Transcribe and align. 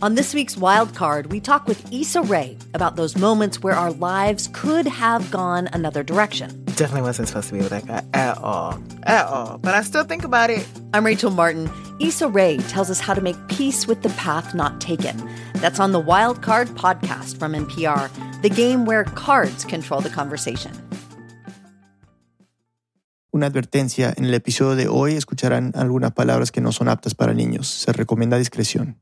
On 0.00 0.14
this 0.14 0.32
week's 0.32 0.56
Wild 0.56 0.94
Card, 0.94 1.32
we 1.32 1.40
talk 1.40 1.66
with 1.66 1.92
Issa 1.92 2.22
Rae 2.22 2.56
about 2.72 2.94
those 2.94 3.16
moments 3.16 3.64
where 3.64 3.74
our 3.74 3.90
lives 3.90 4.48
could 4.52 4.86
have 4.86 5.28
gone 5.32 5.68
another 5.72 6.04
direction. 6.04 6.64
Definitely 6.76 7.02
wasn't 7.02 7.26
supposed 7.26 7.48
to 7.48 7.54
be 7.54 7.58
with 7.58 7.70
that 7.70 7.84
guy 7.84 8.04
at 8.14 8.38
all. 8.38 8.80
At 9.02 9.26
all. 9.26 9.58
But 9.58 9.74
I 9.74 9.82
still 9.82 10.04
think 10.04 10.22
about 10.22 10.50
it. 10.50 10.64
I'm 10.94 11.04
Rachel 11.04 11.32
Martin. 11.32 11.68
Issa 11.98 12.28
Rae 12.28 12.58
tells 12.68 12.90
us 12.90 13.00
how 13.00 13.12
to 13.12 13.20
make 13.20 13.34
peace 13.48 13.88
with 13.88 14.02
the 14.02 14.10
path 14.10 14.54
not 14.54 14.80
taken. 14.80 15.16
That's 15.54 15.80
on 15.80 15.90
the 15.90 15.98
Wild 15.98 16.42
Card 16.42 16.68
podcast 16.68 17.36
from 17.36 17.54
NPR, 17.54 18.08
the 18.42 18.50
game 18.50 18.84
where 18.84 19.02
cards 19.02 19.64
control 19.64 20.00
the 20.00 20.10
conversation. 20.10 20.70
Una 23.34 23.46
advertencia, 23.46 24.14
en 24.16 24.26
el 24.26 24.34
episodio 24.34 24.76
de 24.76 24.86
hoy 24.86 25.14
escucharán 25.14 25.72
algunas 25.74 26.12
palabras 26.12 26.52
que 26.52 26.60
no 26.60 26.70
son 26.70 26.88
aptas 26.88 27.16
para 27.16 27.34
niños. 27.34 27.66
Se 27.66 27.92
recomienda 27.92 28.38
discreción. 28.38 29.00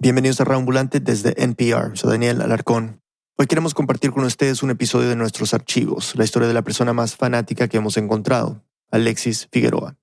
Bienvenidos 0.00 0.40
a 0.40 0.44
Raambulante 0.44 1.00
desde 1.00 1.42
NPR. 1.42 1.96
Soy 1.96 2.10
Daniel 2.10 2.40
Alarcón. 2.40 3.00
Hoy 3.36 3.46
queremos 3.46 3.74
compartir 3.74 4.12
con 4.12 4.24
ustedes 4.24 4.62
un 4.62 4.70
episodio 4.70 5.08
de 5.08 5.16
nuestros 5.16 5.54
archivos, 5.54 6.14
la 6.16 6.24
historia 6.24 6.48
de 6.48 6.54
la 6.54 6.62
persona 6.62 6.92
más 6.92 7.16
fanática 7.16 7.68
que 7.68 7.76
hemos 7.76 7.96
encontrado, 7.96 8.64
Alexis 8.90 9.48
Figueroa. 9.50 9.96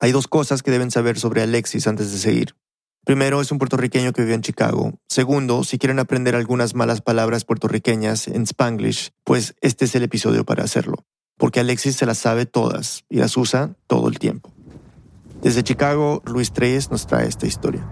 Hay 0.00 0.12
dos 0.12 0.28
cosas 0.28 0.62
que 0.62 0.70
deben 0.70 0.90
saber 0.90 1.18
sobre 1.18 1.42
Alexis 1.42 1.86
antes 1.86 2.12
de 2.12 2.18
seguir. 2.18 2.56
Primero, 3.04 3.40
es 3.40 3.52
un 3.52 3.58
puertorriqueño 3.58 4.12
que 4.12 4.22
vive 4.22 4.34
en 4.34 4.42
Chicago. 4.42 4.94
Segundo, 5.08 5.64
si 5.64 5.78
quieren 5.78 5.98
aprender 5.98 6.34
algunas 6.34 6.74
malas 6.74 7.00
palabras 7.00 7.44
puertorriqueñas 7.44 8.28
en 8.28 8.42
Spanglish, 8.42 9.10
pues 9.24 9.54
este 9.60 9.84
es 9.84 9.94
el 9.94 10.02
episodio 10.02 10.44
para 10.44 10.64
hacerlo 10.64 11.04
porque 11.42 11.58
Alexis 11.58 11.96
se 11.96 12.06
las 12.06 12.18
sabe 12.18 12.46
todas 12.46 13.04
y 13.08 13.16
las 13.16 13.36
usa 13.36 13.74
todo 13.88 14.06
el 14.06 14.20
tiempo. 14.20 14.52
Desde 15.42 15.64
Chicago, 15.64 16.22
Luis 16.24 16.52
Treyes 16.52 16.92
nos 16.92 17.08
trae 17.08 17.26
esta 17.26 17.48
historia. 17.48 17.84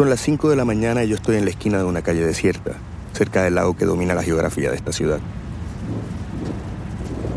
Son 0.00 0.08
las 0.08 0.22
5 0.22 0.48
de 0.48 0.56
la 0.56 0.64
mañana 0.64 1.04
y 1.04 1.08
yo 1.08 1.16
estoy 1.16 1.36
en 1.36 1.44
la 1.44 1.50
esquina 1.50 1.76
de 1.76 1.84
una 1.84 2.00
calle 2.00 2.24
desierta, 2.24 2.72
cerca 3.12 3.42
del 3.42 3.56
lago 3.56 3.76
que 3.76 3.84
domina 3.84 4.14
la 4.14 4.22
geografía 4.22 4.70
de 4.70 4.76
esta 4.76 4.92
ciudad. 4.92 5.20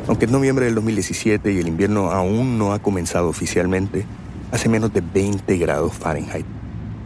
Aunque 0.07 0.23
es 0.23 0.31
noviembre 0.31 0.63
del 0.67 0.75
2017 0.75 1.51
y 1.51 1.59
el 1.59 1.67
invierno 1.67 2.11
aún 2.11 2.57
no 2.57 2.71
ha 2.71 2.79
comenzado 2.79 3.27
oficialmente, 3.27 4.05
hace 4.53 4.69
menos 4.69 4.93
de 4.93 5.01
20 5.01 5.57
grados 5.57 5.91
Fahrenheit, 5.93 6.45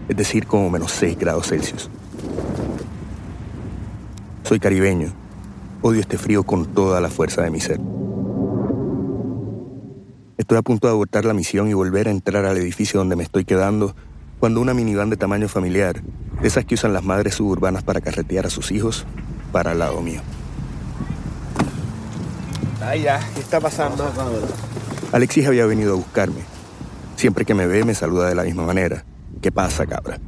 es 0.08 0.16
decir, 0.16 0.46
como 0.46 0.70
menos 0.70 0.92
6 0.92 1.18
grados 1.18 1.48
Celsius. 1.48 1.90
Soy 4.44 4.60
caribeño 4.60 5.12
Odio 5.82 6.02
este 6.02 6.20
frío 6.20 6.44
con 6.44 6.68
toda 6.68 7.02
la 7.02 7.10
fuerza 7.10 7.42
de 7.42 7.50
mi 7.50 7.62
ser. 7.62 7.80
Estoy 10.38 10.60
a 10.60 10.62
punto 10.62 10.86
de 10.86 10.94
abortar 10.94 11.26
la 11.26 11.34
misión 11.34 11.68
y 11.68 11.74
volver 11.74 12.10
a 12.10 12.12
entrar 12.12 12.46
al 12.46 12.58
edificio 12.58 13.00
donde 13.00 13.16
me 13.16 13.24
estoy 13.24 13.44
quedando 13.44 13.96
cuando 14.40 14.62
una 14.62 14.74
minivan 14.74 15.10
de 15.10 15.18
tamaño 15.18 15.48
familiar, 15.48 16.02
esas 16.44 16.66
que 16.66 16.76
usan 16.76 16.94
las 16.94 17.04
madres 17.04 17.36
suburbanas 17.36 17.84
para 17.84 18.02
carretear 18.02 18.46
a 18.46 18.50
sus 18.50 18.72
hijos, 18.72 19.06
para 19.52 19.72
al 19.72 19.80
lado 19.80 20.02
mío. 20.02 20.22
Ay, 22.82 23.02
ya, 23.02 23.20
¿qué 23.34 23.42
está 23.42 23.60
pasando? 23.60 24.12
Alexis 25.12 25.48
había 25.48 25.66
venido 25.66 25.94
a 25.94 25.96
buscarme. 25.96 26.42
Siempre 27.16 27.46
que 27.46 27.54
me 27.54 27.66
ve 27.66 27.84
me 27.84 27.96
saluda 27.96 28.30
de 28.30 28.36
la 28.36 28.44
misma 28.44 28.64
manera. 28.64 29.04
¿Qué 29.42 29.52
pasa, 29.52 29.86
cabra? 29.86 30.20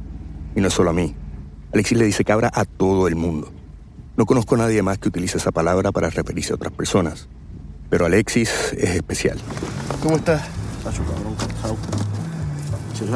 Y 0.56 0.60
no 0.60 0.68
es 0.68 0.74
solo 0.74 0.90
a 0.90 0.92
mí. 0.92 1.14
Alexis 1.72 1.96
le 1.96 2.04
dice 2.04 2.24
cabra 2.24 2.50
a 2.52 2.64
todo 2.64 3.06
el 3.06 3.14
mundo. 3.14 3.52
No 4.16 4.26
conozco 4.26 4.56
a 4.56 4.58
nadie 4.58 4.82
más 4.82 4.98
que 4.98 5.08
utilice 5.08 5.38
esa 5.38 5.52
palabra 5.52 5.92
para 5.92 6.10
referirse 6.10 6.52
a 6.52 6.56
otras 6.56 6.72
personas. 6.72 7.28
Pero 7.88 8.06
Alexis 8.06 8.50
es 8.72 8.90
especial. 8.96 9.38
¿Cómo 10.02 10.16
estás? 10.16 10.42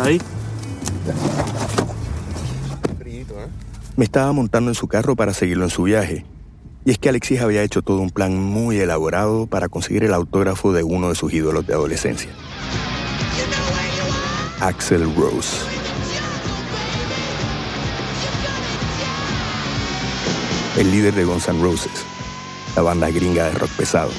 ahí? 0.03 0.21
Me 3.97 4.05
estaba 4.05 4.33
montando 4.33 4.71
en 4.71 4.75
su 4.75 4.89
carro 4.89 5.17
para 5.17 5.35
seguirlo 5.35 5.65
en 5.65 5.71
su 5.71 5.85
viaje. 5.85 6.25
Y 6.85 6.91
es 6.91 6.99
que 6.99 7.09
Alexis 7.09 7.41
había 7.41 7.63
hecho 7.63 7.83
todo 7.83 8.01
un 8.01 8.11
plan 8.11 8.37
muy 8.37 8.79
elaborado 8.79 9.47
para 9.47 9.69
conseguir 9.69 10.05
el 10.05 10.13
autógrafo 10.13 10.73
de 10.73 10.83
uno 10.83 11.09
de 11.09 11.15
sus 11.15 11.33
ídolos 11.33 11.67
de 11.67 11.75
adolescencia. 11.75 12.31
Axel 14.61 15.15
Rose. 15.15 15.75
el 20.77 20.91
líder 20.91 21.15
de 21.15 21.25
Guns 21.25 21.49
N' 21.49 21.63
Roses, 21.63 21.93
la 22.75 22.83
banda 22.83 23.09
gringa 23.11 23.45
de 23.45 23.53
rock 23.53 23.71
pesado. 23.71 24.11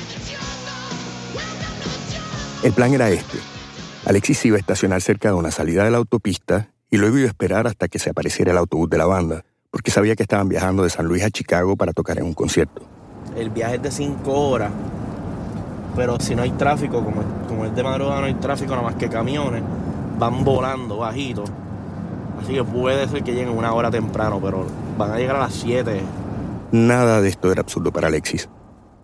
El 2.64 2.72
plan 2.72 2.94
era 2.94 3.10
este. 3.10 3.38
Alexis 4.06 4.46
iba 4.46 4.58
a 4.58 4.60
estacionar 4.60 5.02
cerca 5.02 5.30
de 5.30 5.34
una 5.34 5.50
salida 5.50 5.84
de 5.84 5.90
la 5.90 5.98
autopista 5.98 6.70
y 6.92 6.98
luego 6.98 7.18
iba 7.18 7.26
a 7.26 7.30
esperar 7.30 7.66
hasta 7.66 7.88
que 7.88 7.98
se 7.98 8.12
apareciera 8.12 8.52
el 8.52 8.58
autobús 8.60 8.88
de 8.88 9.00
la 9.00 9.08
banda, 9.08 9.44
porque 9.72 9.90
sabía 9.90 10.16
que 10.16 10.22
estaban 10.22 10.48
viajando 10.48 10.84
de 10.84 10.92
San 10.92 11.08
Luis 11.08 11.24
a 11.24 11.32
Chicago 11.32 11.76
para 11.76 11.92
tocar 11.92 12.20
en 12.20 12.26
un 12.26 12.34
concierto. 12.34 12.84
El 13.36 13.50
viaje 13.50 13.76
es 13.76 13.82
de 13.82 13.90
cinco 13.90 14.50
horas, 14.50 14.72
pero 15.96 16.20
si 16.20 16.36
no 16.36 16.44
hay 16.44 16.52
tráfico, 16.52 17.04
como, 17.04 17.24
como 17.48 17.66
es 17.66 17.76
de 17.76 17.82
madrugada 17.82 18.22
no 18.22 18.28
hay 18.28 18.36
tráfico, 18.36 18.72
nada 18.76 18.84
más 18.84 18.96
que 18.96 19.10
camiones, 19.10 19.64
van 20.20 20.44
volando 20.44 20.98
bajito. 20.98 21.44
Así 22.40 22.54
que 22.54 22.64
puede 22.64 23.08
ser 23.10 23.24
que 23.24 23.32
lleguen 23.32 23.58
una 23.58 23.74
hora 23.74 23.90
temprano, 23.90 24.40
pero 24.40 24.68
van 25.00 25.12
a 25.12 25.18
llegar 25.18 25.38
a 25.38 25.40
las 25.40 25.54
7 25.54 26.02
Nada 26.72 27.22
de 27.22 27.30
esto 27.30 27.52
era 27.52 27.62
absurdo 27.62 27.92
para 27.92 28.08
Alexis. 28.08 28.50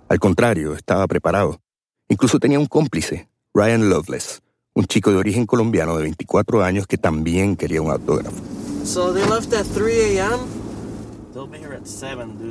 Al 0.09 0.19
contrario, 0.19 0.75
estaba 0.75 1.07
preparado. 1.07 1.59
Incluso 2.07 2.37
tenía 2.37 2.59
un 2.59 2.65
cómplice, 2.65 3.29
Ryan 3.53 3.89
Loveless, 3.89 4.41
un 4.73 4.85
chico 4.85 5.11
de 5.11 5.17
origen 5.17 5.45
colombiano 5.45 5.97
de 5.97 6.03
24 6.03 6.63
años 6.63 6.87
que 6.87 6.97
también 6.97 7.57
quería 7.57 7.81
un 7.81 7.91
autógrafo. 7.91 8.37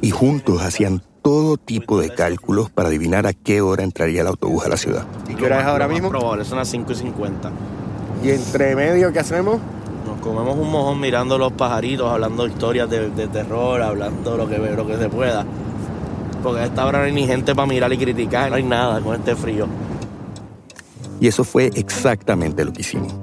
Y 0.02 0.10
juntos 0.10 0.62
hacían 0.62 1.02
todo 1.22 1.56
tipo 1.56 1.98
de 2.00 2.10
cálculos 2.10 2.70
para 2.70 2.88
adivinar 2.88 3.26
a 3.26 3.32
qué 3.32 3.62
hora 3.62 3.84
entraría 3.84 4.20
el 4.20 4.26
autobús 4.26 4.64
a 4.64 4.68
la 4.68 4.76
ciudad. 4.76 5.06
¿Y 5.28 5.34
qué 5.34 5.46
hora 5.46 5.60
es 5.60 5.66
ahora 5.66 5.88
mismo? 5.88 6.10
Probable, 6.10 6.44
son 6.44 6.58
las 6.58 6.68
5 6.68 6.92
y 6.92 6.94
50. 6.94 7.52
¿Y 8.22 8.30
entre 8.30 8.76
medio 8.76 9.12
qué 9.12 9.20
hacemos? 9.20 9.58
comemos 10.22 10.58
un 10.58 10.70
mojón 10.70 11.00
mirando 11.00 11.38
los 11.38 11.52
pajaritos, 11.52 12.06
hablando 12.10 12.46
historias 12.46 12.90
de, 12.90 13.08
terror, 13.28 13.80
hablando 13.80 14.36
lo 14.36 14.46
que, 14.46 14.58
lo 14.58 14.86
que 14.86 14.98
se 14.98 15.08
pueda. 15.08 15.46
Porque 16.42 16.60
a 16.60 16.66
esta 16.66 16.84
hora 16.84 16.98
no 16.98 17.04
hay 17.04 17.12
ni 17.12 17.26
gente 17.26 17.54
para 17.54 17.66
mirar 17.66 17.90
y 17.90 17.96
criticar, 17.96 18.50
no 18.50 18.56
hay 18.56 18.62
nada 18.62 19.00
con 19.00 19.14
este 19.14 19.34
frío. 19.34 19.66
Y 21.20 21.28
eso 21.28 21.44
fue 21.44 21.70
exactamente 21.74 22.64
lo 22.64 22.72
que 22.72 22.80
hicimos. 22.80 23.14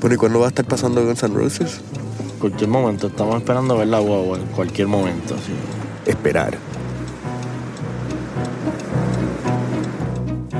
¿Pero 0.00 0.14
y 0.14 0.16
cuándo 0.16 0.40
va 0.40 0.46
a 0.46 0.48
estar 0.48 0.64
pasando 0.64 1.04
Guns 1.04 1.22
N' 1.22 1.34
Roses? 1.34 1.80
Cualquier 2.40 2.68
momento, 2.68 3.06
estamos 3.06 3.36
esperando 3.36 3.76
ver 3.78 3.88
la 3.88 3.98
guagua, 3.98 4.38
en 4.38 4.46
cualquier 4.46 4.88
momento. 4.88 5.36
Sí. 5.36 5.52
Esperar. 6.10 6.56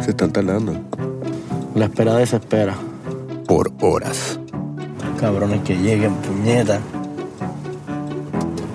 Se 0.03 0.10
están 0.10 0.32
tardando. 0.32 0.75
La 1.75 1.87
espera 1.87 2.15
desespera. 2.15 2.76
Por 3.47 3.72
horas 3.81 4.38
cabrones 5.19 5.62
que 5.62 5.76
lleguen, 5.76 6.15
puñeta. 6.15 6.81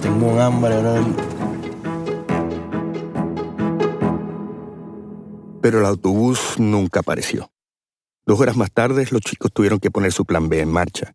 Tengo 0.02 0.34
un 0.34 0.40
hambre, 0.40 0.78
bro. 0.80 1.06
Pero 5.62 5.80
el 5.80 5.86
autobús 5.86 6.56
nunca 6.58 7.00
apareció. 7.00 7.53
Dos 8.26 8.40
horas 8.40 8.56
más 8.56 8.72
tarde, 8.72 9.06
los 9.12 9.22
chicos 9.22 9.52
tuvieron 9.52 9.80
que 9.80 9.92
poner 9.92 10.14
su 10.14 10.24
plan 10.24 10.48
B 10.48 10.62
en 10.62 10.72
marcha. 10.72 11.14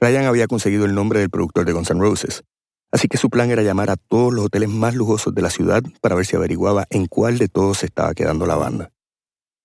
Ryan 0.00 0.24
había 0.24 0.48
conseguido 0.48 0.84
el 0.84 0.94
nombre 0.94 1.20
del 1.20 1.30
productor 1.30 1.64
de 1.64 1.72
Guns 1.72 1.90
N' 1.90 2.00
Roses, 2.00 2.42
así 2.90 3.06
que 3.06 3.18
su 3.18 3.30
plan 3.30 3.52
era 3.52 3.62
llamar 3.62 3.90
a 3.90 3.96
todos 3.96 4.34
los 4.34 4.46
hoteles 4.46 4.68
más 4.68 4.96
lujosos 4.96 5.32
de 5.32 5.42
la 5.42 5.50
ciudad 5.50 5.82
para 6.00 6.16
ver 6.16 6.26
si 6.26 6.34
averiguaba 6.34 6.86
en 6.90 7.06
cuál 7.06 7.38
de 7.38 7.46
todos 7.46 7.78
se 7.78 7.86
estaba 7.86 8.14
quedando 8.14 8.46
la 8.46 8.56
banda. 8.56 8.90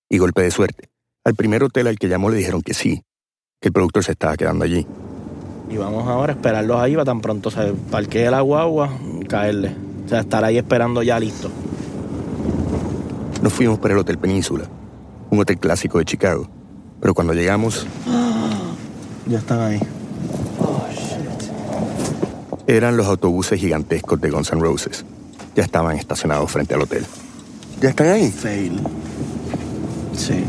Y 0.08 0.18
golpe 0.18 0.42
de 0.42 0.52
suerte. 0.52 0.90
Al 1.24 1.34
primer 1.34 1.64
hotel 1.64 1.88
al 1.88 1.98
que 1.98 2.08
llamó 2.08 2.30
le 2.30 2.36
dijeron 2.36 2.62
que 2.62 2.72
sí, 2.72 3.02
que 3.60 3.68
el 3.68 3.72
productor 3.72 4.04
se 4.04 4.12
estaba 4.12 4.36
quedando 4.36 4.64
allí. 4.64 4.86
Y 5.68 5.76
vamos 5.76 6.06
ahora 6.06 6.34
a 6.34 6.36
esperarlos 6.36 6.78
ahí, 6.78 6.94
va 6.94 7.04
tan 7.04 7.20
pronto 7.20 7.50
se 7.50 7.72
parquee 7.90 8.30
la 8.30 8.42
guagua, 8.42 8.96
caerle. 9.28 9.74
O 10.04 10.08
sea, 10.08 10.20
estar 10.20 10.44
ahí 10.44 10.56
esperando 10.56 11.02
ya 11.02 11.18
listo. 11.18 11.50
Nos 13.42 13.52
fuimos 13.52 13.80
para 13.80 13.94
el 13.94 14.00
Hotel 14.00 14.18
Península, 14.18 14.68
un 15.30 15.40
hotel 15.40 15.58
clásico 15.58 15.98
de 15.98 16.04
Chicago. 16.04 16.59
Pero 17.00 17.14
cuando 17.14 17.32
llegamos... 17.32 17.86
Ya 19.26 19.38
están 19.38 19.60
ahí. 19.60 19.80
Eran 22.66 22.96
los 22.96 23.06
autobuses 23.06 23.60
gigantescos 23.60 24.20
de 24.20 24.30
Guns 24.30 24.52
N' 24.52 24.60
Roses. 24.60 25.04
Ya 25.54 25.62
estaban 25.62 25.96
estacionados 25.96 26.50
frente 26.50 26.74
al 26.74 26.82
hotel. 26.82 27.04
¿Ya 27.80 27.90
están 27.90 28.08
ahí? 28.08 28.30
Fail. 28.30 28.80
Sí. 30.16 30.44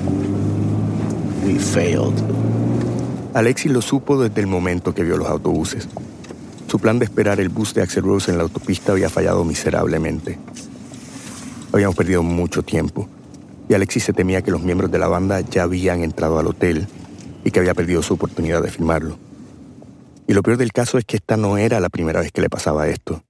We 1.45 1.59
failed. 1.59 2.13
Alexis 3.33 3.71
lo 3.71 3.81
supo 3.81 4.21
desde 4.21 4.42
el 4.42 4.48
momento 4.48 4.94
que 4.94 5.03
vio 5.03 5.18
los 5.18 5.30
autobuses. 5.30 5.88
Su 6.68 6.80
plan 6.80 7.00
de 7.00 7.06
esperar 7.06 7.39
el 7.39 7.50
bus 7.50 7.74
de 7.74 7.81
Axel 7.81 8.03
Rose 8.03 8.31
en 8.31 8.38
la 8.38 8.44
autopista 8.44 8.92
había 8.92 9.09
fallado 9.09 9.44
miserablemente. 9.44 10.38
Habíamos 11.71 11.95
perdido 11.95 12.24
mucho 12.24 12.63
tiempo 12.63 13.07
y 13.72 13.74
Alexis 13.74 14.04
se 14.04 14.12
temía 14.12 14.42
que 14.42 14.52
los 14.52 14.64
miembros 14.64 14.92
de 14.92 15.00
la 15.00 15.08
banda 15.08 15.40
ya 15.40 15.64
habían 15.64 16.04
entrado 16.04 16.38
al 16.38 16.48
hotel 16.48 16.90
y 17.46 17.52
que 17.52 17.60
había 17.62 17.74
perdido 17.74 18.04
su 18.04 18.16
oportunidad 18.16 18.62
de 18.62 18.70
filmarlo. 18.70 19.18
Y 20.28 20.34
lo 20.34 20.44
peor 20.44 20.58
del 20.58 20.74
caso 20.74 20.98
es 20.98 21.06
que 21.06 21.16
esta 21.16 21.38
no 21.38 21.58
era 21.58 21.80
la 21.80 21.88
primera 21.88 22.20
vez 22.20 22.34
que 22.34 22.42
le 22.42 22.50
pasaba 22.50 22.90
esto. 22.90 23.24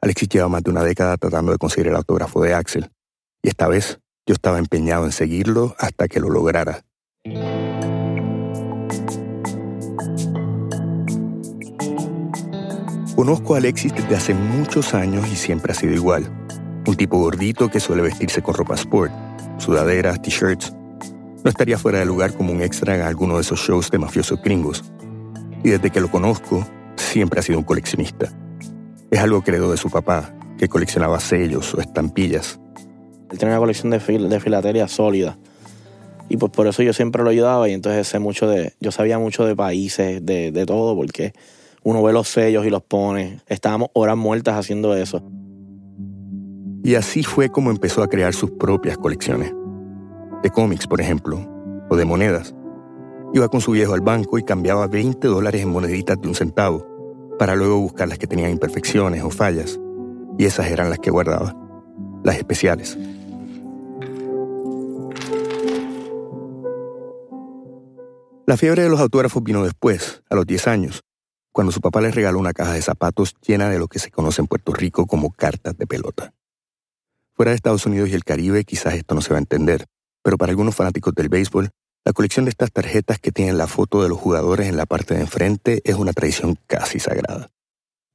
Alexis 0.00 0.30
lleva 0.30 0.48
más 0.48 0.62
de 0.62 0.70
una 0.70 0.82
década 0.82 1.18
tratando 1.18 1.52
de 1.52 1.58
conseguir 1.58 1.88
el 1.88 1.96
autógrafo 1.96 2.40
de 2.40 2.54
Axel, 2.54 2.92
y 3.42 3.48
esta 3.48 3.68
vez 3.68 3.98
yo 4.26 4.32
estaba 4.32 4.58
empeñado 4.58 5.04
en 5.04 5.12
seguirlo 5.12 5.76
hasta 5.78 6.08
que 6.08 6.18
lo 6.18 6.30
lograra. 6.30 6.80
Conozco 13.14 13.54
a 13.54 13.58
Alexis 13.58 13.94
desde 13.94 14.16
hace 14.16 14.32
muchos 14.32 14.94
años 14.94 15.28
y 15.30 15.36
siempre 15.36 15.72
ha 15.72 15.74
sido 15.74 15.92
igual. 15.92 16.24
Un 16.86 16.96
tipo 16.96 17.18
gordito 17.18 17.70
que 17.70 17.80
suele 17.80 18.00
vestirse 18.00 18.40
con 18.42 18.54
ropa 18.54 18.76
sport, 18.76 19.12
sudaderas, 19.58 20.20
t-shirts. 20.22 20.72
No 21.42 21.50
estaría 21.50 21.78
fuera 21.78 21.98
de 21.98 22.06
lugar 22.06 22.32
como 22.32 22.52
un 22.52 22.62
extra 22.62 22.94
en 22.94 23.02
alguno 23.02 23.36
de 23.36 23.42
esos 23.42 23.60
shows 23.60 23.90
de 23.90 23.98
mafiosos 23.98 24.40
gringos. 24.42 24.84
Y 25.62 25.70
desde 25.70 25.90
que 25.90 26.00
lo 26.00 26.10
conozco, 26.10 26.66
siempre 26.96 27.40
ha 27.40 27.42
sido 27.42 27.58
un 27.58 27.64
coleccionista. 27.64 28.32
Es 29.10 29.20
algo 29.20 29.42
que 29.42 29.50
heredó 29.50 29.70
de 29.70 29.76
su 29.76 29.90
papá, 29.90 30.34
que 30.58 30.68
coleccionaba 30.68 31.20
sellos 31.20 31.74
o 31.74 31.80
estampillas. 31.80 32.58
Él 33.30 33.38
tenía 33.38 33.54
una 33.54 33.60
colección 33.60 33.90
de, 33.90 34.00
fil 34.00 34.40
filatelia 34.40 34.88
sólida. 34.88 35.38
Y 36.28 36.36
pues 36.36 36.50
por 36.52 36.66
eso 36.66 36.82
yo 36.82 36.92
siempre 36.92 37.22
lo 37.22 37.30
ayudaba 37.30 37.68
y 37.68 37.72
entonces 37.72 38.08
sé 38.08 38.18
mucho 38.18 38.48
de, 38.48 38.72
yo 38.80 38.90
sabía 38.90 39.18
mucho 39.18 39.44
de 39.44 39.54
países, 39.54 40.24
de, 40.24 40.52
de 40.52 40.66
todo, 40.66 40.96
porque 40.96 41.34
uno 41.82 42.02
ve 42.02 42.12
los 42.12 42.28
sellos 42.28 42.66
y 42.66 42.70
los 42.70 42.82
pone. 42.82 43.40
Estábamos 43.46 43.90
horas 43.92 44.16
muertas 44.16 44.56
haciendo 44.56 44.96
eso. 44.96 45.22
Y 46.84 46.96
así 46.96 47.22
fue 47.22 47.48
como 47.48 47.70
empezó 47.70 48.02
a 48.02 48.08
crear 48.08 48.34
sus 48.34 48.50
propias 48.50 48.98
colecciones. 48.98 49.54
De 50.42 50.50
cómics, 50.50 50.86
por 50.86 51.00
ejemplo, 51.00 51.40
o 51.88 51.96
de 51.96 52.04
monedas. 52.04 52.54
Iba 53.32 53.48
con 53.48 53.62
su 53.62 53.70
viejo 53.72 53.94
al 53.94 54.02
banco 54.02 54.36
y 54.36 54.44
cambiaba 54.44 54.86
20 54.86 55.26
dólares 55.26 55.62
en 55.62 55.70
moneditas 55.70 56.20
de 56.20 56.28
un 56.28 56.34
centavo, 56.34 56.86
para 57.38 57.56
luego 57.56 57.80
buscar 57.80 58.06
las 58.06 58.18
que 58.18 58.26
tenían 58.26 58.50
imperfecciones 58.50 59.22
o 59.22 59.30
fallas. 59.30 59.80
Y 60.38 60.44
esas 60.44 60.66
eran 60.66 60.90
las 60.90 60.98
que 60.98 61.10
guardaba, 61.10 61.56
las 62.22 62.36
especiales. 62.36 62.98
La 68.46 68.58
fiebre 68.58 68.82
de 68.82 68.90
los 68.90 69.00
autógrafos 69.00 69.42
vino 69.42 69.64
después, 69.64 70.22
a 70.28 70.34
los 70.34 70.44
10 70.44 70.68
años, 70.68 71.02
cuando 71.50 71.72
su 71.72 71.80
papá 71.80 72.02
le 72.02 72.10
regaló 72.10 72.38
una 72.38 72.52
caja 72.52 72.74
de 72.74 72.82
zapatos 72.82 73.34
llena 73.40 73.70
de 73.70 73.78
lo 73.78 73.88
que 73.88 73.98
se 73.98 74.10
conoce 74.10 74.42
en 74.42 74.48
Puerto 74.48 74.74
Rico 74.74 75.06
como 75.06 75.30
cartas 75.30 75.78
de 75.78 75.86
pelota. 75.86 76.34
Fuera 77.36 77.50
de 77.50 77.56
Estados 77.56 77.84
Unidos 77.84 78.10
y 78.10 78.14
el 78.14 78.22
Caribe 78.22 78.64
quizás 78.64 78.94
esto 78.94 79.14
no 79.16 79.20
se 79.20 79.30
va 79.30 79.38
a 79.38 79.40
entender, 79.40 79.86
pero 80.22 80.38
para 80.38 80.50
algunos 80.50 80.76
fanáticos 80.76 81.12
del 81.14 81.28
béisbol, 81.28 81.68
la 82.04 82.12
colección 82.12 82.44
de 82.44 82.50
estas 82.50 82.70
tarjetas 82.70 83.18
que 83.18 83.32
tienen 83.32 83.58
la 83.58 83.66
foto 83.66 84.02
de 84.02 84.08
los 84.08 84.18
jugadores 84.18 84.68
en 84.68 84.76
la 84.76 84.86
parte 84.86 85.14
de 85.14 85.22
enfrente 85.22 85.80
es 85.84 85.96
una 85.96 86.12
tradición 86.12 86.56
casi 86.68 87.00
sagrada. 87.00 87.50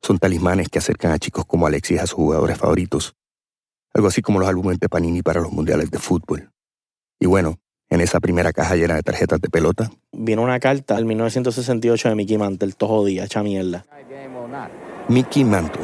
Son 0.01 0.19
talismanes 0.19 0.69
que 0.69 0.80
acercan 0.80 1.12
a 1.12 1.19
chicos 1.19 1.45
como 1.45 1.68
Alexis 1.68 2.00
a 2.00 2.07
sus 2.07 2.16
jugadores 2.16 2.57
favoritos. 2.57 3.16
Algo 3.94 4.07
así 4.07 4.21
como 4.21 4.39
los 4.39 4.48
álbumes 4.48 4.80
de 4.80 4.88
Panini 4.88 5.21
para 5.21 5.42
los 5.42 5.51
mundiales 5.51 5.92
de 5.92 6.00
fútbol. 6.00 6.51
Y 7.19 7.25
bueno, 7.25 7.60
en 7.89 8.00
esa 8.00 8.21
primera 8.21 8.54
caja 8.54 8.75
llena 8.75 8.95
de 8.95 9.04
tarjetas 9.04 9.42
de 9.42 9.50
pelota. 9.50 9.92
Vino 10.13 10.44
una 10.44 10.60
carta 10.60 10.95
al 10.95 11.06
1968 11.06 12.10
de 12.10 12.16
Mickey 12.16 12.38
Mantle, 12.38 12.71
todo 12.71 12.89
jodida, 12.89 13.25
hecha 13.25 13.44
mierda. 13.44 13.86
Mickey 15.10 15.44
Mantle, 15.44 15.83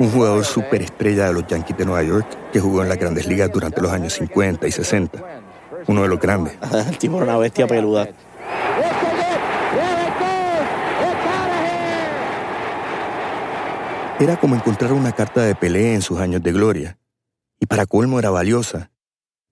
un 0.00 0.10
jugador 0.10 0.44
superestrella 0.46 1.26
de 1.26 1.34
los 1.34 1.46
Yankees 1.46 1.76
de 1.76 1.84
Nueva 1.84 2.02
York 2.02 2.26
que 2.52 2.58
jugó 2.58 2.82
en 2.82 2.88
las 2.88 2.98
grandes 2.98 3.26
ligas 3.26 3.52
durante 3.52 3.82
los 3.82 3.92
años 3.92 4.14
50 4.14 4.66
y 4.66 4.72
60. 4.72 5.42
Uno 5.86 6.02
de 6.02 6.08
los 6.08 6.18
grandes. 6.18 6.54
El 6.88 6.98
tipo 6.98 7.16
era 7.18 7.26
una 7.26 7.36
bestia 7.36 7.66
peluda. 7.66 8.08
Era 14.18 14.38
como 14.38 14.54
encontrar 14.54 14.92
una 14.92 15.12
carta 15.12 15.42
de 15.42 15.54
Pelé 15.54 15.94
en 15.94 16.02
sus 16.02 16.18
años 16.18 16.42
de 16.42 16.52
gloria. 16.52 16.98
Y 17.58 17.66
para 17.66 17.84
colmo 17.84 18.18
era 18.18 18.30
valiosa. 18.30 18.90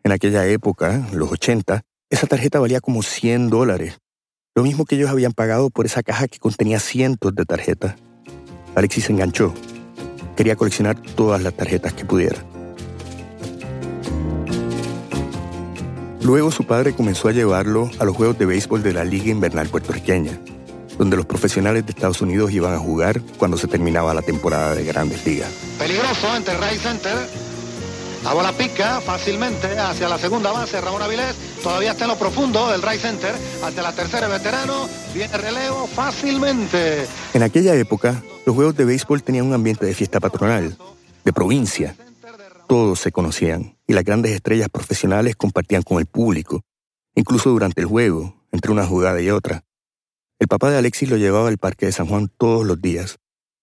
En 0.02 0.12
aquella 0.12 0.46
época, 0.46 1.06
los 1.12 1.30
80, 1.30 1.82
esa 2.08 2.26
tarjeta 2.26 2.58
valía 2.58 2.80
como 2.80 3.02
100 3.02 3.50
dólares. 3.50 3.98
Lo 4.54 4.62
mismo 4.62 4.86
que 4.86 4.96
ellos 4.96 5.10
habían 5.10 5.32
pagado 5.32 5.68
por 5.68 5.84
esa 5.84 6.02
caja 6.02 6.26
que 6.26 6.38
contenía 6.38 6.80
cientos 6.80 7.34
de 7.34 7.44
tarjetas. 7.44 7.96
Alexis 8.74 9.04
se 9.04 9.12
enganchó. 9.12 9.52
Quería 10.38 10.54
coleccionar 10.54 10.96
todas 11.16 11.42
las 11.42 11.52
tarjetas 11.52 11.94
que 11.94 12.04
pudiera. 12.04 12.36
Luego 16.22 16.52
su 16.52 16.64
padre 16.64 16.94
comenzó 16.94 17.26
a 17.26 17.32
llevarlo 17.32 17.90
a 17.98 18.04
los 18.04 18.16
juegos 18.16 18.38
de 18.38 18.46
béisbol 18.46 18.84
de 18.84 18.92
la 18.92 19.02
Liga 19.02 19.30
Invernal 19.30 19.68
Puertorriqueña, 19.68 20.38
donde 20.96 21.16
los 21.16 21.26
profesionales 21.26 21.84
de 21.86 21.90
Estados 21.90 22.20
Unidos 22.20 22.52
iban 22.52 22.72
a 22.72 22.78
jugar 22.78 23.20
cuando 23.36 23.56
se 23.56 23.66
terminaba 23.66 24.14
la 24.14 24.22
temporada 24.22 24.76
de 24.76 24.84
Grandes 24.84 25.26
Ligas. 25.26 25.50
Peligroso 25.76 26.36
entre 26.36 26.54
right 26.58 26.80
center. 26.80 27.47
La 28.24 28.34
bola 28.34 28.52
pica 28.52 29.00
fácilmente 29.00 29.78
hacia 29.78 30.08
la 30.08 30.18
segunda 30.18 30.52
base. 30.52 30.80
Ramón 30.80 31.02
Avilés 31.02 31.36
todavía 31.62 31.92
está 31.92 32.04
en 32.04 32.10
lo 32.10 32.18
profundo 32.18 32.70
del 32.70 32.82
right 32.82 33.00
center. 33.00 33.34
Ante 33.62 33.80
la 33.80 33.92
tercera 33.92 34.28
veterano. 34.28 34.88
Viene 35.14 35.36
relevo 35.36 35.86
fácilmente. 35.86 37.06
En 37.32 37.42
aquella 37.42 37.74
época, 37.74 38.22
los 38.44 38.54
juegos 38.54 38.76
de 38.76 38.84
béisbol 38.84 39.22
tenían 39.22 39.46
un 39.46 39.54
ambiente 39.54 39.86
de 39.86 39.94
fiesta 39.94 40.20
patronal, 40.20 40.76
de 41.24 41.32
provincia. 41.32 41.96
Todos 42.66 43.00
se 43.00 43.12
conocían 43.12 43.78
y 43.86 43.94
las 43.94 44.04
grandes 44.04 44.32
estrellas 44.32 44.68
profesionales 44.68 45.36
compartían 45.36 45.82
con 45.82 45.98
el 45.98 46.06
público, 46.06 46.62
incluso 47.14 47.50
durante 47.50 47.80
el 47.80 47.86
juego, 47.86 48.34
entre 48.52 48.70
una 48.70 48.86
jugada 48.86 49.20
y 49.22 49.30
otra. 49.30 49.64
El 50.38 50.48
papá 50.48 50.70
de 50.70 50.78
Alexis 50.78 51.08
lo 51.08 51.16
llevaba 51.16 51.48
al 51.48 51.58
parque 51.58 51.86
de 51.86 51.92
San 51.92 52.06
Juan 52.06 52.30
todos 52.36 52.66
los 52.66 52.80
días 52.80 53.18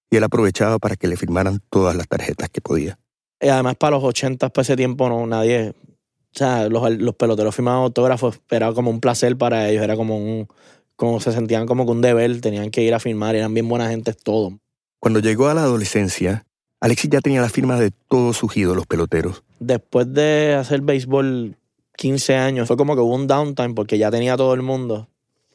y 0.10 0.18
él 0.18 0.24
aprovechaba 0.24 0.80
para 0.80 0.96
que 0.96 1.07
le 1.07 1.18
firmaran 1.18 1.62
todas 1.69 1.96
las 1.96 2.07
tarjetas 2.07 2.50
que 2.50 2.62
podía. 2.62 2.98
Y 3.42 3.48
además, 3.48 3.76
para 3.76 3.98
los 3.98 4.04
80, 4.04 4.50
para 4.50 4.62
ese 4.64 4.76
tiempo, 4.76 5.10
no, 5.10 5.26
nadie. 5.28 5.70
O 5.70 6.38
sea, 6.38 6.68
los, 6.70 6.98
los 6.98 7.16
peloteros 7.16 7.56
firmaban 7.56 7.84
autógrafos, 7.84 8.40
era 8.50 8.72
como 8.74 8.90
un 8.90 9.00
placer 9.00 9.38
para 9.38 9.70
ellos, 9.70 9.84
era 9.84 9.96
como 9.96 10.18
un. 10.18 10.48
Como 10.96 11.20
se 11.20 11.34
sentían 11.34 11.66
como 11.66 11.86
que 11.86 11.92
un 11.92 12.02
deber, 12.02 12.40
tenían 12.40 12.72
que 12.72 12.82
ir 12.82 12.94
a 12.94 13.00
firmar, 13.00 13.36
eran 13.36 13.54
bien 13.54 13.68
buena 13.68 13.90
gente 13.90 14.14
todo. 14.14 14.60
Cuando 15.00 15.20
llegó 15.20 15.50
a 15.50 15.54
la 15.54 15.64
adolescencia, 15.64 16.46
Alexis 16.80 17.10
ya 17.10 17.20
tenía 17.20 17.42
la 17.42 17.50
firma 17.50 17.78
de 17.78 17.92
todos 17.92 18.38
sus 18.38 18.56
ídolos 18.56 18.86
peloteros. 18.86 19.44
Después 19.60 20.14
de 20.14 20.56
hacer 20.58 20.81
béisbol 20.81 21.58
15 21.98 22.36
años, 22.36 22.68
fue 22.68 22.78
como 22.78 22.96
que 22.96 23.02
hubo 23.02 23.14
un 23.14 23.28
downtime 23.28 23.74
porque 23.74 23.98
ya 23.98 24.10
tenía 24.10 24.38
todo 24.38 24.54
el 24.54 24.62
mundo. 24.62 25.10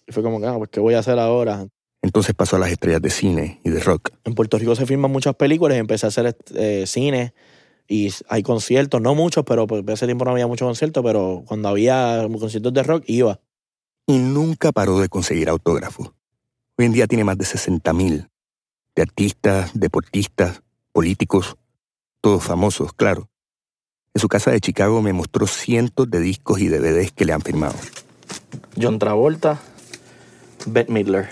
Y 0.07 0.13
fue 0.13 0.23
como 0.23 0.41
que, 0.41 0.47
ah, 0.47 0.55
pues, 0.59 0.71
¿qué 0.71 0.81
voy 0.81 0.95
a 0.95 0.99
hacer 0.99 1.19
ahora? 1.19 1.67
Entonces 2.03 2.35
pasó 2.35 2.57
a 2.57 2.59
las 2.59 2.71
estrellas 2.71 3.03
de 3.03 3.11
cine 3.11 3.61
y 3.65 3.71
de 3.71 3.81
rock. 3.81 4.11
En 4.25 4.35
Puerto 4.35 4.59
Rico 4.59 4.75
se 4.75 4.87
firman 4.87 5.11
muchas 5.11 5.35
películas 5.37 5.77
y 5.77 5.81
empecé 5.81 6.07
a 6.07 6.09
hacer 6.09 6.37
eh, 6.55 6.85
cine 6.87 7.35
y 7.91 8.09
hay 8.29 8.45
conciertos, 8.45 9.01
no 9.01 9.17
muchos, 9.17 9.45
pero 9.45 9.67
por 9.67 9.91
ese 9.91 10.07
tiempo 10.07 10.25
no 10.25 10.31
había 10.31 10.47
muchos 10.47 10.65
conciertos, 10.65 11.03
pero 11.05 11.43
cuando 11.45 11.69
había 11.69 12.25
conciertos 12.39 12.73
de 12.73 12.85
rock 12.85 13.03
iba. 13.09 13.41
Y 14.07 14.19
nunca 14.19 14.71
paró 14.71 15.01
de 15.01 15.09
conseguir 15.09 15.49
autógrafos. 15.49 16.13
Hoy 16.79 16.87
en 16.87 16.93
día 16.93 17.09
tiene 17.09 17.25
más 17.25 17.37
de 17.37 17.45
60 17.45 17.93
mil. 17.93 18.29
De 18.95 19.03
artistas, 19.03 19.73
deportistas, 19.75 20.63
políticos, 20.93 21.57
todos 22.21 22.45
famosos, 22.45 22.93
claro. 22.93 23.29
En 24.15 24.21
su 24.21 24.29
casa 24.29 24.53
de 24.53 24.61
Chicago 24.61 25.03
me 25.03 25.13
mostró 25.13 25.49
cientos 25.49 26.09
de 26.09 26.21
discos 26.21 26.61
y 26.61 26.69
DVDs 26.69 27.11
que 27.11 27.25
le 27.25 27.33
han 27.33 27.43
firmado. 27.43 27.75
John 28.81 29.01
Travolta, 29.01 29.59
Bette 30.65 30.93
Midler. 30.93 31.29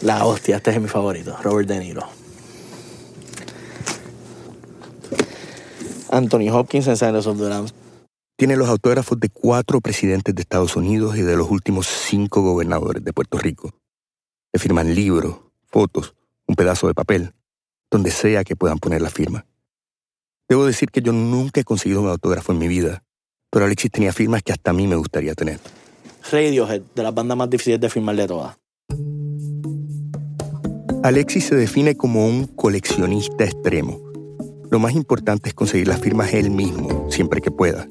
La 0.00 0.24
hostia, 0.24 0.56
este 0.56 0.70
es 0.70 0.80
mi 0.80 0.88
favorito, 0.88 1.36
Robert 1.42 1.68
De 1.68 1.80
Niro. 1.80 2.19
Anthony 6.10 6.50
Hopkins 6.50 6.88
en 6.88 6.96
Silence 6.96 7.28
of 7.28 7.38
the 7.38 7.48
Lambs. 7.48 7.74
Tiene 8.36 8.56
los 8.56 8.68
autógrafos 8.68 9.20
de 9.20 9.28
cuatro 9.28 9.80
presidentes 9.80 10.34
de 10.34 10.42
Estados 10.42 10.74
Unidos 10.74 11.16
y 11.16 11.22
de 11.22 11.36
los 11.36 11.50
últimos 11.50 11.86
cinco 11.86 12.42
gobernadores 12.42 13.04
de 13.04 13.12
Puerto 13.12 13.38
Rico. 13.38 13.70
Le 14.52 14.58
firman 14.58 14.94
libros, 14.94 15.36
fotos, 15.66 16.14
un 16.46 16.56
pedazo 16.56 16.88
de 16.88 16.94
papel, 16.94 17.32
donde 17.90 18.10
sea 18.10 18.42
que 18.42 18.56
puedan 18.56 18.78
poner 18.78 19.02
la 19.02 19.10
firma. 19.10 19.46
Debo 20.48 20.66
decir 20.66 20.90
que 20.90 21.00
yo 21.00 21.12
nunca 21.12 21.60
he 21.60 21.64
conseguido 21.64 22.00
un 22.00 22.08
autógrafo 22.08 22.52
en 22.52 22.58
mi 22.58 22.66
vida, 22.66 23.04
pero 23.50 23.66
Alexis 23.66 23.90
tenía 23.90 24.12
firmas 24.12 24.42
que 24.42 24.52
hasta 24.52 24.70
a 24.70 24.74
mí 24.74 24.88
me 24.88 24.96
gustaría 24.96 25.34
tener. 25.34 25.60
Radiohead, 26.30 26.82
de 26.94 27.02
las 27.02 27.14
bandas 27.14 27.36
más 27.36 27.48
difíciles 27.48 27.80
de 27.80 27.88
firmar 27.88 28.16
de 28.16 28.26
todas. 28.26 28.56
Alexis 31.02 31.46
se 31.46 31.56
define 31.56 31.94
como 31.94 32.26
un 32.26 32.46
coleccionista 32.46 33.44
extremo. 33.44 34.09
Lo 34.70 34.78
más 34.78 34.94
importante 34.94 35.48
es 35.48 35.54
conseguir 35.54 35.88
las 35.88 35.98
firmas 35.98 36.32
él 36.32 36.50
mismo, 36.50 37.10
siempre 37.10 37.40
que 37.40 37.50
pueda. 37.50 37.88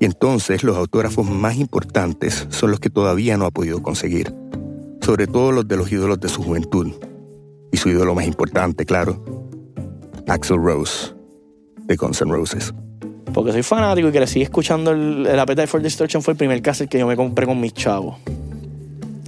Y 0.00 0.06
entonces 0.06 0.64
los 0.64 0.76
autógrafos 0.76 1.28
más 1.28 1.56
importantes 1.56 2.46
son 2.48 2.70
los 2.70 2.80
que 2.80 2.88
todavía 2.88 3.36
no 3.36 3.44
ha 3.44 3.50
podido 3.50 3.82
conseguir, 3.82 4.32
sobre 5.02 5.26
todo 5.26 5.52
los 5.52 5.68
de 5.68 5.76
los 5.76 5.92
ídolos 5.92 6.18
de 6.18 6.30
su 6.30 6.42
juventud. 6.42 6.92
Y 7.70 7.76
su 7.76 7.90
ídolo 7.90 8.14
más 8.14 8.26
importante, 8.26 8.86
claro, 8.86 9.22
Axel 10.26 10.56
Rose, 10.56 11.14
de 11.84 11.96
Guns 11.96 12.22
N' 12.22 12.32
Roses. 12.32 12.72
Porque 13.34 13.52
soy 13.52 13.62
fanático 13.62 14.08
y 14.08 14.12
crecí 14.12 14.40
escuchando 14.40 14.92
el, 14.92 15.26
el 15.26 15.38
Appetite 15.38 15.66
for 15.66 15.82
Destruction 15.82 16.22
fue 16.22 16.32
el 16.32 16.38
primer 16.38 16.62
cassette 16.62 16.88
que 16.88 16.98
yo 16.98 17.06
me 17.06 17.16
compré 17.16 17.44
con 17.44 17.60
mis 17.60 17.74
chavos. 17.74 18.16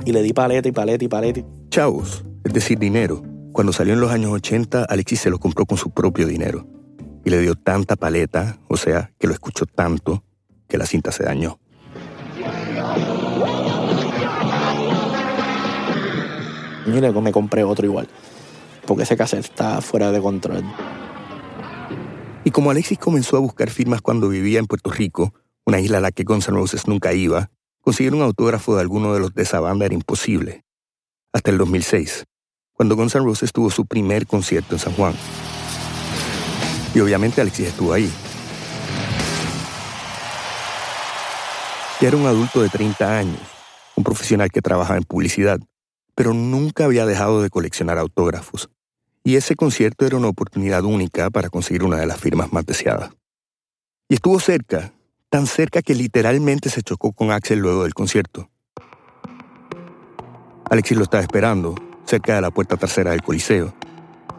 Y 0.07 0.13
le 0.13 0.23
di 0.23 0.33
paleta 0.33 0.67
y 0.67 0.73
paleta 0.73 1.05
y 1.05 1.09
paleta. 1.09 1.43
Chavos, 1.69 2.25
es 2.43 2.55
decir, 2.55 2.79
dinero. 2.79 3.23
Cuando 3.53 3.73
salió 3.73 3.95
en 3.95 4.01
los 4.01 4.13
años 4.13 4.31
80, 4.33 4.85
Alexis 4.85 5.21
se 5.21 5.31
lo 5.31 5.39
compró 5.39 5.67
con 5.67 5.77
su 5.77 5.91
propio 5.91 6.27
dinero. 6.27 6.67
Y 7.25 7.31
le 7.31 7.41
dio 7.41 7.57
tanta 7.57 7.97
paleta, 7.97 8.59
o 8.69 8.77
sea, 8.77 9.13
que 9.19 9.27
lo 9.27 9.33
escuchó 9.35 9.67
tanto, 9.67 10.25
que 10.69 10.79
la 10.79 10.87
cinta 10.87 11.11
se 11.11 11.25
dañó. 11.25 11.59
Mire, 16.87 17.13
me 17.13 17.33
compré 17.33 17.65
otro 17.65 17.85
igual. 17.87 18.09
Porque 18.87 19.03
ese 19.03 19.17
cassette 19.17 19.45
está 19.45 19.81
fuera 19.81 20.13
de 20.13 20.21
control. 20.21 20.65
Y 22.45 22.53
como 22.53 22.71
Alexis 22.71 22.99
comenzó 22.99 23.37
a 23.37 23.41
buscar 23.41 23.69
firmas 23.69 24.01
cuando 24.01 24.29
vivía 24.29 24.61
en 24.61 24.67
Puerto 24.67 24.91
Rico, 24.91 25.35
una 25.67 25.81
isla 25.81 25.99
a 25.99 26.01
la 26.01 26.13
que 26.13 26.25
Guns 26.25 26.49
N' 26.49 26.57
Roses 26.57 26.87
nunca 26.87 27.13
iba, 27.13 27.51
conseguir 27.81 28.15
un 28.15 28.23
autógrafo 28.23 28.77
de 28.77 28.81
alguno 28.81 29.13
de 29.13 29.21
los 29.21 29.35
de 29.35 29.43
esa 29.43 29.61
banda 29.61 29.87
era 29.87 29.95
imposible. 29.95 30.65
Hasta 31.33 31.51
el 31.51 31.59
2006, 31.59 32.25
cuando 32.81 32.97
Guns 32.97 33.15
N' 33.15 33.25
Roses 33.27 33.51
su 33.53 33.85
primer 33.85 34.27
concierto 34.27 34.75
en 34.75 34.79
San 34.79 34.95
Juan. 34.95 35.13
Y 36.95 37.01
obviamente 37.01 37.43
Alexis 37.43 37.67
estuvo 37.67 37.93
ahí. 37.93 38.11
Ya 42.01 42.09
era 42.09 42.17
un 42.17 42.25
adulto 42.25 42.63
de 42.63 42.71
30 42.71 43.19
años, 43.19 43.43
un 43.97 44.05
profesional 44.05 44.51
que 44.51 44.63
trabajaba 44.63 44.97
en 44.97 45.05
publicidad, 45.05 45.61
pero 46.15 46.33
nunca 46.33 46.87
había 46.87 47.05
dejado 47.05 47.43
de 47.43 47.51
coleccionar 47.51 47.99
autógrafos. 47.99 48.71
Y 49.25 49.37
ese 49.37 49.57
concierto 49.57 50.07
era 50.07 50.17
una 50.17 50.29
oportunidad 50.29 50.83
única 50.85 51.29
para 51.29 51.51
conseguir 51.51 51.85
una 51.85 51.99
de 51.99 52.07
las 52.07 52.19
firmas 52.19 52.51
más 52.51 52.65
deseadas. 52.65 53.11
Y 54.09 54.15
estuvo 54.15 54.41
cerca, 54.41 54.95
tan 55.29 55.47
cerca 55.47 55.83
que 55.83 55.95
literalmente 55.95 56.71
se 56.71 56.81
chocó 56.81 57.13
con 57.13 57.31
Axel 57.31 57.59
luego 57.59 57.83
del 57.83 57.93
concierto. 57.93 58.49
Alexis 60.71 60.97
lo 60.97 61.05
estaba 61.05 61.23
esperando, 61.23 61.75
cerca 62.11 62.35
de 62.35 62.41
la 62.41 62.51
puerta 62.51 62.77
trasera 62.77 63.13
del 63.13 63.23
Coliseo. 63.23 63.73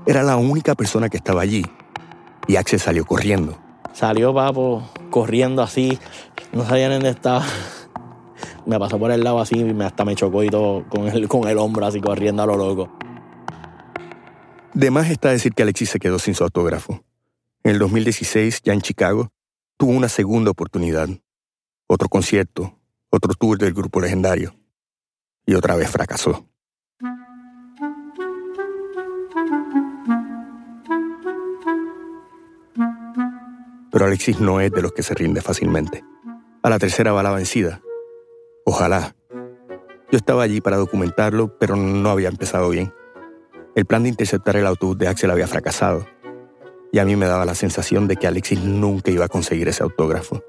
Era 0.05 0.23
la 0.23 0.35
única 0.35 0.75
persona 0.75 1.07
que 1.09 1.17
estaba 1.17 1.41
allí. 1.41 1.65
Y 2.47 2.57
Axel 2.57 2.79
salió 2.79 3.05
corriendo. 3.05 3.57
Salió 3.93 4.33
papo 4.33 4.83
corriendo 5.09 5.61
así, 5.61 5.97
no 6.51 6.65
sabía 6.65 6.89
dónde 6.89 7.09
estaba. 7.09 7.45
Me 8.65 8.77
pasó 8.77 8.99
por 8.99 9.11
el 9.11 9.23
lado 9.23 9.39
así 9.39 9.57
y 9.57 9.73
me, 9.73 9.85
hasta 9.85 10.05
me 10.05 10.15
chocó 10.15 10.43
y 10.43 10.49
todo 10.49 10.87
con 10.87 11.07
el, 11.07 11.27
con 11.27 11.47
el 11.47 11.57
hombro 11.57 11.85
así 11.85 11.99
corriendo 11.99 12.43
a 12.43 12.45
lo 12.45 12.57
loco. 12.57 12.91
De 14.75 14.91
más 14.91 15.09
está 15.09 15.29
decir 15.31 15.53
que 15.53 15.63
Alexis 15.63 15.89
se 15.89 15.99
quedó 15.99 16.19
sin 16.19 16.35
su 16.35 16.43
autógrafo. 16.43 17.03
En 17.63 17.71
el 17.71 17.79
2016, 17.79 18.61
ya 18.63 18.73
en 18.73 18.81
Chicago, 18.81 19.29
tuvo 19.77 19.91
una 19.91 20.09
segunda 20.09 20.51
oportunidad. 20.51 21.09
Otro 21.87 22.07
concierto, 22.07 22.77
otro 23.09 23.33
tour 23.33 23.57
del 23.57 23.73
grupo 23.73 23.99
legendario. 23.99 24.53
Y 25.47 25.55
otra 25.55 25.75
vez 25.75 25.89
fracasó. 25.89 26.50
Pero 33.91 34.05
Alexis 34.05 34.39
no 34.39 34.61
es 34.61 34.71
de 34.71 34.81
los 34.81 34.93
que 34.93 35.03
se 35.03 35.13
rinde 35.13 35.41
fácilmente. 35.41 36.03
A 36.63 36.69
la 36.69 36.79
tercera 36.79 37.11
va 37.11 37.23
la 37.23 37.31
vencida. 37.31 37.81
Ojalá. 38.65 39.15
Yo 40.11 40.17
estaba 40.17 40.43
allí 40.43 40.61
para 40.61 40.77
documentarlo, 40.77 41.57
pero 41.57 41.75
no 41.75 42.09
había 42.09 42.29
empezado 42.29 42.69
bien. 42.69 42.93
El 43.75 43.85
plan 43.85 44.03
de 44.03 44.09
interceptar 44.09 44.57
el 44.57 44.67
autobús 44.67 44.97
de 44.97 45.07
Axel 45.07 45.31
había 45.31 45.47
fracasado. 45.47 46.05
Y 46.91 46.99
a 46.99 47.05
mí 47.05 47.15
me 47.15 47.25
daba 47.25 47.45
la 47.45 47.55
sensación 47.55 48.07
de 48.07 48.17
que 48.17 48.27
Alexis 48.27 48.63
nunca 48.63 49.11
iba 49.11 49.25
a 49.25 49.29
conseguir 49.29 49.67
ese 49.69 49.83
autógrafo. 49.83 50.43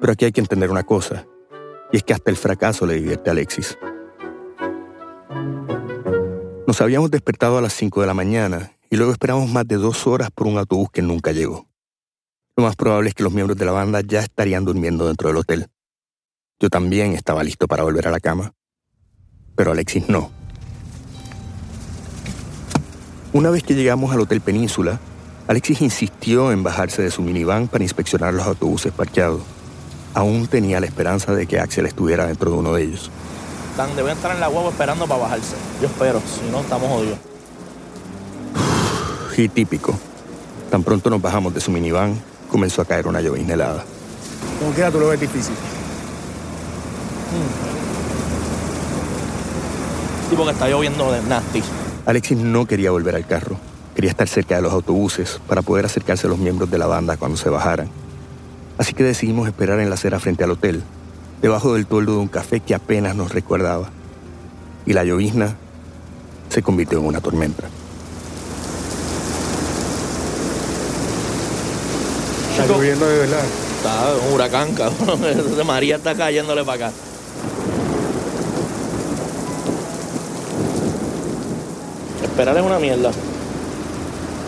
Pero 0.00 0.12
aquí 0.12 0.24
hay 0.24 0.32
que 0.32 0.40
entender 0.40 0.70
una 0.70 0.84
cosa, 0.84 1.26
y 1.92 1.96
es 1.96 2.04
que 2.04 2.12
hasta 2.12 2.30
el 2.30 2.36
fracaso 2.36 2.86
le 2.86 2.94
divierte 2.94 3.30
a 3.30 3.32
Alexis. 3.32 3.78
Nos 6.66 6.80
habíamos 6.80 7.10
despertado 7.10 7.58
a 7.58 7.62
las 7.62 7.72
5 7.72 8.00
de 8.00 8.06
la 8.06 8.14
mañana 8.14 8.72
y 8.90 8.96
luego 8.96 9.12
esperamos 9.12 9.50
más 9.50 9.66
de 9.66 9.76
dos 9.76 10.06
horas 10.06 10.30
por 10.30 10.46
un 10.46 10.58
autobús 10.58 10.90
que 10.92 11.02
nunca 11.02 11.32
llegó. 11.32 11.66
Lo 12.58 12.64
más 12.64 12.74
probable 12.74 13.10
es 13.10 13.14
que 13.14 13.22
los 13.22 13.34
miembros 13.34 13.58
de 13.58 13.66
la 13.66 13.72
banda 13.72 14.00
ya 14.00 14.20
estarían 14.20 14.64
durmiendo 14.64 15.06
dentro 15.06 15.28
del 15.28 15.36
hotel. 15.36 15.66
Yo 16.58 16.70
también 16.70 17.12
estaba 17.12 17.44
listo 17.44 17.68
para 17.68 17.82
volver 17.82 18.08
a 18.08 18.10
la 18.10 18.18
cama. 18.18 18.54
Pero 19.54 19.72
Alexis 19.72 20.08
no. 20.08 20.30
Una 23.34 23.50
vez 23.50 23.62
que 23.62 23.74
llegamos 23.74 24.10
al 24.14 24.20
Hotel 24.20 24.40
Península, 24.40 24.98
Alexis 25.46 25.82
insistió 25.82 26.50
en 26.50 26.62
bajarse 26.62 27.02
de 27.02 27.10
su 27.10 27.20
minivan 27.20 27.68
para 27.68 27.84
inspeccionar 27.84 28.32
los 28.32 28.46
autobuses 28.46 28.90
parqueados. 28.90 29.42
Aún 30.14 30.46
tenía 30.46 30.80
la 30.80 30.86
esperanza 30.86 31.34
de 31.34 31.46
que 31.46 31.60
Axel 31.60 31.84
estuviera 31.84 32.26
dentro 32.26 32.50
de 32.50 32.56
uno 32.56 32.72
de 32.72 32.84
ellos. 32.84 33.10
Están, 33.72 33.94
deben 33.94 34.16
estar 34.16 34.30
en 34.30 34.40
la 34.40 34.48
huevo 34.48 34.70
esperando 34.70 35.06
para 35.06 35.20
bajarse. 35.20 35.56
Yo 35.82 35.88
espero, 35.88 36.22
si 36.22 36.50
no, 36.50 36.60
estamos 36.60 36.88
jodidos. 36.88 37.18
Y 39.36 39.46
típico. 39.50 39.98
Tan 40.70 40.82
pronto 40.82 41.10
nos 41.10 41.20
bajamos 41.20 41.52
de 41.52 41.60
su 41.60 41.70
minivan, 41.70 42.18
comenzó 42.56 42.80
a 42.80 42.86
caer 42.86 43.06
una 43.06 43.20
llovizna 43.20 43.52
helada. 43.52 43.84
Como 44.58 44.72
quiera, 44.72 44.90
tú 44.90 44.98
lo 44.98 45.08
ves 45.08 45.20
difícil. 45.20 45.54
Sí, 50.30 50.34
porque 50.34 50.52
está 50.52 50.66
lloviendo 50.66 51.12
de 51.12 51.20
nasty. 51.20 51.62
Alexis 52.06 52.38
no 52.38 52.64
quería 52.64 52.90
volver 52.92 53.14
al 53.14 53.26
carro. 53.26 53.58
Quería 53.94 54.10
estar 54.10 54.26
cerca 54.26 54.56
de 54.56 54.62
los 54.62 54.72
autobuses 54.72 55.38
para 55.46 55.60
poder 55.60 55.84
acercarse 55.84 56.26
a 56.26 56.30
los 56.30 56.38
miembros 56.38 56.70
de 56.70 56.78
la 56.78 56.86
banda 56.86 57.18
cuando 57.18 57.36
se 57.36 57.50
bajaran. 57.50 57.90
Así 58.78 58.94
que 58.94 59.04
decidimos 59.04 59.46
esperar 59.46 59.78
en 59.80 59.90
la 59.90 59.96
acera 59.96 60.18
frente 60.18 60.42
al 60.42 60.52
hotel, 60.52 60.82
debajo 61.42 61.74
del 61.74 61.84
toldo 61.84 62.12
de 62.12 62.18
un 62.20 62.28
café 62.28 62.60
que 62.60 62.74
apenas 62.74 63.14
nos 63.14 63.34
recordaba. 63.34 63.90
Y 64.86 64.94
la 64.94 65.04
llovizna 65.04 65.56
se 66.48 66.62
convirtió 66.62 67.00
en 67.00 67.04
una 67.04 67.20
tormenta. 67.20 67.64
Está 72.58 72.72
lloviendo 72.72 73.06
de 73.06 73.18
verdad. 73.18 73.44
Está 73.76 74.14
un 74.16 74.32
huracán, 74.32 74.74
cabrón. 74.74 75.20
María 75.66 75.96
está 75.96 76.14
cayéndole 76.14 76.64
para 76.64 76.86
acá. 76.86 76.96
Esperar 82.22 82.56
es 82.56 82.62
una 82.62 82.78
mierda. 82.78 83.10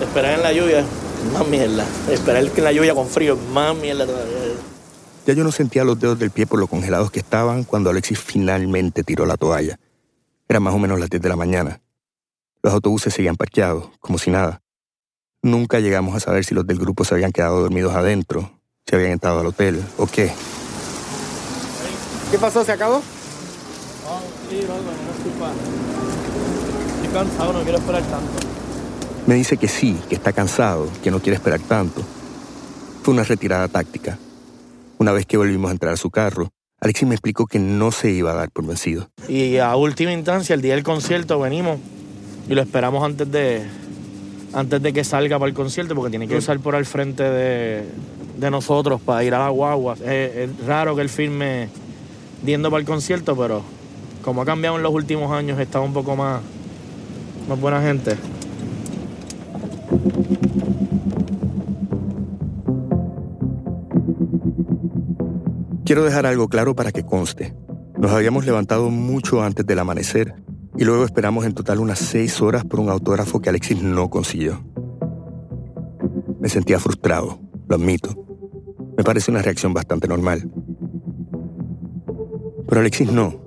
Esperar 0.00 0.34
en 0.36 0.42
la 0.42 0.52
lluvia 0.54 0.78
es 0.80 1.32
más 1.34 1.46
mierda. 1.46 1.84
Esperar 2.10 2.44
en 2.44 2.64
la 2.64 2.72
lluvia 2.72 2.94
con 2.94 3.06
frío 3.08 3.34
es 3.34 3.40
más 3.50 3.76
mierda 3.76 4.06
todavía. 4.06 4.38
Ya 5.26 5.34
yo 5.34 5.44
no 5.44 5.52
sentía 5.52 5.84
los 5.84 6.00
dedos 6.00 6.18
del 6.18 6.30
pie 6.30 6.46
por 6.46 6.58
lo 6.58 6.66
congelados 6.66 7.10
que 7.10 7.20
estaban 7.20 7.64
cuando 7.64 7.90
Alexis 7.90 8.18
finalmente 8.18 9.04
tiró 9.04 9.26
la 9.26 9.36
toalla. 9.36 9.78
Era 10.48 10.60
más 10.60 10.72
o 10.72 10.78
menos 10.78 10.98
las 10.98 11.10
10 11.10 11.20
de 11.20 11.28
la 11.28 11.36
mañana. 11.36 11.82
Los 12.62 12.72
autobuses 12.72 13.12
seguían 13.12 13.36
parqueados, 13.36 13.90
como 14.00 14.16
si 14.16 14.30
nada. 14.30 14.62
Nunca 15.42 15.78
llegamos 15.78 16.16
a 16.16 16.20
saber 16.20 16.44
si 16.44 16.54
los 16.54 16.66
del 16.66 16.78
grupo 16.78 17.04
se 17.04 17.14
habían 17.14 17.30
quedado 17.30 17.60
dormidos 17.60 17.94
adentro, 17.94 18.50
si 18.86 18.96
habían 18.96 19.12
entrado 19.12 19.40
al 19.40 19.46
hotel 19.46 19.80
o 19.96 20.06
qué. 20.06 20.32
¿Qué 22.30 22.38
pasó? 22.38 22.64
¿Se 22.64 22.72
acabó? 22.72 23.00
sí, 24.50 24.64
no 24.66 24.74
es 24.74 25.22
culpa. 25.22 25.52
Estoy 26.96 27.12
cansado, 27.12 27.52
no 27.52 27.62
quiero 27.62 27.78
esperar 27.78 28.02
tanto. 28.02 28.46
Me 29.26 29.34
dice 29.36 29.56
que 29.56 29.68
sí, 29.68 29.96
que 30.08 30.16
está 30.16 30.32
cansado, 30.32 30.88
que 31.04 31.10
no 31.10 31.20
quiere 31.20 31.36
esperar 31.36 31.60
tanto. 31.60 32.02
Fue 33.02 33.14
una 33.14 33.22
retirada 33.22 33.68
táctica. 33.68 34.18
Una 34.98 35.12
vez 35.12 35.24
que 35.24 35.36
volvimos 35.36 35.68
a 35.68 35.72
entrar 35.72 35.92
a 35.92 35.96
su 35.96 36.10
carro, 36.10 36.50
Alexis 36.80 37.06
me 37.06 37.14
explicó 37.14 37.46
que 37.46 37.60
no 37.60 37.92
se 37.92 38.10
iba 38.10 38.32
a 38.32 38.34
dar 38.34 38.50
por 38.50 38.66
vencido. 38.66 39.10
Y 39.28 39.58
a 39.58 39.76
última 39.76 40.12
instancia, 40.12 40.54
el 40.54 40.62
día 40.62 40.74
del 40.74 40.82
concierto, 40.82 41.38
venimos 41.38 41.78
y 42.48 42.54
lo 42.54 42.62
esperamos 42.62 43.04
antes 43.04 43.30
de, 43.30 43.66
antes 44.52 44.82
de 44.82 44.92
que 44.92 45.04
salga 45.04 45.38
para 45.38 45.48
el 45.48 45.54
concierto, 45.54 45.94
porque 45.94 46.10
tiene 46.10 46.28
que 46.28 46.36
usar 46.36 46.58
por 46.60 46.74
al 46.74 46.86
frente 46.86 47.22
de, 47.22 47.84
de 48.38 48.50
nosotros 48.50 49.00
para 49.00 49.24
ir 49.24 49.34
a 49.34 49.38
la 49.38 49.48
guagua. 49.48 49.94
Es, 49.94 50.36
es 50.36 50.66
raro 50.66 50.96
que 50.96 51.02
él 51.02 51.08
firme 51.08 51.68
yendo 52.44 52.70
para 52.70 52.80
el 52.80 52.86
concierto, 52.86 53.36
pero 53.36 53.62
como 54.22 54.42
ha 54.42 54.44
cambiado 54.44 54.76
en 54.76 54.82
los 54.82 54.92
últimos 54.92 55.32
años, 55.32 55.58
está 55.58 55.80
un 55.80 55.92
poco 55.92 56.16
más, 56.16 56.40
más 57.48 57.60
buena 57.60 57.80
gente. 57.82 58.16
Quiero 65.84 66.04
dejar 66.04 66.26
algo 66.26 66.48
claro 66.48 66.74
para 66.76 66.92
que 66.92 67.02
conste. 67.02 67.54
Nos 67.96 68.12
habíamos 68.12 68.44
levantado 68.44 68.90
mucho 68.90 69.42
antes 69.42 69.64
del 69.64 69.78
amanecer 69.78 70.34
y 70.78 70.84
luego 70.84 71.04
esperamos 71.04 71.44
en 71.44 71.54
total 71.54 71.80
unas 71.80 71.98
seis 71.98 72.40
horas 72.40 72.64
por 72.64 72.78
un 72.78 72.88
autógrafo 72.88 73.40
que 73.40 73.48
Alexis 73.48 73.82
no 73.82 74.08
consiguió. 74.08 74.64
Me 76.38 76.48
sentía 76.48 76.78
frustrado, 76.78 77.40
lo 77.66 77.74
admito. 77.74 78.14
Me 78.96 79.02
parece 79.02 79.32
una 79.32 79.42
reacción 79.42 79.74
bastante 79.74 80.06
normal. 80.06 80.48
Pero 82.68 82.80
Alexis 82.80 83.10
no. 83.10 83.42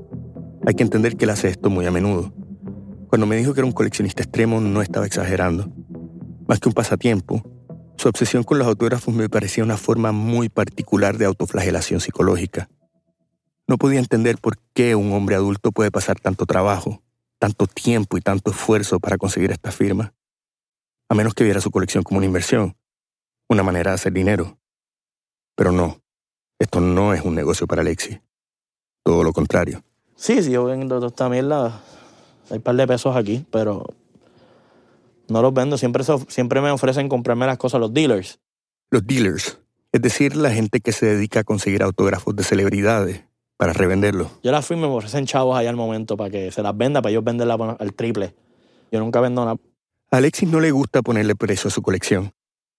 Hay 0.68 0.74
que 0.74 0.84
entender 0.84 1.16
que 1.16 1.24
él 1.24 1.32
hace 1.32 1.48
esto 1.48 1.70
muy 1.70 1.86
a 1.86 1.92
menudo. 1.92 2.34
Cuando 3.08 3.26
me 3.26 3.38
dijo 3.38 3.54
que 3.54 3.62
era 3.62 3.66
un 3.66 3.72
coleccionista 3.72 4.24
extremo, 4.24 4.60
no 4.60 4.82
estaba 4.82 5.06
exagerando. 5.06 5.72
Más 6.50 6.60
que 6.60 6.68
un 6.68 6.74
pasatiempo, 6.74 7.42
su 7.96 8.10
obsesión 8.10 8.44
con 8.44 8.60
los 8.60 8.68
autógrafos 8.68 9.14
me 9.14 9.30
parecía 9.30 9.64
una 9.64 9.78
forma 9.78 10.12
muy 10.12 10.50
particular 10.50 11.18
de 11.18 11.26
autoflagelación 11.26 12.02
psicológica. 12.02 12.70
No 13.70 13.78
podía 13.78 14.00
entender 14.00 14.38
por 14.38 14.58
qué 14.74 14.96
un 14.96 15.14
hombre 15.14 15.36
adulto 15.36 15.72
puede 15.72 15.92
pasar 15.92 16.20
tanto 16.20 16.46
trabajo, 16.46 17.02
tanto 17.42 17.66
tiempo 17.66 18.18
y 18.18 18.22
tanto 18.22 18.52
esfuerzo 18.52 19.00
para 19.00 19.18
conseguir 19.18 19.50
esta 19.52 19.72
firma, 19.72 20.14
a 21.10 21.16
menos 21.16 21.34
que 21.34 21.44
viera 21.44 21.60
su 21.60 21.72
colección 21.72 22.04
como 22.04 22.20
una 22.20 22.28
inversión, 22.28 22.78
una 23.50 23.64
manera 23.64 23.90
de 23.92 23.96
hacer 23.96 24.14
dinero. 24.14 24.60
Pero 25.56 25.72
no, 25.72 26.00
esto 26.60 26.80
no 26.80 27.16
es 27.16 27.24
un 27.24 27.34
negocio 27.34 27.66
para 27.66 27.82
Alexis. 27.82 28.22
Todo 29.04 29.24
lo 29.24 29.34
contrario. 29.34 29.84
Sí, 30.16 30.44
sí, 30.44 30.52
yo 30.52 30.66
vendo 30.66 30.98
toda 30.98 31.08
esta 31.08 31.30
mierda. 31.30 31.82
Hay 32.52 32.58
un 32.58 32.62
par 32.64 32.76
de 32.76 32.86
pesos 32.86 33.16
aquí, 33.16 33.44
pero 33.52 33.88
no 35.28 35.42
los 35.42 35.52
vendo. 35.54 35.80
Siempre, 35.80 36.04
so- 36.04 36.24
siempre 36.30 36.62
me 36.62 36.70
ofrecen 36.70 37.10
comprarme 37.10 37.48
las 37.48 37.58
cosas 37.58 37.80
los 37.82 37.92
dealers. 37.92 38.40
Los 38.92 39.06
dealers, 39.08 39.58
es 39.92 40.02
decir, 40.02 40.36
la 40.36 40.52
gente 40.52 40.80
que 40.80 40.92
se 40.92 41.08
dedica 41.08 41.40
a 41.40 41.44
conseguir 41.44 41.82
autógrafos 41.82 42.36
de 42.36 42.44
celebridades 42.44 43.24
para 43.62 43.74
revenderlos. 43.74 44.28
Yo 44.42 44.52
las 44.52 44.66
firmo 44.66 44.88
y 44.88 44.90
me 44.90 44.96
ofrecen 44.96 45.28
chavos 45.28 45.56
allá 45.56 45.70
al 45.70 45.76
momento 45.76 46.18
para 46.18 46.32
que 46.32 46.52
se 46.52 46.64
las 46.64 46.76
venda, 46.76 47.00
para 47.00 47.12
ellos 47.12 47.24
venderla 47.24 47.78
al 47.80 47.94
triple. 47.94 48.34
Yo 48.92 49.00
nunca 49.00 49.22
vendo 49.22 49.46
nada. 49.46 49.58
A 50.10 50.18
Alexis 50.18 50.50
no 50.50 50.60
le 50.60 50.72
gusta 50.72 51.04
ponerle 51.04 51.36
precio 51.36 51.68
a 51.68 51.72
su 51.72 51.84
colección, 51.84 52.32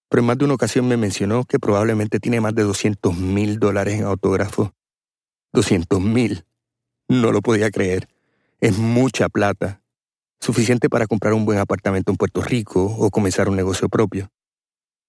pero 0.09 0.19
en 0.19 0.27
más 0.27 0.37
de 0.37 0.43
una 0.43 0.55
ocasión 0.55 0.85
me 0.85 0.97
mencionó 0.97 1.45
que 1.45 1.57
probablemente 1.57 2.19
tiene 2.19 2.41
más 2.41 2.53
de 2.53 2.63
200 2.63 3.15
mil 3.15 3.59
dólares 3.59 3.97
en 3.97 4.03
autógrafos. 4.03 4.71
200 5.53 6.01
mil. 6.01 6.43
No 7.07 7.31
lo 7.31 7.41
podía 7.41 7.71
creer. 7.71 8.09
Es 8.59 8.77
mucha 8.77 9.29
plata. 9.29 9.81
Suficiente 10.41 10.89
para 10.89 11.07
comprar 11.07 11.33
un 11.33 11.45
buen 11.45 11.59
apartamento 11.59 12.11
en 12.11 12.17
Puerto 12.17 12.41
Rico 12.41 12.83
o 12.83 13.09
comenzar 13.09 13.47
un 13.47 13.55
negocio 13.55 13.87
propio. 13.87 14.31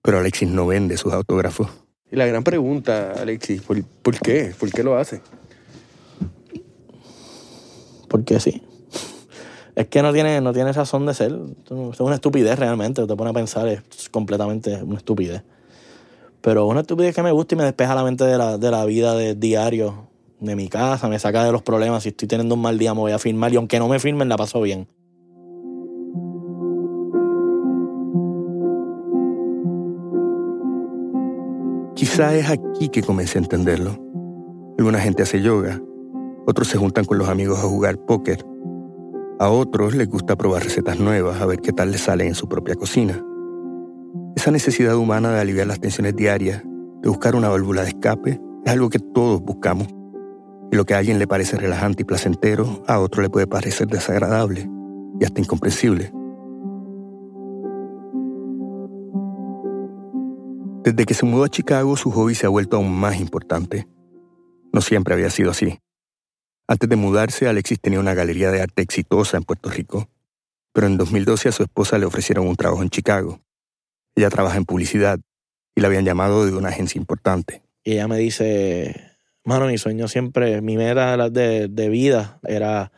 Pero 0.02 0.21
Alexis 0.21 0.49
no 0.49 0.69
vende 0.69 0.97
sus 0.97 1.12
autógrafos. 1.12 1.69
Y 2.12 2.14
la 2.14 2.26
gran 2.26 2.45
pregunta, 2.45 3.14
Alexis, 3.21 3.61
¿por, 3.62 3.83
por 3.83 4.16
qué? 4.21 4.54
¿Por 4.57 4.71
qué 4.71 4.85
lo 4.85 4.97
hace? 4.97 5.21
Porque 8.14 8.38
sí. 8.38 8.62
Es 9.75 9.88
que 9.88 10.02
no 10.02 10.12
tiene, 10.12 10.40
no 10.40 10.52
tiene 10.52 10.73
razón 10.73 11.04
de 11.04 11.14
ser. 11.14 11.37
Es 11.92 11.99
una 11.99 12.14
estupidez 12.14 12.56
realmente. 12.56 13.04
Te 13.04 13.16
pone 13.16 13.30
a 13.30 13.33
pensar, 13.33 13.66
es 13.66 14.09
completamente 14.09 14.80
una 14.85 14.99
estupidez. 14.99 15.42
Pero 16.40 16.68
una 16.68 16.83
estupidez 16.83 17.12
que 17.12 17.25
me 17.25 17.33
gusta 17.33 17.56
y 17.56 17.59
me 17.59 17.64
despeja 17.64 17.92
la 17.92 18.04
mente 18.04 18.23
de 18.23 18.38
la, 18.38 18.56
de 18.56 18.71
la 18.71 18.85
vida 18.85 19.16
de 19.16 19.35
diario, 19.35 20.06
de 20.38 20.54
mi 20.54 20.68
casa, 20.68 21.09
me 21.09 21.18
saca 21.18 21.42
de 21.42 21.50
los 21.50 21.62
problemas. 21.62 22.04
Si 22.04 22.11
estoy 22.11 22.28
teniendo 22.28 22.54
un 22.54 22.62
mal 22.62 22.78
día, 22.78 22.94
me 22.94 23.00
voy 23.00 23.11
a 23.11 23.18
firmar. 23.18 23.52
Y 23.52 23.56
aunque 23.56 23.80
no 23.80 23.88
me 23.88 23.99
firmen, 23.99 24.28
la 24.28 24.37
paso 24.37 24.61
bien. 24.61 24.87
Quizá 31.97 32.33
es 32.37 32.49
aquí 32.49 32.90
que 32.90 33.02
comencé 33.02 33.38
a 33.38 33.42
entenderlo. 33.42 33.99
Alguna 34.78 35.00
gente 35.00 35.25
hace 35.25 35.42
yoga, 35.42 35.83
otros 36.46 36.68
se 36.68 36.78
juntan 36.78 37.04
con 37.04 37.18
los 37.18 37.28
amigos 37.28 37.58
a 37.58 37.62
jugar 37.62 37.98
póker, 37.98 38.44
a 39.40 39.50
otros 39.50 39.96
les 39.96 40.08
gusta 40.08 40.36
probar 40.36 40.62
recetas 40.62 41.00
nuevas 41.00 41.40
a 41.40 41.46
ver 41.46 41.60
qué 41.60 41.72
tal 41.72 41.90
les 41.90 42.02
sale 42.02 42.24
en 42.24 42.36
su 42.36 42.48
propia 42.48 42.76
cocina. 42.76 43.20
Esa 44.36 44.52
necesidad 44.52 44.96
humana 44.96 45.32
de 45.32 45.40
aliviar 45.40 45.66
las 45.66 45.80
tensiones 45.80 46.14
diarias, 46.14 46.62
de 47.02 47.08
buscar 47.08 47.34
una 47.34 47.48
válvula 47.48 47.82
de 47.82 47.88
escape, 47.88 48.40
es 48.64 48.72
algo 48.72 48.90
que 48.90 49.00
todos 49.00 49.42
buscamos. 49.42 49.88
Y 50.70 50.76
lo 50.76 50.84
que 50.84 50.94
a 50.94 50.98
alguien 50.98 51.18
le 51.18 51.26
parece 51.26 51.56
relajante 51.56 52.02
y 52.02 52.04
placentero, 52.04 52.84
a 52.86 53.00
otro 53.00 53.22
le 53.22 53.30
puede 53.30 53.48
parecer 53.48 53.88
desagradable 53.88 54.70
y 55.20 55.24
hasta 55.24 55.40
incomprensible. 55.40 56.12
Desde 60.84 61.06
que 61.06 61.14
se 61.14 61.26
mudó 61.26 61.44
a 61.44 61.48
Chicago, 61.48 61.96
su 61.96 62.10
hobby 62.12 62.36
se 62.36 62.46
ha 62.46 62.50
vuelto 62.50 62.76
aún 62.76 62.92
más 62.92 63.18
importante. 63.18 63.88
No 64.72 64.80
siempre 64.80 65.14
había 65.14 65.30
sido 65.30 65.50
así. 65.50 65.78
Antes 66.66 66.88
de 66.88 66.97
mudarse, 66.97 67.47
Alexis 67.47 67.80
tenía 67.80 68.00
una 68.00 68.14
galería 68.14 68.50
de 68.50 68.62
arte 68.62 68.83
exitosa 68.83 69.37
en 69.37 69.42
Puerto 69.42 69.68
Rico, 69.71 70.09
pero 70.73 70.87
en 70.87 70.97
2012 70.97 71.50
a 71.50 71.52
su 71.52 71.62
esposa 71.62 71.99
le 71.99 72.06
ofrecieron 72.06 72.49
un 72.49 72.56
trabajo 72.56 72.83
en 72.83 72.90
Chicago. 72.90 73.40
Ella 74.14 74.31
trabaja 74.31 74.57
en 74.57 74.64
publicidad 74.64 75.18
y 75.74 75.81
la 75.81 75.88
habían 75.88 76.05
llamado 76.05 76.46
de 76.46 76.53
una 76.53 76.70
agencia 76.70 76.98
importante. 76.98 77.62
Y 77.83 77.92
ella 77.92 78.09
me 78.09 78.16
dice, 78.16 79.12
mano, 79.44 79.66
mi 79.66 79.77
sueño 79.77 80.09
siempre, 80.09 80.62
mi 80.62 80.77
meta 80.77 81.29
de, 81.29 81.68
de 81.68 81.88
vida 81.90 82.38
era 82.44 82.92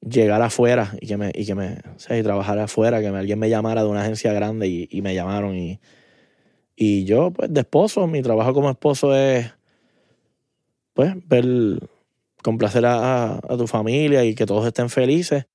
llegar 0.00 0.40
afuera 0.40 0.96
y 1.00 1.06
que 1.06 1.16
me, 1.16 1.32
y 1.34 1.44
que 1.44 1.54
me, 1.54 1.80
o 1.94 1.98
sea, 1.98 2.18
y 2.18 2.22
trabajar 2.22 2.58
afuera, 2.58 3.00
que 3.00 3.08
alguien 3.08 3.38
me 3.38 3.50
llamara 3.50 3.82
de 3.82 3.88
una 3.88 4.02
agencia 4.02 4.32
grande 4.32 4.68
y, 4.68 4.88
y 4.90 5.02
me 5.02 5.14
llamaron 5.14 5.54
y, 5.56 5.80
y 6.76 7.04
yo, 7.04 7.30
pues, 7.30 7.52
de 7.52 7.60
esposo, 7.60 8.06
mi 8.06 8.22
trabajo 8.22 8.52
como 8.54 8.70
esposo 8.70 9.14
es, 9.14 9.52
pues, 10.92 11.14
ver, 11.26 11.44
complacer 12.44 12.84
a, 12.84 13.40
tu 13.56 13.66
familia 13.66 14.24
y 14.24 14.34
que 14.34 14.44
todos 14.44 14.66
estén 14.66 14.90
felices. 14.90 15.46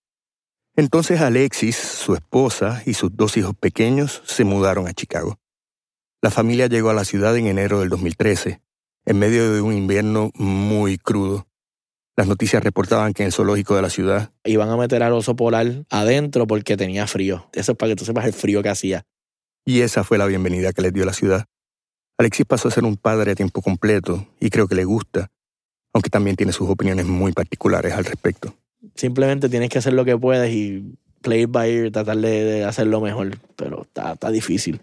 Entonces 0.76 1.22
Alexis, 1.22 1.76
su 1.76 2.16
esposa 2.16 2.82
y 2.86 2.96
sus 2.96 3.16
dos 3.16 3.38
hijos 3.38 3.54
pequeños 3.56 4.24
se 4.26 4.44
mudaron 4.44 4.88
a 4.88 4.94
Chicago. 4.94 5.40
La 6.22 6.32
familia 6.32 6.68
llegó 6.68 6.90
a 6.90 6.96
la 6.96 7.06
ciudad 7.06 7.38
en 7.38 7.48
enero 7.48 7.80
del 7.80 7.90
2013, 7.90 8.62
en 9.06 9.20
medio 9.20 9.54
de 9.54 9.62
un 9.62 9.74
invierno 9.74 10.32
muy 10.34 10.98
crudo. 10.98 11.48
Las 12.18 12.28
noticias 12.28 12.64
reportaban 12.64 13.14
que 13.14 13.24
en 13.24 13.28
el 13.28 13.34
zoológico 13.34 13.76
de 13.76 13.82
la 13.82 13.90
ciudad 13.90 14.34
Iban 14.44 14.70
a 14.70 14.76
meter 14.76 15.04
al 15.04 15.14
oso 15.14 15.36
polar 15.36 15.86
adentro 15.90 16.48
porque 16.48 16.76
tenía 16.76 17.08
frío. 17.08 17.48
Eso 17.54 17.74
es 17.74 17.78
para 17.78 17.92
que 17.92 17.96
tú 17.98 18.04
sepas 18.04 18.26
el 18.26 18.34
frío 18.34 18.64
que 18.64 18.70
hacía. 18.70 19.06
Y 19.64 19.82
esa 19.82 20.04
fue 20.04 20.18
la 20.18 20.26
bienvenida 20.26 20.74
que 20.74 20.82
les 20.82 20.92
dio 20.92 21.06
la 21.06 21.14
ciudad. 21.14 21.46
Alexis 22.18 22.46
pasó 22.46 22.68
a 22.68 22.72
ser 22.72 22.84
un 22.84 22.98
padre 22.98 23.32
a 23.32 23.36
tiempo 23.36 23.62
completo 23.62 24.28
y 24.40 24.50
creo 24.50 24.68
que 24.68 24.76
le 24.76 24.84
gusta, 24.84 25.32
aunque 25.94 26.10
también 26.10 26.36
tiene 26.36 26.52
sus 26.52 26.70
opiniones 26.70 27.06
muy 27.06 27.32
particulares 27.32 27.94
al 27.94 28.06
respecto. 28.06 28.54
Simplemente 28.96 29.50
tienes 29.50 29.70
que 29.70 29.80
hacer 29.80 29.94
lo 29.94 30.06
que 30.06 30.18
puedes 30.18 30.54
y 30.54 30.96
play 31.22 31.44
it 31.44 31.52
by 31.52 31.70
ear, 31.70 31.92
tratar 31.92 32.18
de, 32.18 32.44
de 32.44 32.64
hacerlo 32.64 33.02
mejor. 33.02 33.38
Pero 33.56 33.82
está, 33.82 34.32
difícil. 34.32 34.82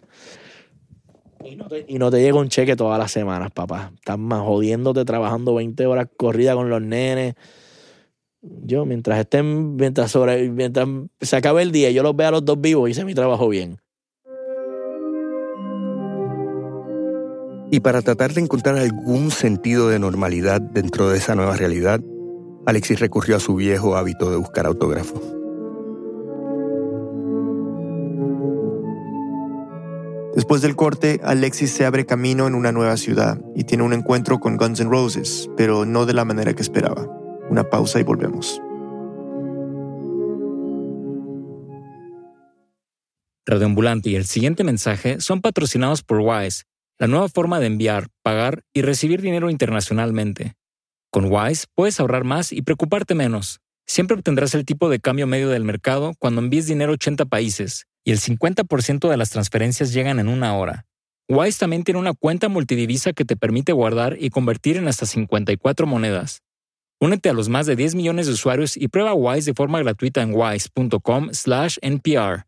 Y 1.45 1.57
no, 1.57 1.69
te, 1.69 1.85
y 1.89 1.99
no 1.99 2.11
te 2.11 2.21
llega 2.21 2.39
un 2.39 2.49
cheque 2.49 2.77
todas 2.77 2.99
las 2.99 3.13
semanas, 3.13 3.51
papá. 3.53 3.93
Estás 3.95 4.19
más 4.19 4.41
jodiéndote, 4.41 5.05
trabajando 5.05 5.55
20 5.55 5.87
horas 5.87 6.09
corrida 6.17 6.55
con 6.55 6.69
los 6.69 6.83
nenes. 6.83 7.35
Yo, 8.43 8.85
mientras 8.85 9.19
estén, 9.19 9.77
mientras, 9.77 10.11
sobre, 10.11 10.49
mientras 10.51 10.89
se 11.21 11.37
acabe 11.37 11.63
el 11.63 11.73
día 11.73 11.91
y 11.91 11.95
yo 11.95 12.03
los 12.03 12.15
vea 12.15 12.29
a 12.29 12.33
los 12.33 12.45
dos 12.45 12.61
vivos, 12.61 12.91
hice 12.91 13.05
mi 13.05 13.15
trabajo 13.15 13.49
bien. 13.49 13.79
Y 17.71 17.81
para 17.81 18.03
tratar 18.03 18.33
de 18.33 18.41
encontrar 18.41 18.77
algún 18.77 19.31
sentido 19.31 19.89
de 19.89 19.99
normalidad 19.99 20.61
dentro 20.61 21.09
de 21.09 21.19
esa 21.19 21.35
nueva 21.35 21.57
realidad, 21.57 22.01
Alexis 22.65 23.01
recurrió 23.01 23.37
a 23.37 23.41
su 23.41 23.57
viejo 23.57 23.97
hábito 23.97 24.31
de 24.31 24.37
buscar 24.37 24.67
autógrafos. 24.67 25.21
Después 30.37 30.61
del 30.61 30.77
corte, 30.77 31.19
Alexis 31.25 31.73
se 31.73 31.87
abre 31.87 32.05
camino 32.05 32.47
en 32.47 32.55
una 32.55 32.71
nueva 32.71 32.99
ciudad 32.99 33.41
y 33.55 33.65
tiene 33.65 33.85
un 33.85 33.95
encuentro 33.95 34.39
con 34.39 34.59
Guns 34.59 34.81
N' 34.81 34.91
Roses, 34.91 35.49
pero 35.57 35.87
no 35.87 36.05
de 36.05 36.13
la 36.13 36.27
manera 36.27 36.53
que 36.53 36.61
esperaba. 36.61 37.09
Una 37.49 37.65
pausa 37.71 37.99
y 38.01 38.03
volvemos. 38.03 38.61
Radioambulante 43.47 44.11
y 44.11 44.17
el 44.17 44.27
siguiente 44.27 44.63
mensaje 44.63 45.21
son 45.21 45.41
patrocinados 45.41 46.03
por 46.03 46.21
Wise, 46.21 46.65
la 46.99 47.07
nueva 47.07 47.29
forma 47.29 47.61
de 47.61 47.67
enviar, 47.67 48.09
pagar 48.23 48.63
y 48.73 48.83
recibir 48.83 49.21
dinero 49.21 49.51
internacionalmente. 49.51 50.55
Con 51.11 51.31
Wise 51.31 51.67
puedes 51.75 52.01
ahorrar 52.01 52.25
más 52.25 52.53
y 52.53 52.63
preocuparte 52.63 53.15
menos. 53.15 53.61
Siempre 53.87 54.17
obtendrás 54.17 54.55
el 54.55 54.65
tipo 54.65 54.89
de 54.89 54.99
cambio 54.99 55.27
medio 55.27 55.49
del 55.49 55.65
mercado 55.65 56.15
cuando 56.19 56.41
envíes 56.41 56.67
dinero 56.67 56.93
a 56.93 56.95
80 56.95 57.27
países 57.27 57.87
y 58.05 58.13
el 58.13 58.19
50% 58.19 59.09
de 59.09 59.17
las 59.17 59.31
transferencias 59.31 59.93
llegan 59.93 60.19
en 60.19 60.29
una 60.29 60.57
hora. 60.57 60.87
Wise 61.29 61.59
también 61.59 61.83
tiene 61.83 62.01
una 62.01 62.15
cuenta 62.15 62.49
multidivisa 62.49 63.13
que 63.13 63.25
te 63.25 63.37
permite 63.37 63.73
guardar 63.73 64.17
y 64.19 64.31
convertir 64.31 64.77
en 64.77 64.87
hasta 64.87 65.07
54 65.07 65.87
monedas. 65.87 66.43
Únete 67.01 67.29
a 67.29 67.35
los 67.35 67.49
más 67.49 67.67
de 67.67 67.77
10 67.77 67.97
millones 67.97 68.27
de 68.27 68.33
usuarios 68.33 68.77
y 68.77 68.89
prueba 68.89 69.13
Wise 69.13 69.51
de 69.51 69.55
forma 69.55 69.81
gratuita 69.81 70.23
en 70.23 70.33
wise.com/npr. 70.35 72.47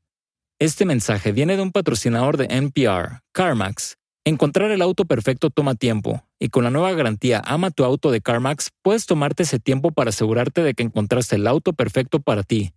Este 0.61 0.85
mensaje 0.85 1.33
viene 1.33 1.57
de 1.57 1.63
un 1.63 1.71
patrocinador 1.71 2.37
de 2.37 2.47
NPR, 2.47 3.21
CarMax. 3.33 3.98
Encontrar 4.29 4.71
el 4.73 4.83
auto 4.83 5.07
perfecto 5.07 5.49
toma 5.49 5.75
tiempo, 5.75 6.23
y 6.39 6.51
con 6.51 6.63
la 6.63 6.69
nueva 6.69 6.93
garantía 6.93 7.41
Ama 7.47 7.71
tu 7.71 7.85
auto 7.85 8.11
de 8.11 8.21
CarMax 8.21 8.69
puedes 8.83 9.07
tomarte 9.07 9.45
ese 9.45 9.59
tiempo 9.59 9.91
para 9.91 10.11
asegurarte 10.11 10.63
de 10.63 10.75
que 10.75 10.83
encontraste 10.83 11.37
el 11.37 11.47
auto 11.47 11.73
perfecto 11.73 12.21
para 12.21 12.43
ti. 12.43 12.75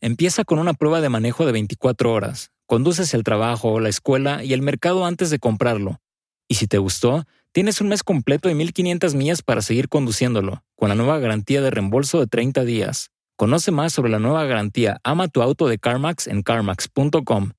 Empieza 0.00 0.42
con 0.42 0.58
una 0.58 0.74
prueba 0.74 1.00
de 1.00 1.08
manejo 1.08 1.46
de 1.46 1.52
24 1.52 2.12
horas. 2.12 2.50
Conduces 2.66 3.14
el 3.14 3.22
trabajo, 3.22 3.78
la 3.78 3.88
escuela 3.88 4.42
y 4.42 4.52
el 4.52 4.62
mercado 4.62 5.06
antes 5.06 5.30
de 5.30 5.38
comprarlo. 5.38 6.00
Y 6.48 6.56
si 6.56 6.66
te 6.66 6.78
gustó, 6.78 7.24
tienes 7.52 7.80
un 7.80 7.86
mes 7.86 8.02
completo 8.02 8.50
y 8.50 8.56
1500 8.56 9.14
millas 9.14 9.42
para 9.42 9.62
seguir 9.62 9.88
conduciéndolo, 9.88 10.64
con 10.74 10.88
la 10.88 10.96
nueva 10.96 11.20
garantía 11.20 11.60
de 11.60 11.70
reembolso 11.70 12.18
de 12.18 12.26
30 12.26 12.64
días. 12.64 13.12
Conoce 13.36 13.70
más 13.70 13.92
sobre 13.92 14.10
la 14.10 14.18
nueva 14.18 14.44
garantía 14.44 14.98
Ama 15.04 15.28
tu 15.28 15.40
auto 15.40 15.68
de 15.68 15.78
CarMax 15.78 16.26
en 16.26 16.42
carmax.com. 16.42 17.52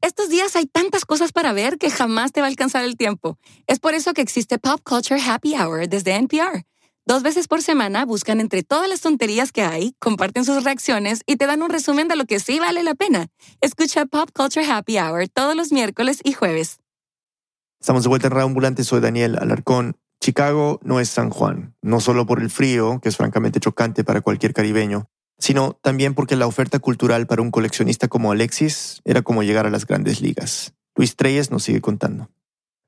Estos 0.00 0.28
días 0.28 0.54
hay 0.54 0.66
tantas 0.66 1.04
cosas 1.04 1.32
para 1.32 1.52
ver 1.52 1.76
que 1.76 1.90
jamás 1.90 2.30
te 2.30 2.40
va 2.40 2.46
a 2.46 2.50
alcanzar 2.50 2.84
el 2.84 2.96
tiempo. 2.96 3.36
Es 3.66 3.80
por 3.80 3.94
eso 3.94 4.14
que 4.14 4.22
existe 4.22 4.58
Pop 4.58 4.80
Culture 4.84 5.20
Happy 5.20 5.56
Hour 5.56 5.88
desde 5.88 6.14
NPR. 6.14 6.64
Dos 7.04 7.24
veces 7.24 7.48
por 7.48 7.62
semana 7.62 8.04
buscan 8.04 8.40
entre 8.40 8.62
todas 8.62 8.88
las 8.88 9.00
tonterías 9.00 9.50
que 9.50 9.62
hay, 9.62 9.94
comparten 9.98 10.44
sus 10.44 10.62
reacciones 10.62 11.22
y 11.26 11.36
te 11.36 11.46
dan 11.46 11.62
un 11.62 11.70
resumen 11.70 12.06
de 12.06 12.14
lo 12.14 12.26
que 12.26 12.38
sí 12.38 12.60
vale 12.60 12.84
la 12.84 12.94
pena. 12.94 13.26
Escucha 13.60 14.06
Pop 14.06 14.30
Culture 14.32 14.64
Happy 14.70 14.98
Hour 14.98 15.28
todos 15.28 15.56
los 15.56 15.72
miércoles 15.72 16.20
y 16.22 16.32
jueves. 16.32 16.78
Estamos 17.80 18.04
de 18.04 18.08
vuelta 18.08 18.28
en 18.28 18.34
Radio 18.34 18.46
Ambulante, 18.46 18.84
soy 18.84 19.00
Daniel 19.00 19.36
Alarcón. 19.40 19.96
Chicago 20.20 20.78
no 20.82 21.00
es 21.00 21.08
San 21.08 21.30
Juan, 21.30 21.74
no 21.82 22.00
solo 22.00 22.24
por 22.24 22.40
el 22.40 22.50
frío, 22.50 23.00
que 23.00 23.08
es 23.08 23.16
francamente 23.16 23.58
chocante 23.58 24.04
para 24.04 24.20
cualquier 24.20 24.52
caribeño, 24.52 25.08
sino 25.38 25.74
también 25.82 26.14
porque 26.14 26.36
la 26.36 26.46
oferta 26.46 26.78
cultural 26.78 27.26
para 27.26 27.42
un 27.42 27.50
coleccionista 27.50 28.08
como 28.08 28.32
Alexis 28.32 29.00
era 29.04 29.22
como 29.22 29.42
llegar 29.42 29.66
a 29.66 29.70
las 29.70 29.86
grandes 29.86 30.20
ligas. 30.20 30.74
Luis 30.96 31.16
Treyes 31.16 31.50
nos 31.50 31.62
sigue 31.62 31.80
contando. 31.80 32.28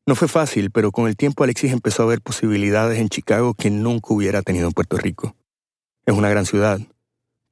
No 0.07 0.17
fue 0.17 0.27
fácil, 0.27 0.71
pero 0.71 0.91
con 0.91 1.07
el 1.07 1.17
tiempo 1.17 1.45
Alexis 1.45 1.73
empezó 1.73 2.03
a 2.03 2.07
ver 2.07 2.21
posibilidades 2.21 2.99
en 2.99 3.09
Chicago 3.09 3.55
que 3.55 3.71
nunca 3.71 4.13
hubiera 4.13 4.43
tenido 4.43 4.67
en 4.67 4.73
Puerto 4.73 4.97
Rico. 4.97 5.37
Es 6.07 6.15
una 6.15 6.29
gran 6.29 6.47
ciudad. 6.47 6.81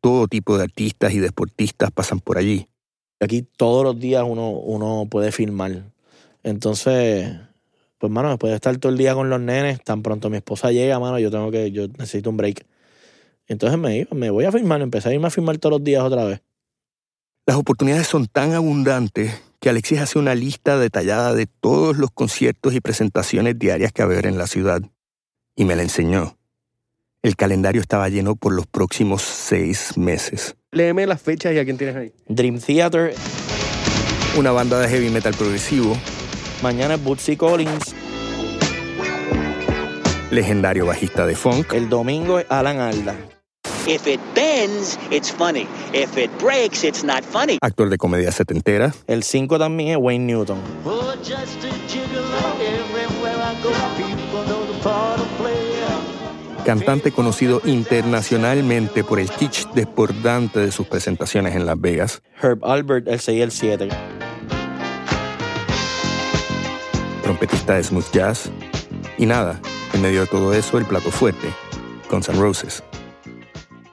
Todo 0.01 0.27
tipo 0.27 0.59
de 0.59 0.65
artistas 0.65 1.13
y 1.13 1.21
deportistas 1.21 1.91
pasan 1.93 2.19
por 2.19 2.39
allí. 2.39 2.69
Aquí 3.21 3.43
todos 3.43 3.85
los 3.85 3.99
días 3.99 4.25
uno, 4.27 4.51
uno 4.51 5.07
puede 5.09 5.31
filmar. 5.31 5.93
Entonces, 6.43 7.31
pues 7.99 8.13
mano, 8.13 8.31
después 8.31 8.51
de 8.51 8.57
estar 8.57 8.77
todo 8.79 8.91
el 8.91 8.99
día 8.99 9.15
con 9.15 9.29
los 9.29 9.41
nenes, 9.41 9.83
tan 9.83 10.03
pronto 10.03 10.31
mi 10.31 10.39
esposa 10.39 10.73
llega, 10.73 10.99
mano, 10.99 11.19
yo 11.19 11.31
tengo 11.31 11.51
que, 11.51 11.71
yo 11.71 11.89
necesito 11.99 12.31
un 12.31 12.37
break. 12.37 12.65
Entonces 13.49 13.79
me 13.79 13.97
iba, 13.99 14.11
me 14.15 14.31
voy 14.31 14.45
a 14.45 14.53
filmar, 14.53 14.81
empecé 14.83 15.09
a 15.09 15.15
irme 15.15 15.27
a 15.27 15.31
filmar 15.31 15.59
todos 15.59 15.73
los 15.73 15.85
días 15.85 16.03
otra 16.03 16.25
vez. 16.25 16.43
Las 17.47 17.57
oportunidades 17.57 18.07
son 18.07 18.27
tan 18.27 18.53
abundantes 18.53 19.43
que 19.59 19.71
Alexis 19.71 20.01
hace 20.01 20.19
una 20.19 20.35
lista 20.35 20.79
detallada 20.79 21.35
de 21.35 21.47
todos 21.47 21.97
los 21.97 22.11
conciertos 22.11 22.75
y 22.75 22.81
presentaciones 22.81 23.59
diarias 23.59 23.93
que 23.93 24.03
haber 24.03 24.27
en 24.27 24.37
la 24.37 24.47
ciudad. 24.47 24.83
Y 25.57 25.65
me 25.65 25.75
la 25.75 25.83
enseñó. 25.83 26.37
El 27.23 27.37
calendario 27.37 27.81
estaba 27.81 28.09
lleno 28.09 28.37
por 28.37 28.53
los 28.53 28.67
próximos 28.67 29.23
seis 29.23 29.97
meses. 29.97 30.57
Léeme 30.71 31.07
las 31.07 31.21
fechas 31.21 31.55
y 31.55 31.59
a 31.59 31.65
quién 31.65 31.79
tienes 31.79 31.97
ahí. 31.97 32.13
Dream 32.29 32.61
Theater, 32.61 33.15
Una 34.37 34.53
banda 34.53 34.79
de 34.79 34.89
heavy 34.89 35.09
metal 35.09 35.35
progresivo, 35.35 35.97
mañana 36.63 36.95
es 36.95 37.03
Bootsy 37.03 37.37
Collins, 37.37 37.95
legendario 40.31 40.87
bajista 40.87 41.27
de 41.27 41.35
funk, 41.35 41.73
el 41.73 41.89
domingo 41.89 42.39
es 42.39 42.47
Alan 42.51 42.79
Alda. 42.79 43.17
If 43.87 44.07
it 44.07 44.21
bends, 44.35 44.99
it's 45.11 45.31
funny. 45.31 45.67
If 45.93 46.17
it 46.17 46.31
breaks, 46.39 46.85
it's 46.85 47.05
not 47.05 47.23
funny. 47.25 47.59
actor 47.63 47.89
de 47.89 47.99
comedia 47.99 48.33
setentera, 48.33 48.95
El 49.07 49.23
5 49.23 49.59
también 49.59 49.91
es 49.91 49.97
Wayne 49.99 50.27
Newton. 50.27 50.59
Oh, 50.85 51.15
just 51.23 51.65
a 51.65 51.79
cantante 56.69 57.13
conocido 57.13 57.63
internacionalmente 57.65 59.03
por 59.03 59.19
el 59.19 59.31
kitsch 59.31 59.69
desbordante 59.73 60.61
de 60.61 60.71
sus 60.71 60.87
presentaciones 60.87 61.57
en 61.57 61.65
Las 61.65 61.81
Vegas, 61.81 62.23
Herb 62.43 62.63
Albert, 62.63 63.09
el 63.09 63.19
6 63.19 63.39
y 63.39 63.41
el 63.41 63.51
7. 63.51 63.89
trompetista 67.23 67.75
de 67.75 67.85
smooth 67.85 68.11
jazz, 68.13 68.51
y 69.17 69.25
nada, 69.25 69.61
en 69.95 70.03
medio 70.03 70.21
de 70.21 70.27
todo 70.27 70.53
eso, 70.53 70.77
el 70.77 70.85
plato 70.85 71.11
fuerte, 71.11 71.49
Guns 72.11 72.29
N' 72.29 72.39
Roses. 72.39 72.83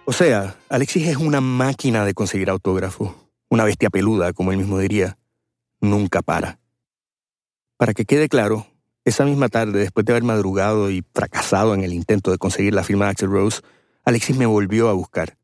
O 0.08 0.14
sea, 0.14 0.56
Alexis 0.70 1.08
es 1.08 1.18
una 1.18 1.42
máquina 1.42 2.06
de 2.06 2.14
conseguir 2.14 2.52
autógrafo, 2.52 3.16
una 3.50 3.64
bestia 3.64 3.90
peluda, 3.90 4.34
como 4.34 4.52
él 4.52 4.60
mismo 4.60 4.78
diría. 4.78 5.18
Nunca 5.82 6.22
para. 6.22 6.60
Para 7.78 7.94
que 7.96 8.06
quede 8.06 8.30
claro, 8.30 8.68
esa 9.04 9.26
misma 9.26 9.50
tarde, 9.50 9.80
después 9.80 10.06
de 10.06 10.14
haber 10.14 10.24
madrugado 10.24 10.92
y 10.92 11.04
fracasado 11.14 11.74
en 11.74 11.84
el 11.84 11.92
intento 11.92 12.30
de 12.30 12.38
conseguir 12.38 12.76
la 12.76 12.84
firma 12.84 13.06
de 13.06 13.12
Axel 13.12 13.32
Rose, 13.32 13.62
Alexis 14.04 14.38
me 14.38 14.46
volvió 14.46 14.90
a 14.90 14.94
buscar. 14.94 15.38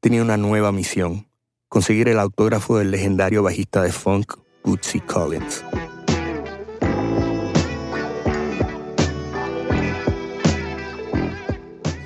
Tenía 0.00 0.22
una 0.22 0.38
nueva 0.38 0.72
misión, 0.72 1.28
conseguir 1.68 2.08
el 2.08 2.18
autógrafo 2.18 2.78
del 2.78 2.90
legendario 2.90 3.42
bajista 3.42 3.82
de 3.82 3.92
funk, 3.92 4.34
Bootsy 4.64 5.00
Collins. 5.00 5.62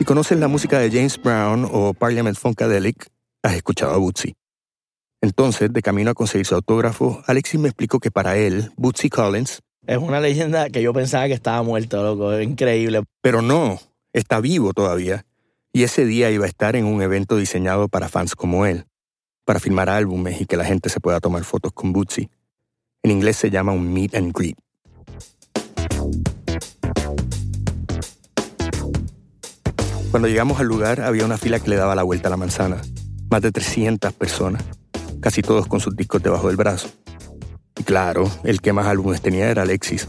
Si 0.04 0.06
conoces 0.06 0.38
la 0.38 0.48
música 0.48 0.78
de 0.78 0.90
James 0.90 1.18
Brown 1.18 1.66
o 1.72 1.94
Parliament 1.94 2.36
Funkadelic, 2.36 3.06
has 3.42 3.54
escuchado 3.54 3.94
a 3.94 3.96
Bootsy. 3.96 4.34
Entonces, 5.22 5.72
de 5.72 5.80
camino 5.80 6.10
a 6.10 6.14
conseguir 6.14 6.44
su 6.44 6.54
autógrafo, 6.54 7.22
Alexis 7.26 7.58
me 7.58 7.68
explicó 7.68 7.98
que 8.00 8.10
para 8.10 8.36
él, 8.36 8.70
Bootsy 8.76 9.08
Collins, 9.08 9.62
Es 9.86 9.96
una 9.96 10.20
leyenda 10.20 10.68
que 10.68 10.82
yo 10.82 10.92
pensaba 10.92 11.26
que 11.26 11.32
estaba 11.32 11.62
muerto, 11.62 12.02
loco. 12.02 12.38
Increíble. 12.38 13.04
pero 13.22 13.40
no, 13.40 13.80
está 14.12 14.40
vivo 14.42 14.74
todavía, 14.74 15.24
y 15.72 15.84
ese 15.84 16.04
día 16.04 16.30
iba 16.30 16.44
a 16.44 16.48
estar 16.48 16.76
en 16.76 16.84
un 16.84 17.00
evento 17.00 17.38
diseñado 17.38 17.88
para 17.88 18.10
fans 18.10 18.36
como 18.36 18.66
él, 18.66 18.84
para 19.46 19.58
filmar 19.58 19.88
álbumes 19.88 20.38
y 20.38 20.44
que 20.44 20.58
la 20.58 20.66
gente 20.66 20.90
se 20.90 21.00
pueda 21.00 21.18
tomar 21.20 21.44
fotos 21.44 21.72
con 21.72 21.94
Bootsy. 21.94 22.28
En 23.02 23.10
inglés 23.10 23.38
se 23.38 23.48
llama 23.48 23.72
un 23.72 23.90
meet 23.90 24.14
and 24.14 24.36
greet. 24.36 24.58
Cuando 30.14 30.28
llegamos 30.28 30.60
al 30.60 30.68
lugar 30.68 31.00
había 31.00 31.24
una 31.24 31.38
fila 31.38 31.58
que 31.58 31.70
le 31.70 31.74
daba 31.74 31.96
la 31.96 32.04
vuelta 32.04 32.28
a 32.28 32.30
la 32.30 32.36
manzana. 32.36 32.80
Más 33.30 33.42
de 33.42 33.50
300 33.50 34.12
personas, 34.12 34.62
casi 35.20 35.42
todos 35.42 35.66
con 35.66 35.80
sus 35.80 35.96
discos 35.96 36.22
debajo 36.22 36.46
del 36.46 36.56
brazo. 36.56 36.88
Y 37.76 37.82
claro, 37.82 38.30
el 38.44 38.60
que 38.60 38.72
más 38.72 38.86
álbumes 38.86 39.20
tenía 39.22 39.50
era 39.50 39.62
Alexis. 39.62 40.08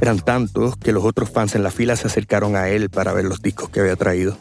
Eran 0.00 0.20
tantos 0.20 0.76
que 0.76 0.92
los 0.92 1.04
otros 1.04 1.30
fans 1.30 1.56
en 1.56 1.64
la 1.64 1.72
fila 1.72 1.96
se 1.96 2.06
acercaron 2.06 2.54
a 2.54 2.68
él 2.68 2.90
para 2.90 3.12
ver 3.12 3.24
los 3.24 3.42
discos 3.42 3.70
que 3.70 3.80
había 3.80 3.96
traído. 3.96 4.38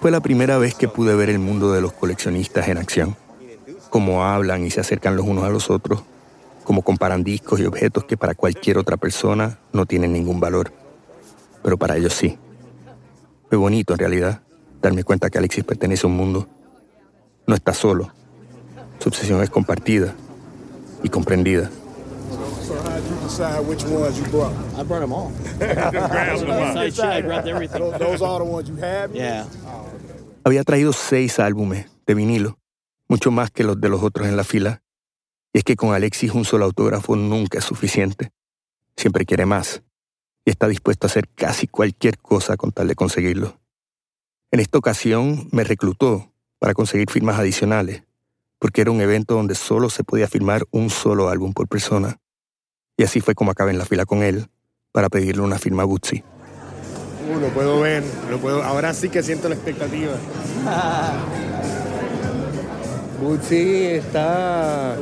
Fue 0.00 0.10
la 0.10 0.18
primera 0.18 0.58
vez 0.58 0.74
que 0.74 0.88
pude 0.88 1.14
ver 1.14 1.30
el 1.30 1.38
mundo 1.38 1.72
de 1.72 1.82
los 1.82 1.92
coleccionistas 1.92 2.66
en 2.66 2.78
acción. 2.78 3.16
Cómo 3.90 4.24
hablan 4.24 4.64
y 4.64 4.72
se 4.72 4.80
acercan 4.80 5.14
los 5.14 5.24
unos 5.24 5.44
a 5.44 5.50
los 5.50 5.70
otros, 5.70 6.02
cómo 6.64 6.82
comparan 6.82 7.22
discos 7.22 7.60
y 7.60 7.64
objetos 7.64 8.02
que 8.06 8.16
para 8.16 8.34
cualquier 8.34 8.78
otra 8.78 8.96
persona 8.96 9.60
no 9.72 9.86
tienen 9.86 10.12
ningún 10.12 10.40
valor. 10.40 10.83
Pero 11.64 11.78
para 11.78 11.96
ellos 11.96 12.12
sí. 12.12 12.38
Fue 13.48 13.56
bonito 13.56 13.94
en 13.94 13.98
realidad 13.98 14.42
darme 14.82 15.02
cuenta 15.02 15.30
que 15.30 15.38
Alexis 15.38 15.64
pertenece 15.64 16.06
a 16.06 16.10
un 16.10 16.16
mundo. 16.16 16.46
No 17.46 17.54
está 17.54 17.72
solo. 17.72 18.12
Su 18.98 19.08
obsesión 19.08 19.42
es 19.42 19.48
compartida 19.48 20.14
y 21.02 21.08
comprendida. 21.08 21.70
So 22.66 22.74
how 22.74 23.00
did 23.00 23.08
you 23.08 23.16
decide 23.22 23.60
which 23.66 23.82
ones 23.84 24.18
you 24.18 24.24
brought? 24.30 24.52
I 24.78 24.82
brought 24.82 25.00
them 25.00 25.12
all. 25.12 25.32
Those, 25.58 27.00
I 27.00 27.22
grabbed 27.22 27.48
everything. 27.48 27.80
those 27.98 28.22
are 28.22 28.38
the 28.38 28.44
ones 28.44 28.68
you 28.68 28.76
have? 28.76 29.14
Yeah. 29.14 29.46
Había 30.44 30.64
traído 30.64 30.92
seis 30.92 31.38
álbumes 31.38 31.86
de 32.06 32.14
vinilo, 32.14 32.58
mucho 33.08 33.30
más 33.30 33.50
que 33.50 33.64
los 33.64 33.80
de 33.80 33.88
los 33.88 34.02
otros 34.02 34.28
en 34.28 34.36
la 34.36 34.44
fila. 34.44 34.82
Y 35.54 35.58
es 35.58 35.64
que 35.64 35.76
con 35.76 35.94
Alexis 35.94 36.32
un 36.34 36.44
solo 36.44 36.66
autógrafo 36.66 37.16
nunca 37.16 37.58
es 37.58 37.64
suficiente. 37.64 38.32
Siempre 38.96 39.24
quiere 39.24 39.46
más. 39.46 39.82
Y 40.44 40.50
está 40.50 40.68
dispuesto 40.68 41.06
a 41.06 41.08
hacer 41.08 41.28
casi 41.34 41.66
cualquier 41.66 42.18
cosa 42.18 42.56
con 42.56 42.72
tal 42.72 42.88
de 42.88 42.94
conseguirlo. 42.94 43.58
En 44.50 44.60
esta 44.60 44.78
ocasión 44.78 45.48
me 45.52 45.64
reclutó 45.64 46.32
para 46.58 46.74
conseguir 46.74 47.10
firmas 47.10 47.38
adicionales, 47.38 48.04
porque 48.58 48.82
era 48.82 48.90
un 48.90 49.00
evento 49.00 49.34
donde 49.34 49.54
solo 49.54 49.90
se 49.90 50.04
podía 50.04 50.28
firmar 50.28 50.64
un 50.70 50.90
solo 50.90 51.28
álbum 51.28 51.52
por 51.52 51.68
persona. 51.68 52.18
Y 52.96 53.02
así 53.02 53.20
fue 53.20 53.34
como 53.34 53.50
acabé 53.50 53.72
en 53.72 53.78
la 53.78 53.84
fila 53.84 54.06
con 54.06 54.22
él, 54.22 54.46
para 54.92 55.08
pedirle 55.08 55.42
una 55.42 55.58
firma 55.58 55.82
a 55.82 55.86
Bootsy. 55.86 56.22
Uh, 57.28 57.40
lo 57.40 57.48
puedo 57.48 57.80
ver, 57.80 58.04
lo 58.30 58.38
puedo. 58.38 58.62
Ahora 58.62 58.94
sí 58.94 59.08
que 59.08 59.22
siento 59.22 59.48
la 59.48 59.56
expectativa. 59.56 60.12
Bootsy 63.20 63.86
está. 63.86 64.96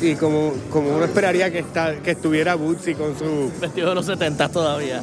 Y 0.00 0.14
como, 0.14 0.52
como 0.70 0.94
uno 0.94 1.04
esperaría 1.04 1.50
que, 1.50 1.60
está, 1.60 2.02
que 2.02 2.12
estuviera 2.12 2.54
Bootsy 2.54 2.94
con 2.94 3.18
su. 3.18 3.50
Vestido 3.60 3.88
de 3.88 3.94
los 3.94 4.06
70 4.06 4.48
todavía. 4.50 5.02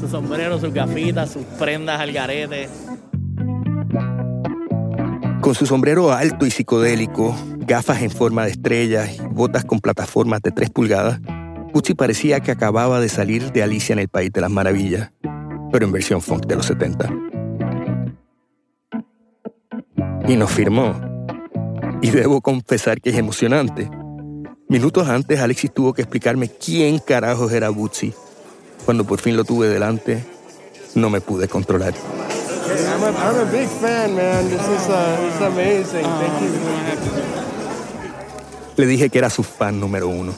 Sus 0.00 0.10
sombreros, 0.10 0.60
sus 0.60 0.72
gafitas, 0.72 1.30
sus 1.30 1.44
prendas 1.58 2.00
al 2.00 2.12
garete. 2.12 2.68
Con 5.40 5.54
su 5.54 5.64
sombrero 5.64 6.12
alto 6.12 6.44
y 6.44 6.50
psicodélico, 6.50 7.34
gafas 7.58 8.02
en 8.02 8.10
forma 8.10 8.44
de 8.44 8.50
estrellas 8.50 9.16
y 9.16 9.20
botas 9.32 9.64
con 9.64 9.80
plataformas 9.80 10.42
de 10.42 10.50
3 10.50 10.70
pulgadas, 10.70 11.20
Bootsy 11.72 11.94
parecía 11.94 12.40
que 12.40 12.50
acababa 12.50 13.00
de 13.00 13.08
salir 13.08 13.52
de 13.52 13.62
Alicia 13.62 13.92
en 13.92 14.00
el 14.00 14.08
País 14.08 14.32
de 14.32 14.40
las 14.40 14.50
Maravillas, 14.50 15.12
pero 15.70 15.86
en 15.86 15.92
versión 15.92 16.20
funk 16.20 16.46
de 16.46 16.56
los 16.56 16.66
70. 16.66 17.08
Y 20.28 20.36
nos 20.36 20.50
firmó. 20.50 21.00
Y 22.02 22.10
debo 22.10 22.40
confesar 22.40 23.00
que 23.00 23.10
es 23.10 23.16
emocionante. 23.16 23.88
Minutos 24.68 25.08
antes, 25.08 25.38
Alexis 25.38 25.72
tuvo 25.72 25.94
que 25.94 26.02
explicarme 26.02 26.48
quién 26.48 26.98
carajos 26.98 27.52
era 27.52 27.68
Bootsy. 27.68 28.12
Cuando 28.84 29.04
por 29.04 29.20
fin 29.20 29.36
lo 29.36 29.44
tuve 29.44 29.68
delante, 29.68 30.24
no 30.96 31.08
me 31.08 31.20
pude 31.20 31.46
controlar. 31.46 31.94
I'm 31.94 33.04
a, 33.04 33.10
I'm 33.10 33.48
a 33.48 33.52
big 33.52 33.68
fan, 33.68 34.16
man. 34.16 34.48
This 34.48 34.60
is, 34.60 34.88
uh, 34.88 35.16
this 35.20 35.34
is 35.36 35.40
amazing. 35.40 36.02
Thank 36.02 36.40
you. 36.40 36.48
Le 38.76 38.86
dije 38.86 39.08
que 39.08 39.18
era 39.18 39.30
su 39.30 39.44
fan 39.44 39.78
número 39.78 40.08
uno. 40.08 40.34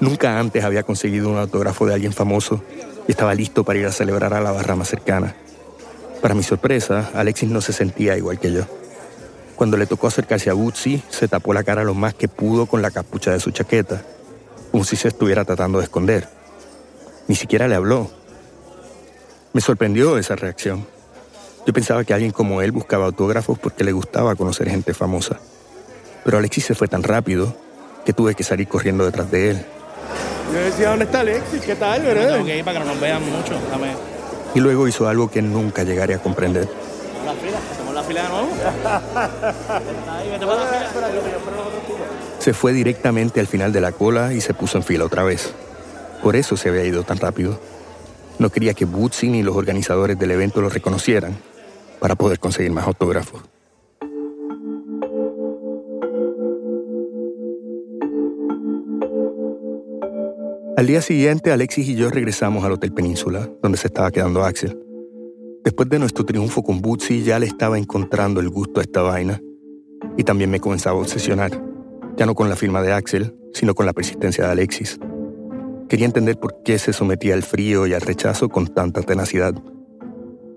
Nunca 0.00 0.38
antes 0.38 0.62
había 0.62 0.82
conseguido 0.82 1.30
un 1.30 1.38
autógrafo 1.38 1.86
de 1.86 1.94
alguien 1.94 2.12
famoso 2.12 2.62
y 3.08 3.12
estaba 3.12 3.34
listo 3.34 3.64
para 3.64 3.78
ir 3.78 3.86
a 3.86 3.92
celebrar 3.92 4.34
a 4.34 4.42
la 4.42 4.52
barra 4.52 4.76
más 4.76 4.88
cercana. 4.88 5.34
Para 6.20 6.34
mi 6.34 6.42
sorpresa, 6.42 7.10
Alexis 7.14 7.48
no 7.48 7.62
se 7.62 7.72
sentía 7.72 8.18
igual 8.18 8.38
que 8.38 8.52
yo. 8.52 8.66
Cuando 9.60 9.76
le 9.76 9.84
tocó 9.84 10.06
acercarse 10.06 10.48
a 10.48 10.54
Bootsy, 10.54 11.02
se 11.10 11.28
tapó 11.28 11.52
la 11.52 11.62
cara 11.62 11.84
lo 11.84 11.92
más 11.92 12.14
que 12.14 12.28
pudo 12.28 12.64
con 12.64 12.80
la 12.80 12.90
capucha 12.90 13.32
de 13.32 13.40
su 13.40 13.50
chaqueta, 13.50 14.00
como 14.72 14.84
si 14.84 14.96
se 14.96 15.08
estuviera 15.08 15.44
tratando 15.44 15.80
de 15.80 15.84
esconder. 15.84 16.26
Ni 17.28 17.34
siquiera 17.34 17.68
le 17.68 17.74
habló. 17.74 18.10
Me 19.52 19.60
sorprendió 19.60 20.16
esa 20.16 20.34
reacción. 20.34 20.86
Yo 21.66 21.74
pensaba 21.74 22.04
que 22.04 22.14
alguien 22.14 22.32
como 22.32 22.62
él 22.62 22.72
buscaba 22.72 23.04
autógrafos 23.04 23.58
porque 23.58 23.84
le 23.84 23.92
gustaba 23.92 24.34
conocer 24.34 24.70
gente 24.70 24.94
famosa. 24.94 25.38
Pero 26.24 26.38
Alexis 26.38 26.64
se 26.64 26.74
fue 26.74 26.88
tan 26.88 27.02
rápido 27.02 27.54
que 28.06 28.14
tuve 28.14 28.34
que 28.34 28.44
salir 28.44 28.66
corriendo 28.66 29.04
detrás 29.04 29.30
de 29.30 29.50
él. 29.50 29.66
Yo 30.54 30.58
decía, 30.58 30.88
¿dónde 30.88 31.04
está 31.04 31.20
Alexis? 31.20 31.60
¿Qué 31.60 31.76
tal, 31.76 32.00
verdad? 32.00 32.32
Tengo 32.32 32.46
que 32.46 32.56
ir 32.56 32.64
para 32.64 32.78
que 32.78 32.86
no 32.86 32.92
nos 32.92 33.00
vean 33.02 33.22
mucho. 33.30 33.60
Dame 33.70 33.92
Y 34.54 34.60
luego 34.60 34.88
hizo 34.88 35.06
algo 35.06 35.30
que 35.30 35.42
nunca 35.42 35.82
llegaré 35.82 36.14
a 36.14 36.18
comprender. 36.18 36.66
la 37.26 37.34
fila. 37.34 37.79
La 37.94 38.02
fila 38.02 38.22
de. 38.22 38.28
Se 42.38 42.52
fue 42.54 42.72
directamente 42.72 43.40
al 43.40 43.46
final 43.46 43.72
de 43.72 43.80
la 43.80 43.92
cola 43.92 44.32
y 44.32 44.40
se 44.40 44.54
puso 44.54 44.78
en 44.78 44.84
fila 44.84 45.04
otra 45.04 45.24
vez. 45.24 45.52
Por 46.22 46.36
eso 46.36 46.56
se 46.56 46.68
había 46.68 46.84
ido 46.84 47.02
tan 47.02 47.18
rápido. 47.18 47.58
No 48.38 48.50
quería 48.50 48.74
que 48.74 48.84
Bootsy 48.84 49.28
ni 49.28 49.42
los 49.42 49.56
organizadores 49.56 50.18
del 50.18 50.30
evento 50.30 50.60
lo 50.60 50.70
reconocieran 50.70 51.36
para 51.98 52.14
poder 52.14 52.38
conseguir 52.38 52.72
más 52.72 52.86
autógrafos. 52.86 53.42
Al 60.76 60.86
día 60.86 61.02
siguiente, 61.02 61.52
Alexis 61.52 61.88
y 61.88 61.94
yo 61.94 62.08
regresamos 62.08 62.64
al 62.64 62.72
Hotel 62.72 62.92
Península, 62.92 63.50
donde 63.62 63.76
se 63.76 63.88
estaba 63.88 64.10
quedando 64.10 64.42
Axel. 64.42 64.89
Después 65.62 65.90
de 65.90 65.98
nuestro 65.98 66.24
triunfo 66.24 66.62
con 66.62 66.80
Bootsy, 66.80 67.22
ya 67.22 67.38
le 67.38 67.44
estaba 67.44 67.76
encontrando 67.76 68.40
el 68.40 68.48
gusto 68.48 68.80
a 68.80 68.82
esta 68.82 69.02
vaina. 69.02 69.42
Y 70.16 70.24
también 70.24 70.50
me 70.50 70.58
comenzaba 70.58 70.98
a 70.98 71.02
obsesionar, 71.02 71.62
ya 72.16 72.24
no 72.24 72.34
con 72.34 72.48
la 72.48 72.56
firma 72.56 72.80
de 72.80 72.92
Axel, 72.92 73.36
sino 73.52 73.74
con 73.74 73.84
la 73.84 73.92
persistencia 73.92 74.44
de 74.46 74.52
Alexis. 74.52 74.98
Quería 75.88 76.06
entender 76.06 76.38
por 76.38 76.62
qué 76.62 76.78
se 76.78 76.94
sometía 76.94 77.34
al 77.34 77.42
frío 77.42 77.86
y 77.86 77.92
al 77.92 78.00
rechazo 78.00 78.48
con 78.48 78.68
tanta 78.68 79.02
tenacidad. 79.02 79.54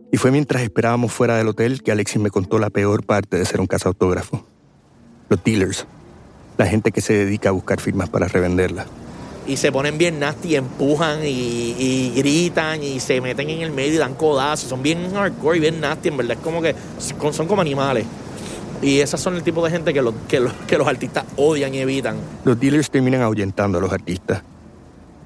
Y 0.09 0.17
fue 0.17 0.31
mientras 0.31 0.63
esperábamos 0.63 1.11
fuera 1.11 1.35
del 1.37 1.49
hotel 1.49 1.83
que 1.83 1.91
Alexis 1.91 2.21
me 2.21 2.29
contó 2.29 2.57
la 2.57 2.69
peor 2.69 3.05
parte 3.05 3.37
de 3.37 3.45
ser 3.45 3.59
un 3.59 3.67
cazautógrafo. 3.67 4.45
Los 5.27 5.43
dealers, 5.43 5.85
la 6.57 6.67
gente 6.67 6.91
que 6.91 7.01
se 7.01 7.13
dedica 7.13 7.49
a 7.49 7.51
buscar 7.51 7.81
firmas 7.81 8.09
para 8.09 8.27
revenderlas. 8.27 8.87
Y 9.45 9.57
se 9.57 9.71
ponen 9.71 9.97
bien 9.97 10.19
nasty, 10.19 10.55
empujan 10.55 11.19
y, 11.23 11.75
y 11.77 12.13
gritan 12.15 12.81
y 12.81 12.99
se 12.99 13.19
meten 13.19 13.49
en 13.49 13.61
el 13.61 13.71
medio 13.71 13.95
y 13.95 13.97
dan 13.97 14.13
codazos. 14.13 14.69
Son 14.69 14.81
bien 14.81 15.13
hardcore 15.13 15.57
y 15.57 15.59
bien 15.59 15.81
nasty, 15.81 16.09
en 16.09 16.17
verdad. 16.17 16.37
Es 16.37 16.43
como 16.43 16.61
que 16.61 16.75
son 17.19 17.33
son 17.33 17.47
como 17.47 17.61
animales. 17.61 18.05
Y 18.83 18.99
esas 18.99 19.21
son 19.21 19.35
el 19.35 19.43
tipo 19.43 19.63
de 19.63 19.71
gente 19.71 19.93
que 19.93 20.01
los, 20.01 20.13
que 20.27 20.41
los, 20.41 20.51
que 20.67 20.77
los 20.77 20.85
artistas 20.85 21.23
odian 21.37 21.73
y 21.73 21.79
evitan. 21.79 22.17
Los 22.43 22.59
dealers 22.59 22.89
terminan 22.89 23.21
ahuyentando 23.21 23.77
a 23.77 23.81
los 23.81 23.91
artistas. 23.93 24.43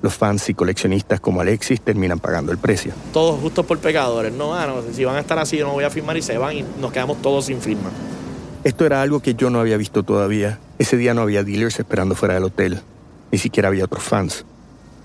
Los 0.03 0.13
fans 0.13 0.47
y 0.49 0.53
coleccionistas 0.53 1.19
como 1.19 1.41
Alexis 1.41 1.81
terminan 1.81 2.19
pagando 2.19 2.51
el 2.51 2.59
precio. 2.59 2.93
Todos 3.11 3.39
justos 3.41 3.65
por 3.65 3.79
pecadores. 3.79 4.31
No, 4.31 4.53
ah, 4.53 4.67
no, 4.67 4.93
si 4.93 5.03
van 5.03 5.15
a 5.15 5.21
estar 5.21 5.39
así, 5.39 5.57
yo 5.57 5.65
no 5.65 5.73
voy 5.73 5.85
a 5.85 5.89
firmar 5.89 6.15
y 6.17 6.21
se 6.21 6.37
van 6.37 6.55
y 6.55 6.65
nos 6.79 6.91
quedamos 6.91 7.19
todos 7.19 7.45
sin 7.45 7.59
firma. 7.59 7.89
Esto 8.63 8.85
era 8.85 9.01
algo 9.01 9.21
que 9.21 9.33
yo 9.33 9.49
no 9.49 9.59
había 9.59 9.77
visto 9.77 10.03
todavía. 10.03 10.59
Ese 10.77 10.95
día 10.95 11.15
no 11.15 11.21
había 11.21 11.43
dealers 11.43 11.79
esperando 11.79 12.13
fuera 12.13 12.35
del 12.35 12.43
hotel. 12.43 12.81
Ni 13.31 13.37
siquiera 13.37 13.69
había 13.69 13.85
otros 13.85 14.03
fans. 14.03 14.45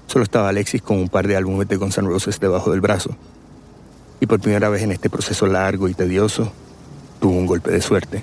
Solo 0.07 0.25
estaba 0.25 0.49
Alexis 0.49 0.83
con 0.83 0.99
un 0.99 1.09
par 1.09 1.27
de 1.27 1.37
álbumes 1.37 1.69
de 1.69 1.77
Guns 1.77 1.99
N' 1.99 2.09
Roses 2.09 2.39
debajo 2.39 2.71
del 2.71 2.81
brazo. 2.81 3.17
Y 4.21 4.27
por 4.27 4.41
primera 4.41 4.69
vez 4.69 4.83
en 4.83 4.93
este 4.93 5.11
proceso 5.11 5.47
largo 5.47 5.89
y 5.89 5.95
tedioso, 5.95 6.53
tuvo 7.21 7.33
un 7.33 7.47
golpe 7.47 7.71
de 7.71 7.81
suerte. 7.81 8.23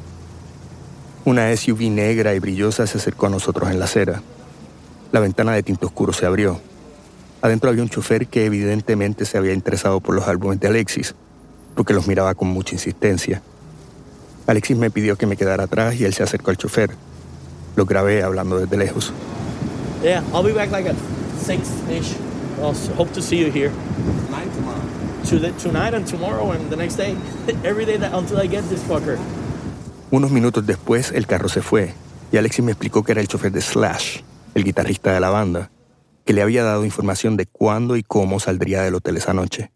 Una 1.25 1.55
SUV 1.55 1.89
negra 1.89 2.33
y 2.33 2.39
brillosa 2.39 2.87
se 2.87 2.97
acercó 2.97 3.27
a 3.27 3.29
nosotros 3.29 3.69
en 3.69 3.79
la 3.79 3.85
acera. 3.85 4.21
La 5.11 5.19
ventana 5.19 5.53
de 5.53 5.63
tinto 5.63 5.87
oscuro 5.87 6.13
se 6.13 6.25
abrió. 6.25 6.61
Adentro 7.41 7.69
había 7.69 7.83
un 7.83 7.89
chofer 7.89 8.27
que 8.27 8.45
evidentemente 8.45 9.25
se 9.25 9.37
había 9.37 9.53
interesado 9.53 9.99
por 9.99 10.15
los 10.15 10.27
álbumes 10.27 10.59
de 10.59 10.67
Alexis, 10.67 11.15
porque 11.75 11.93
los 11.93 12.07
miraba 12.07 12.35
con 12.35 12.49
mucha 12.49 12.75
insistencia. 12.75 13.41
Alexis 14.47 14.77
me 14.77 14.91
pidió 14.91 15.15
que 15.15 15.25
me 15.25 15.37
quedara 15.37 15.65
atrás 15.65 15.95
y 15.95 16.05
él 16.05 16.13
se 16.13 16.23
acercó 16.23 16.51
al 16.51 16.57
chofer. 16.57 16.91
Lo 17.75 17.85
grabé 17.85 18.23
hablando 18.23 18.59
desde 18.59 18.77
lejos. 18.77 19.13
Yeah, 20.01 20.23
I'll 20.33 20.43
be 20.43 20.53
back 20.53 20.71
like 20.71 20.85
at 20.87 20.95
six-ish. 21.37 22.15
I'll 22.61 22.71
s- 22.71 22.87
hope 22.97 23.11
to 23.13 23.21
see 23.21 23.37
you 23.37 23.51
here. 23.51 23.71
Tonight, 24.27 24.49
tomorrow. 24.55 25.57
tonight 25.59 25.93
and 25.93 26.05
tomorrow 26.07 26.51
and 26.51 26.69
the 26.69 26.75
next 26.77 26.95
day. 26.95 27.15
Every 27.63 27.85
day 27.85 27.97
that, 27.97 28.13
until 28.13 28.37
I 28.37 28.47
get 28.47 28.63
this 28.69 28.81
fucker. 28.83 29.17
Unos 30.11 30.31
minutos 30.31 30.65
después, 30.65 31.11
el 31.11 31.27
carro 31.27 31.49
se 31.49 31.61
fue 31.61 31.93
y 32.31 32.37
Alexis 32.37 32.63
me 32.63 32.71
explicó 32.71 33.03
que 33.03 33.11
era 33.11 33.21
el 33.21 33.27
chofer 33.27 33.51
de 33.51 33.61
Slash, 33.61 34.21
el 34.55 34.63
guitarrista 34.63 35.13
de 35.13 35.19
la 35.19 35.29
banda, 35.29 35.69
que 36.25 36.33
le 36.33 36.41
había 36.41 36.63
dado 36.63 36.85
información 36.85 37.37
de 37.37 37.45
cuándo 37.45 37.95
y 37.95 38.03
cómo 38.03 38.39
saldría 38.39 38.81
del 38.83 38.95
hotel 38.95 39.17
esa 39.17 39.33
noche. 39.33 39.71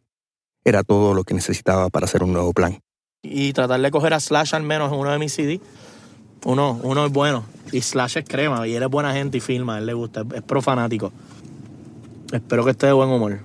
Era 0.64 0.84
todo 0.84 1.14
lo 1.14 1.24
que 1.24 1.34
necesitaba 1.34 1.90
para 1.90 2.06
hacer 2.06 2.24
un 2.24 2.32
nuevo 2.34 2.54
plan. 2.54 2.80
Y 3.22 3.54
tratar 3.54 3.82
de 3.82 3.92
coger 3.92 4.14
a 4.14 4.20
Slash 4.20 4.56
al 4.56 4.64
menos 4.64 4.92
en 4.92 5.00
uno 5.00 5.12
de 5.12 5.20
mis 5.20 5.34
CD. 5.34 5.60
Uno, 6.46 6.80
uno 6.84 7.06
es 7.06 7.12
bueno. 7.12 7.46
Y 7.72 7.82
Slash 7.82 8.18
es 8.20 8.26
crema. 8.28 8.68
Y 8.68 8.76
él 8.76 8.84
es 8.84 8.90
buena 8.90 9.14
gente 9.14 9.38
y 9.38 9.42
filma. 9.42 9.76
A 9.76 9.80
él 9.80 9.86
le 9.86 9.94
gusta. 9.94 10.24
Es 10.34 10.42
pro 10.42 10.62
fanático. 10.62 11.12
Espero 12.32 12.66
que 12.66 12.72
esté 12.72 12.88
de 12.88 12.94
buen 12.94 13.10
humor. 13.10 13.40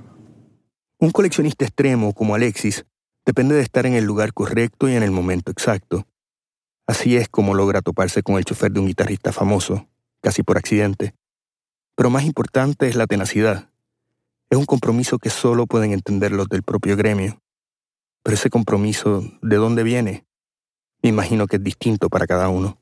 Un 0.99 1.11
coleccionista 1.11 1.65
extremo 1.65 2.13
como 2.13 2.35
Alexis 2.35 2.85
depende 3.25 3.55
de 3.55 3.61
estar 3.61 3.87
en 3.87 3.95
el 3.95 4.05
lugar 4.05 4.33
correcto 4.33 4.89
y 4.89 4.95
en 4.95 5.03
el 5.03 5.11
momento 5.11 5.53
exacto. 5.53 6.07
Así 6.87 7.17
es 7.17 7.29
como 7.29 7.55
logra 7.55 7.83
toparse 7.83 8.23
con 8.23 8.39
el 8.39 8.45
chofer 8.45 8.73
de 8.73 8.81
un 8.81 8.87
guitarrista 8.87 9.31
famoso, 9.31 9.87
casi 10.23 10.43
por 10.43 10.57
accidente. 10.57 11.15
Pero 11.95 12.09
más 12.09 12.25
importante 12.25 12.89
es 12.89 12.97
la 12.97 13.07
tenacidad. 13.07 13.69
Es 14.49 14.57
un 14.57 14.65
compromiso 14.65 15.19
que 15.19 15.29
solo 15.29 15.67
pueden 15.67 15.93
entender 15.93 16.33
los 16.33 16.49
del 16.49 16.63
propio 16.63 16.97
gremio. 16.97 17.43
Pero 18.23 18.35
ese 18.35 18.49
compromiso, 18.49 19.23
¿de 19.43 19.57
dónde 19.57 19.83
viene? 19.83 20.25
Me 21.03 21.11
imagino 21.11 21.47
que 21.47 21.57
es 21.57 21.63
distinto 21.63 22.09
para 22.09 22.27
cada 22.27 22.49
uno. 22.49 22.78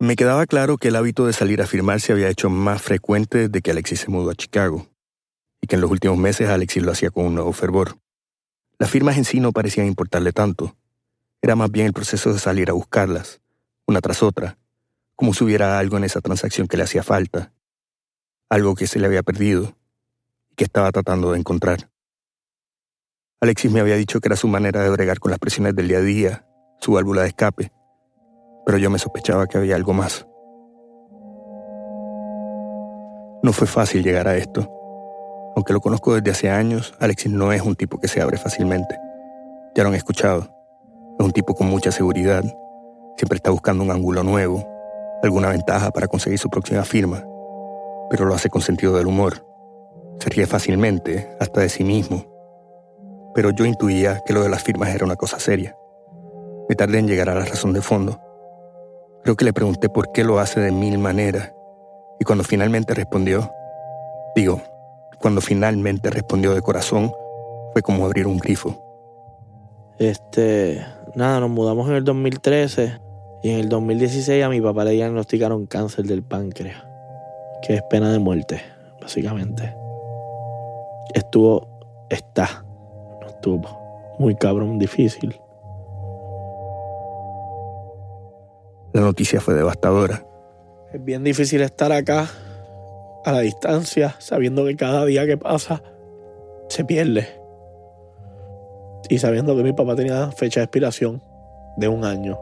Me 0.00 0.14
quedaba 0.14 0.46
claro 0.46 0.78
que 0.78 0.88
el 0.88 0.96
hábito 0.96 1.26
de 1.26 1.32
salir 1.32 1.60
a 1.60 1.66
firmar 1.66 2.00
se 2.00 2.12
había 2.12 2.28
hecho 2.28 2.48
más 2.50 2.80
frecuente 2.80 3.48
desde 3.48 3.60
que 3.60 3.72
Alexis 3.72 3.98
se 3.98 4.10
mudó 4.10 4.30
a 4.30 4.34
Chicago, 4.36 4.86
y 5.60 5.66
que 5.66 5.74
en 5.74 5.80
los 5.80 5.90
últimos 5.90 6.16
meses 6.16 6.48
Alexis 6.48 6.84
lo 6.84 6.92
hacía 6.92 7.10
con 7.10 7.26
un 7.26 7.34
nuevo 7.34 7.52
fervor. 7.52 7.98
Las 8.78 8.90
firmas 8.90 9.16
en 9.16 9.24
sí 9.24 9.40
no 9.40 9.50
parecían 9.50 9.88
importarle 9.88 10.30
tanto. 10.30 10.76
Era 11.42 11.56
más 11.56 11.72
bien 11.72 11.86
el 11.86 11.92
proceso 11.92 12.32
de 12.32 12.38
salir 12.38 12.70
a 12.70 12.74
buscarlas, 12.74 13.40
una 13.88 14.00
tras 14.00 14.22
otra, 14.22 14.56
como 15.16 15.34
si 15.34 15.42
hubiera 15.42 15.80
algo 15.80 15.96
en 15.96 16.04
esa 16.04 16.20
transacción 16.20 16.68
que 16.68 16.76
le 16.76 16.84
hacía 16.84 17.02
falta, 17.02 17.52
algo 18.48 18.76
que 18.76 18.86
se 18.86 19.00
le 19.00 19.06
había 19.06 19.24
perdido 19.24 19.76
y 20.48 20.54
que 20.54 20.62
estaba 20.62 20.92
tratando 20.92 21.32
de 21.32 21.40
encontrar. 21.40 21.90
Alexis 23.40 23.72
me 23.72 23.80
había 23.80 23.96
dicho 23.96 24.20
que 24.20 24.28
era 24.28 24.36
su 24.36 24.46
manera 24.46 24.80
de 24.80 24.90
bregar 24.90 25.18
con 25.18 25.32
las 25.32 25.40
presiones 25.40 25.74
del 25.74 25.88
día 25.88 25.98
a 25.98 26.02
día, 26.02 26.46
su 26.80 26.92
válvula 26.92 27.22
de 27.22 27.28
escape, 27.28 27.72
pero 28.68 28.76
yo 28.76 28.90
me 28.90 28.98
sospechaba 28.98 29.46
que 29.46 29.56
había 29.56 29.76
algo 29.76 29.94
más. 29.94 30.26
No 33.42 33.54
fue 33.54 33.66
fácil 33.66 34.04
llegar 34.04 34.28
a 34.28 34.36
esto. 34.36 34.70
Aunque 35.56 35.72
lo 35.72 35.80
conozco 35.80 36.14
desde 36.14 36.32
hace 36.32 36.50
años, 36.50 36.92
Alexis 37.00 37.32
no 37.32 37.50
es 37.50 37.62
un 37.62 37.76
tipo 37.76 37.98
que 37.98 38.08
se 38.08 38.20
abre 38.20 38.36
fácilmente. 38.36 38.94
Ya 39.74 39.84
lo 39.84 39.88
han 39.88 39.94
escuchado. 39.94 40.50
Es 41.18 41.24
un 41.24 41.32
tipo 41.32 41.54
con 41.54 41.66
mucha 41.66 41.90
seguridad. 41.90 42.44
Siempre 43.16 43.36
está 43.36 43.50
buscando 43.50 43.82
un 43.82 43.90
ángulo 43.90 44.22
nuevo, 44.22 44.62
alguna 45.22 45.48
ventaja 45.48 45.90
para 45.90 46.06
conseguir 46.06 46.38
su 46.38 46.50
próxima 46.50 46.84
firma. 46.84 47.24
Pero 48.10 48.26
lo 48.26 48.34
hace 48.34 48.50
con 48.50 48.60
sentido 48.60 48.94
del 48.98 49.06
humor. 49.06 49.46
Se 50.20 50.28
ríe 50.28 50.46
fácilmente, 50.46 51.34
hasta 51.40 51.62
de 51.62 51.70
sí 51.70 51.84
mismo. 51.84 52.26
Pero 53.34 53.50
yo 53.50 53.64
intuía 53.64 54.22
que 54.26 54.34
lo 54.34 54.42
de 54.42 54.50
las 54.50 54.62
firmas 54.62 54.90
era 54.90 55.06
una 55.06 55.16
cosa 55.16 55.40
seria. 55.40 55.74
Me 56.68 56.76
tardé 56.76 56.98
en 56.98 57.06
llegar 57.08 57.30
a 57.30 57.34
la 57.34 57.46
razón 57.46 57.72
de 57.72 57.80
fondo. 57.80 58.27
Creo 59.28 59.36
que 59.36 59.44
le 59.44 59.52
pregunté 59.52 59.90
por 59.90 60.10
qué 60.10 60.24
lo 60.24 60.38
hace 60.38 60.58
de 60.58 60.72
mil 60.72 60.96
maneras. 60.96 61.52
Y 62.18 62.24
cuando 62.24 62.44
finalmente 62.44 62.94
respondió, 62.94 63.52
digo, 64.34 64.62
cuando 65.18 65.42
finalmente 65.42 66.08
respondió 66.08 66.54
de 66.54 66.62
corazón, 66.62 67.12
fue 67.74 67.82
como 67.82 68.06
abrir 68.06 68.26
un 68.26 68.38
grifo. 68.38 68.82
Este, 69.98 70.82
nada, 71.14 71.40
nos 71.40 71.50
mudamos 71.50 71.90
en 71.90 71.96
el 71.96 72.04
2013 72.04 72.98
y 73.42 73.50
en 73.50 73.58
el 73.58 73.68
2016 73.68 74.42
a 74.42 74.48
mi 74.48 74.62
papá 74.62 74.84
le 74.84 74.92
diagnosticaron 74.92 75.66
cáncer 75.66 76.06
del 76.06 76.22
páncreas, 76.22 76.82
que 77.60 77.74
es 77.74 77.82
pena 77.82 78.10
de 78.10 78.20
muerte, 78.20 78.62
básicamente. 78.98 79.74
Estuvo, 81.12 81.68
está, 82.08 82.64
no 83.20 83.26
estuvo, 83.26 84.16
muy 84.18 84.34
cabrón, 84.36 84.78
difícil. 84.78 85.38
La 88.92 89.02
noticia 89.02 89.40
fue 89.40 89.54
devastadora. 89.54 90.24
Es 90.92 91.04
bien 91.04 91.22
difícil 91.22 91.60
estar 91.60 91.92
acá, 91.92 92.28
a 93.24 93.32
la 93.32 93.40
distancia, 93.40 94.16
sabiendo 94.18 94.64
que 94.64 94.76
cada 94.76 95.04
día 95.04 95.26
que 95.26 95.36
pasa 95.36 95.82
se 96.68 96.84
pierde. 96.84 97.28
Y 99.10 99.18
sabiendo 99.18 99.56
que 99.56 99.62
mi 99.62 99.72
papá 99.72 99.94
tenía 99.94 100.30
fecha 100.32 100.60
de 100.60 100.64
expiración 100.64 101.22
de 101.76 101.88
un 101.88 102.04
año. 102.04 102.38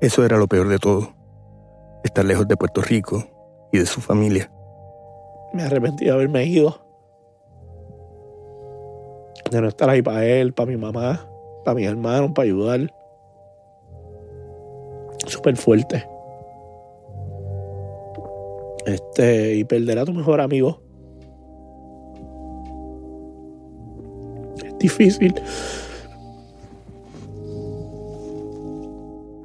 Eso 0.00 0.24
era 0.24 0.36
lo 0.36 0.46
peor 0.46 0.68
de 0.68 0.78
todo. 0.78 1.14
Estar 2.04 2.24
lejos 2.24 2.46
de 2.48 2.56
Puerto 2.56 2.80
Rico 2.80 3.24
y 3.72 3.78
de 3.78 3.86
su 3.86 4.00
familia. 4.00 4.50
Me 5.52 5.62
arrepentí 5.62 6.06
de 6.06 6.12
haberme 6.12 6.44
ido. 6.44 6.80
De 9.50 9.60
no 9.60 9.68
estar 9.68 9.88
ahí 9.88 10.02
para 10.02 10.24
él, 10.24 10.52
para 10.52 10.68
mi 10.68 10.76
mamá, 10.76 11.28
para 11.66 11.74
mis 11.74 11.88
hermanos, 11.88 12.30
para 12.32 12.46
ayudar. 12.46 12.94
Súper 15.26 15.56
fuerte. 15.56 16.06
Este, 18.86 19.56
y 19.56 19.64
perder 19.64 19.98
a 19.98 20.04
tu 20.04 20.12
mejor 20.12 20.40
amigo. 20.40 20.80
Es 24.64 24.78
difícil. 24.78 25.34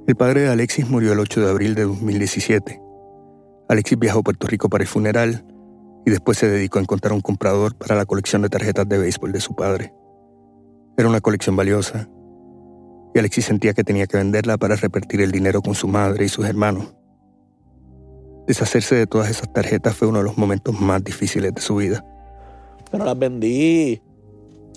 El 0.05 0.15
padre 0.15 0.41
de 0.41 0.49
Alexis 0.49 0.87
murió 0.87 1.13
el 1.13 1.19
8 1.19 1.41
de 1.41 1.49
abril 1.49 1.73
de 1.73 1.85
2017. 1.85 2.79
Alexis 3.67 3.97
viajó 3.97 4.19
a 4.19 4.23
Puerto 4.23 4.45
Rico 4.45 4.69
para 4.69 4.83
el 4.83 4.87
funeral 4.87 5.43
y 6.05 6.11
después 6.11 6.37
se 6.37 6.47
dedicó 6.47 6.77
a 6.77 6.83
encontrar 6.83 7.13
un 7.13 7.21
comprador 7.21 7.75
para 7.75 7.95
la 7.95 8.05
colección 8.05 8.43
de 8.43 8.49
tarjetas 8.49 8.87
de 8.87 8.99
béisbol 8.99 9.31
de 9.31 9.41
su 9.41 9.55
padre. 9.55 9.91
Era 10.97 11.07
una 11.09 11.21
colección 11.21 11.55
valiosa 11.55 12.07
y 13.13 13.19
Alexis 13.19 13.45
sentía 13.45 13.73
que 13.73 13.83
tenía 13.83 14.07
que 14.07 14.17
venderla 14.17 14.57
para 14.57 14.75
repartir 14.75 15.21
el 15.21 15.31
dinero 15.31 15.61
con 15.61 15.75
su 15.75 15.87
madre 15.87 16.25
y 16.25 16.29
sus 16.29 16.45
hermanos. 16.45 16.95
Deshacerse 18.47 18.95
de 18.95 19.07
todas 19.07 19.29
esas 19.29 19.51
tarjetas 19.51 19.95
fue 19.95 20.07
uno 20.07 20.19
de 20.19 20.25
los 20.25 20.37
momentos 20.37 20.79
más 20.79 21.03
difíciles 21.03 21.53
de 21.53 21.61
su 21.61 21.75
vida. 21.75 22.05
Pero 22.89 23.05
las 23.05 23.17
vendí. 23.17 24.01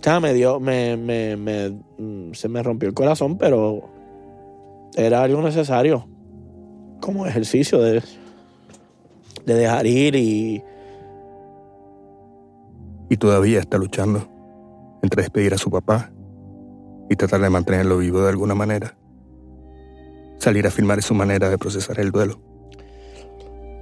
O 0.00 0.03
sea, 0.03 0.20
me 0.20 0.35
dio, 0.35 0.61
me, 0.61 0.96
me, 0.96 1.37
me, 1.37 1.70
mm, 1.70 2.35
se 2.35 2.48
me 2.48 2.62
rompió 2.62 2.88
el 2.88 2.94
corazón, 2.94 3.38
pero 3.38 3.88
era 4.94 5.22
algo 5.22 5.42
necesario. 5.42 6.07
Como 7.00 7.27
ejercicio 7.27 7.81
de, 7.81 8.03
de 9.46 9.55
dejar 9.55 9.87
ir 9.87 10.14
y, 10.16 10.62
Y 13.09 13.16
todavía 13.16 13.61
está 13.61 13.79
luchando 13.79 14.29
entre 15.05 15.23
despedir 15.23 15.55
a 15.55 15.59
su 15.59 15.71
papá 15.71 16.11
y 17.09 17.17
tratar 17.17 17.40
de 17.40 17.51
mantenerlo 17.51 17.99
vivo 17.99 18.23
de 18.23 18.31
alguna 18.31 18.55
manera. 18.55 18.97
Salir 20.38 20.67
a 20.67 20.71
filmar 20.71 20.99
es 20.99 21.05
su 21.05 21.14
manera 21.14 21.49
de 21.49 21.59
procesar 21.59 22.01
el 22.01 22.11
duelo. 22.11 22.40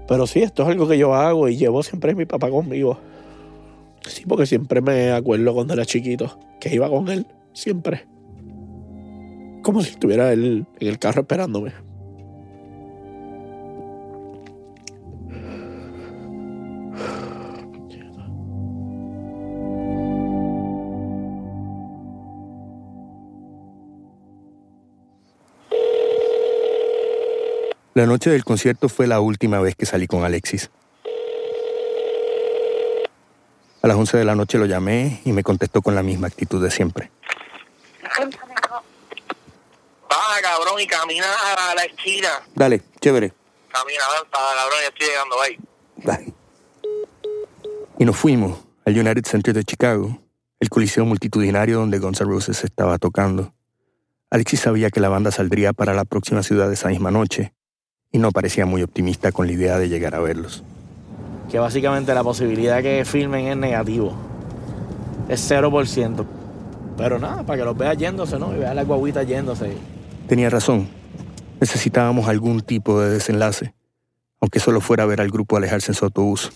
Pero 0.06 0.26
sí, 0.26 0.42
esto 0.42 0.62
es 0.62 0.68
algo 0.68 0.86
que 0.86 0.98
yo 0.98 1.14
hago 1.14 1.48
y 1.48 1.56
llevo 1.56 1.82
siempre 1.82 2.12
a 2.12 2.14
mi 2.14 2.26
papá 2.26 2.50
conmigo. 2.50 2.98
Sí, 4.06 4.24
porque 4.26 4.46
siempre 4.46 4.80
me 4.80 5.12
acuerdo 5.12 5.54
cuando 5.54 5.74
era 5.74 5.86
chiquito 5.86 6.38
que 6.60 6.74
iba 6.74 6.88
con 6.90 7.08
él, 7.08 7.26
siempre. 7.52 8.06
Como 9.62 9.80
si 9.82 9.90
estuviera 9.90 10.32
él 10.32 10.66
en 10.80 10.88
el 10.88 10.98
carro 10.98 11.22
esperándome. 11.22 11.72
La 27.94 28.06
noche 28.06 28.30
del 28.30 28.42
concierto 28.42 28.88
fue 28.88 29.06
la 29.06 29.20
última 29.20 29.60
vez 29.60 29.76
que 29.76 29.84
salí 29.84 30.06
con 30.06 30.24
Alexis. 30.24 30.70
A 33.82 33.86
las 33.86 33.98
11 33.98 34.16
de 34.16 34.24
la 34.24 34.34
noche 34.34 34.56
lo 34.56 34.64
llamé 34.64 35.20
y 35.26 35.32
me 35.32 35.42
contestó 35.42 35.82
con 35.82 35.94
la 35.94 36.02
misma 36.02 36.28
actitud 36.28 36.62
de 36.62 36.70
siempre. 36.70 37.10
Baja, 40.08 40.40
cabrón, 40.40 40.80
y 40.80 40.86
camina 40.86 41.26
a 41.26 41.74
la 41.74 41.82
esquina. 41.82 42.28
Dale, 42.54 42.80
chévere. 42.98 43.34
Camina, 43.70 44.04
baja, 44.08 44.54
cabrón, 44.56 44.78
ya 44.80 44.88
estoy 44.88 45.06
llegando 45.08 45.42
ahí. 45.42 45.58
Bye. 45.96 46.34
Y 47.98 48.06
nos 48.06 48.16
fuimos 48.16 48.58
al 48.86 48.98
United 48.98 49.26
Center 49.26 49.52
de 49.52 49.64
Chicago, 49.64 50.18
el 50.60 50.70
coliseo 50.70 51.04
multitudinario 51.04 51.80
donde 51.80 51.98
Guns 51.98 52.22
N' 52.22 52.30
Roses 52.30 52.64
estaba 52.64 52.96
tocando. 52.96 53.52
Alexis 54.30 54.60
sabía 54.60 54.88
que 54.88 55.00
la 55.00 55.10
banda 55.10 55.30
saldría 55.30 55.74
para 55.74 55.92
la 55.92 56.06
próxima 56.06 56.42
ciudad 56.42 56.72
esa 56.72 56.88
misma 56.88 57.10
noche 57.10 57.52
y 58.12 58.18
no 58.18 58.30
parecía 58.30 58.66
muy 58.66 58.82
optimista 58.82 59.32
con 59.32 59.46
la 59.46 59.52
idea 59.52 59.78
de 59.78 59.88
llegar 59.88 60.14
a 60.14 60.20
verlos. 60.20 60.62
Que 61.50 61.58
básicamente 61.58 62.14
la 62.14 62.22
posibilidad 62.22 62.82
que 62.82 63.04
filmen 63.06 63.46
es 63.46 63.56
negativo. 63.56 64.14
Es 65.28 65.50
0%. 65.50 66.26
Pero 66.96 67.18
nada, 67.18 67.42
para 67.42 67.58
que 67.58 67.64
los 67.64 67.76
veas 67.76 67.96
yéndose, 67.96 68.38
¿no? 68.38 68.54
Y 68.54 68.58
veas 68.58 68.74
la 68.74 68.84
guaguita 68.84 69.22
yéndose. 69.22 69.72
Tenía 70.28 70.50
razón. 70.50 70.88
Necesitábamos 71.58 72.28
algún 72.28 72.60
tipo 72.60 73.00
de 73.00 73.10
desenlace, 73.10 73.72
aunque 74.40 74.60
solo 74.60 74.80
fuera 74.80 75.06
ver 75.06 75.20
al 75.20 75.30
grupo 75.30 75.56
alejarse 75.56 75.92
en 75.92 75.94
su 75.94 76.04
autobús. 76.04 76.52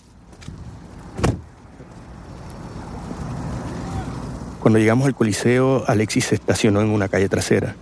Cuando 4.60 4.78
llegamos 4.78 5.06
al 5.06 5.14
coliseo, 5.14 5.84
Alexis 5.86 6.26
se 6.26 6.34
estacionó 6.34 6.80
en 6.80 6.88
una 6.88 7.08
calle 7.08 7.28
trasera. 7.28 7.76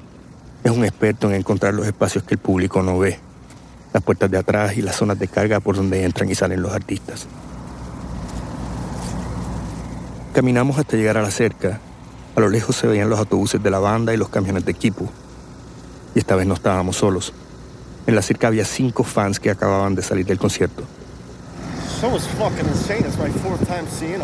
Es 0.62 0.70
un 0.70 0.84
experto 0.84 1.28
en 1.28 1.34
encontrar 1.34 1.74
los 1.74 1.86
espacios 1.86 2.24
que 2.24 2.34
el 2.34 2.40
público 2.40 2.82
no 2.82 2.98
ve, 2.98 3.18
las 3.94 4.02
puertas 4.02 4.28
de 4.28 4.36
atrás 4.38 4.76
y 4.76 4.82
las 4.82 4.96
zonas 4.96 5.20
de 5.20 5.28
carga 5.28 5.60
por 5.60 5.76
donde 5.76 6.04
entran 6.04 6.28
y 6.28 6.34
salen 6.34 6.60
los 6.60 6.72
artistas. 6.72 7.28
Caminamos 10.34 10.76
hasta 10.78 10.96
llegar 10.96 11.16
a 11.16 11.22
la 11.22 11.30
cerca. 11.30 11.78
A 12.34 12.40
lo 12.40 12.48
lejos 12.48 12.74
se 12.74 12.88
veían 12.88 13.08
los 13.08 13.20
autobuses 13.20 13.62
de 13.62 13.70
la 13.70 13.78
banda 13.78 14.12
y 14.12 14.16
los 14.16 14.30
camiones 14.30 14.64
de 14.64 14.72
equipo. 14.72 15.08
Y 16.12 16.18
esta 16.18 16.34
vez 16.34 16.44
no 16.44 16.54
estábamos 16.54 16.96
solos. 16.96 17.32
En 18.08 18.16
la 18.16 18.22
cerca 18.22 18.48
había 18.48 18.64
cinco 18.64 19.04
fans 19.04 19.38
que 19.38 19.50
acababan 19.50 19.94
de 19.94 20.02
salir 20.02 20.26
del 20.26 20.38
concierto. 20.38 20.82
Him. 24.02 24.20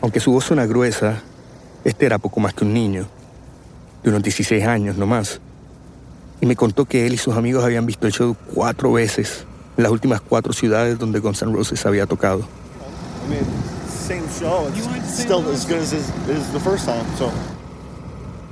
Aunque 0.00 0.20
su 0.20 0.30
voz 0.30 0.44
suena 0.44 0.66
gruesa, 0.66 1.20
este 1.82 2.06
era 2.06 2.18
poco 2.18 2.38
más 2.38 2.54
que 2.54 2.64
un 2.64 2.72
niño, 2.72 3.08
de 4.04 4.10
unos 4.10 4.22
16 4.22 4.64
años 4.64 4.96
no 4.96 5.06
más. 5.06 5.40
Y 6.42 6.46
me 6.46 6.56
contó 6.56 6.86
que 6.86 7.06
él 7.06 7.14
y 7.14 7.18
sus 7.18 7.36
amigos 7.36 7.62
habían 7.64 7.86
visto 7.86 8.04
el 8.08 8.12
show 8.12 8.36
cuatro 8.52 8.92
veces, 8.92 9.46
en 9.76 9.84
las 9.84 9.92
últimas 9.92 10.20
cuatro 10.20 10.52
ciudades 10.52 10.98
donde 10.98 11.20
Guns 11.20 11.40
N' 11.40 11.52
Roses 11.52 11.86
había 11.86 12.04
tocado. 12.04 12.40
I 12.40 13.30
mean, 13.30 13.44
same 13.88 14.24
show. 14.40 14.66
It's 14.74 15.20
still 15.20 15.48
as 15.54 15.64
good 15.64 15.78
as, 15.78 15.92
as 15.92 16.52
the 16.52 16.58
first 16.58 16.86
time. 16.86 17.04
So 17.16 17.30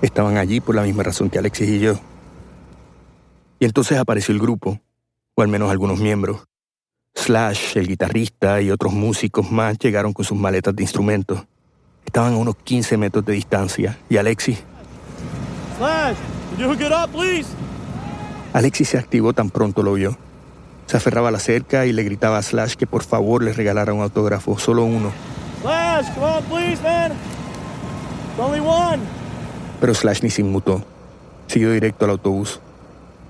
Estaban 0.02 0.36
allí 0.36 0.60
por 0.60 0.76
la 0.76 0.82
misma 0.82 1.02
razón 1.02 1.30
que 1.30 1.40
Alexis 1.40 1.68
y 1.68 1.80
yo. 1.80 1.98
Y 3.58 3.64
entonces 3.64 3.98
apareció 3.98 4.32
el 4.32 4.40
grupo, 4.40 4.80
o 5.34 5.42
al 5.42 5.48
menos 5.48 5.68
algunos 5.68 5.98
miembros. 5.98 6.44
Slash, 7.16 7.76
el 7.76 7.88
guitarrista 7.88 8.62
y 8.62 8.70
otros 8.70 8.92
músicos 8.92 9.50
más 9.50 9.76
llegaron 9.80 10.12
con 10.12 10.24
sus 10.24 10.38
maletas 10.38 10.76
de 10.76 10.84
instrumentos. 10.84 11.42
Estaban 12.06 12.34
a 12.34 12.36
unos 12.36 12.54
15 12.54 12.96
metros 12.96 13.24
de 13.24 13.32
distancia 13.32 13.98
y 14.08 14.16
Alexis, 14.16 14.62
Slash, 15.76 16.16
can 16.50 16.58
you 16.60 16.68
hook 16.68 16.80
it 16.80 16.92
up, 16.92 17.10
please? 17.10 17.48
Alexis 18.52 18.88
se 18.88 18.98
activó 18.98 19.32
tan 19.32 19.50
pronto 19.50 19.82
lo 19.82 19.94
vio. 19.94 20.16
Se 20.86 20.96
aferraba 20.96 21.28
a 21.28 21.30
la 21.30 21.38
cerca 21.38 21.86
y 21.86 21.92
le 21.92 22.02
gritaba 22.02 22.38
a 22.38 22.42
Slash 22.42 22.74
que 22.74 22.86
por 22.86 23.04
favor 23.04 23.42
le 23.42 23.52
regalara 23.52 23.92
un 23.92 24.02
autógrafo, 24.02 24.58
solo 24.58 24.84
uno. 24.84 25.12
Slash, 25.62 26.12
come 26.14 26.26
on, 26.26 26.42
please, 26.44 26.82
man. 26.82 27.12
It's 27.12 28.40
only 28.40 28.60
one. 28.60 29.00
Pero 29.80 29.94
Slash 29.94 30.22
ni 30.22 30.30
se 30.30 30.40
inmutó. 30.40 30.84
Siguió 31.46 31.70
directo 31.72 32.06
al 32.06 32.12
autobús. 32.12 32.60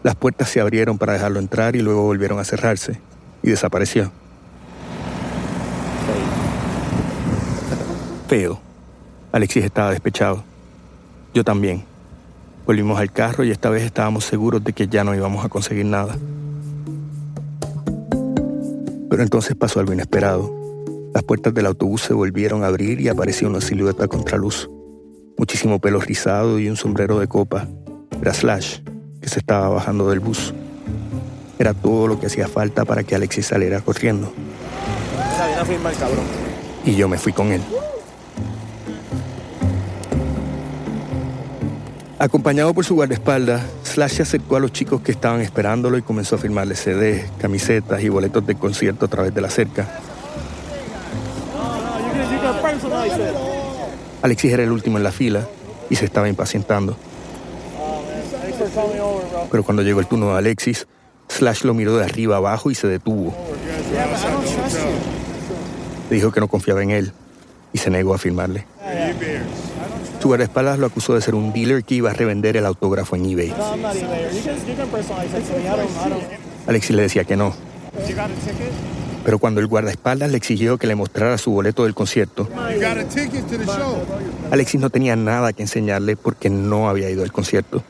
Las 0.02 0.14
puertas 0.14 0.48
se 0.48 0.60
abrieron 0.60 0.96
para 0.96 1.12
dejarlo 1.12 1.38
entrar 1.38 1.76
y 1.76 1.80
luego 1.80 2.02
volvieron 2.02 2.38
a 2.38 2.44
cerrarse. 2.44 2.98
Y 3.42 3.50
desapareció. 3.50 4.10
Feo. 8.28 8.60
Alexis 9.32 9.64
estaba 9.64 9.90
despechado. 9.90 10.44
Yo 11.34 11.44
también. 11.44 11.89
Volvimos 12.66 13.00
al 13.00 13.12
carro 13.12 13.44
y 13.44 13.50
esta 13.50 13.70
vez 13.70 13.82
estábamos 13.82 14.24
seguros 14.24 14.62
de 14.62 14.72
que 14.72 14.86
ya 14.86 15.04
no 15.04 15.14
íbamos 15.14 15.44
a 15.44 15.48
conseguir 15.48 15.86
nada. 15.86 16.16
Pero 19.08 19.22
entonces 19.22 19.56
pasó 19.56 19.80
algo 19.80 19.92
inesperado. 19.92 20.54
Las 21.12 21.24
puertas 21.24 21.52
del 21.52 21.66
autobús 21.66 22.02
se 22.02 22.14
volvieron 22.14 22.62
a 22.62 22.68
abrir 22.68 23.00
y 23.00 23.08
apareció 23.08 23.48
una 23.48 23.60
silueta 23.60 24.04
a 24.04 24.08
contraluz. 24.08 24.70
Muchísimo 25.36 25.80
pelo 25.80 26.00
rizado 26.00 26.58
y 26.58 26.68
un 26.68 26.76
sombrero 26.76 27.18
de 27.18 27.26
copa. 27.26 27.66
Era 28.20 28.32
Slash, 28.32 28.80
que 29.20 29.28
se 29.28 29.40
estaba 29.40 29.68
bajando 29.68 30.08
del 30.10 30.20
bus. 30.20 30.54
Era 31.58 31.74
todo 31.74 32.06
lo 32.06 32.20
que 32.20 32.26
hacía 32.26 32.46
falta 32.46 32.84
para 32.84 33.02
que 33.02 33.14
Alexis 33.14 33.46
saliera 33.46 33.80
corriendo. 33.80 34.32
A 35.58 35.64
firmar, 35.64 35.92
cabrón. 35.94 36.24
Y 36.84 36.94
yo 36.94 37.08
me 37.08 37.18
fui 37.18 37.32
con 37.32 37.52
él. 37.52 37.60
Acompañado 42.20 42.74
por 42.74 42.84
su 42.84 42.96
guardaespaldas, 42.96 43.62
Slash 43.82 44.16
se 44.16 44.22
acercó 44.24 44.56
a 44.56 44.60
los 44.60 44.74
chicos 44.74 45.00
que 45.00 45.10
estaban 45.10 45.40
esperándolo 45.40 45.96
y 45.96 46.02
comenzó 46.02 46.36
a 46.36 46.38
firmarles 46.38 46.78
CDs, 46.80 47.24
camisetas 47.38 48.02
y 48.02 48.10
boletos 48.10 48.46
de 48.46 48.56
concierto 48.56 49.06
a 49.06 49.08
través 49.08 49.32
de 49.32 49.40
la 49.40 49.48
cerca. 49.48 49.88
Alexis 54.20 54.52
era 54.52 54.62
el 54.62 54.70
último 54.70 54.98
en 54.98 55.04
la 55.04 55.12
fila 55.12 55.48
y 55.88 55.96
se 55.96 56.04
estaba 56.04 56.28
impacientando. 56.28 56.94
Pero 59.50 59.64
cuando 59.64 59.82
llegó 59.82 60.00
el 60.00 60.06
turno 60.06 60.32
de 60.32 60.36
Alexis, 60.36 60.86
Slash 61.26 61.62
lo 61.62 61.72
miró 61.72 61.96
de 61.96 62.04
arriba 62.04 62.36
abajo 62.36 62.70
y 62.70 62.74
se 62.74 62.86
detuvo. 62.86 63.34
Le 66.10 66.16
dijo 66.16 66.30
que 66.30 66.40
no 66.40 66.48
confiaba 66.48 66.82
en 66.82 66.90
él 66.90 67.12
y 67.72 67.78
se 67.78 67.88
negó 67.88 68.12
a 68.12 68.18
firmarle. 68.18 68.66
Su 70.20 70.28
guardaespaldas 70.28 70.78
lo 70.78 70.86
acusó 70.86 71.14
de 71.14 71.22
ser 71.22 71.34
un 71.34 71.52
dealer 71.52 71.82
que 71.82 71.94
iba 71.94 72.10
a 72.10 72.14
revender 72.14 72.56
el 72.56 72.66
autógrafo 72.66 73.16
en 73.16 73.24
eBay. 73.24 73.54
Alexis 76.66 76.94
le 76.94 77.02
decía 77.02 77.24
que 77.24 77.36
no. 77.36 77.54
Pero 79.24 79.38
cuando 79.38 79.60
el 79.60 79.66
guardaespaldas 79.66 80.30
le 80.30 80.36
exigió 80.36 80.78
que 80.78 80.86
le 80.86 80.94
mostrara 80.94 81.38
su 81.38 81.52
boleto 81.52 81.84
del 81.84 81.94
concierto, 81.94 82.48
Alexis 84.50 84.80
no 84.80 84.90
tenía 84.90 85.16
nada 85.16 85.52
que 85.52 85.62
enseñarle 85.62 86.16
porque 86.16 86.50
no 86.50 86.88
había 86.88 87.08
ido 87.10 87.22
al 87.22 87.32
concierto. 87.32 87.82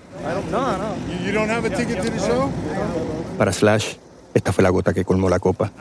Para 3.39 3.53
Slash, 3.53 3.95
esta 4.35 4.53
fue 4.53 4.63
la 4.63 4.71
gota 4.71 4.93
que 4.93 5.05
colmó 5.05 5.29
la 5.29 5.39
copa. 5.41 5.73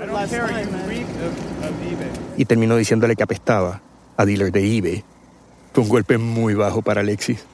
Y 2.38 2.45
terminó 2.45 2.76
diciéndole 2.76 3.16
que 3.16 3.24
apestaba 3.24 3.82
a 4.18 4.26
dealer 4.26 4.52
de 4.52 4.78
eBay. 4.78 5.04
Fue 5.74 5.84
un 5.84 5.89
golpe 5.89 6.17
muy 6.17 6.53
bajo 6.53 6.82
para 6.82 7.01
Alexis. 7.01 7.45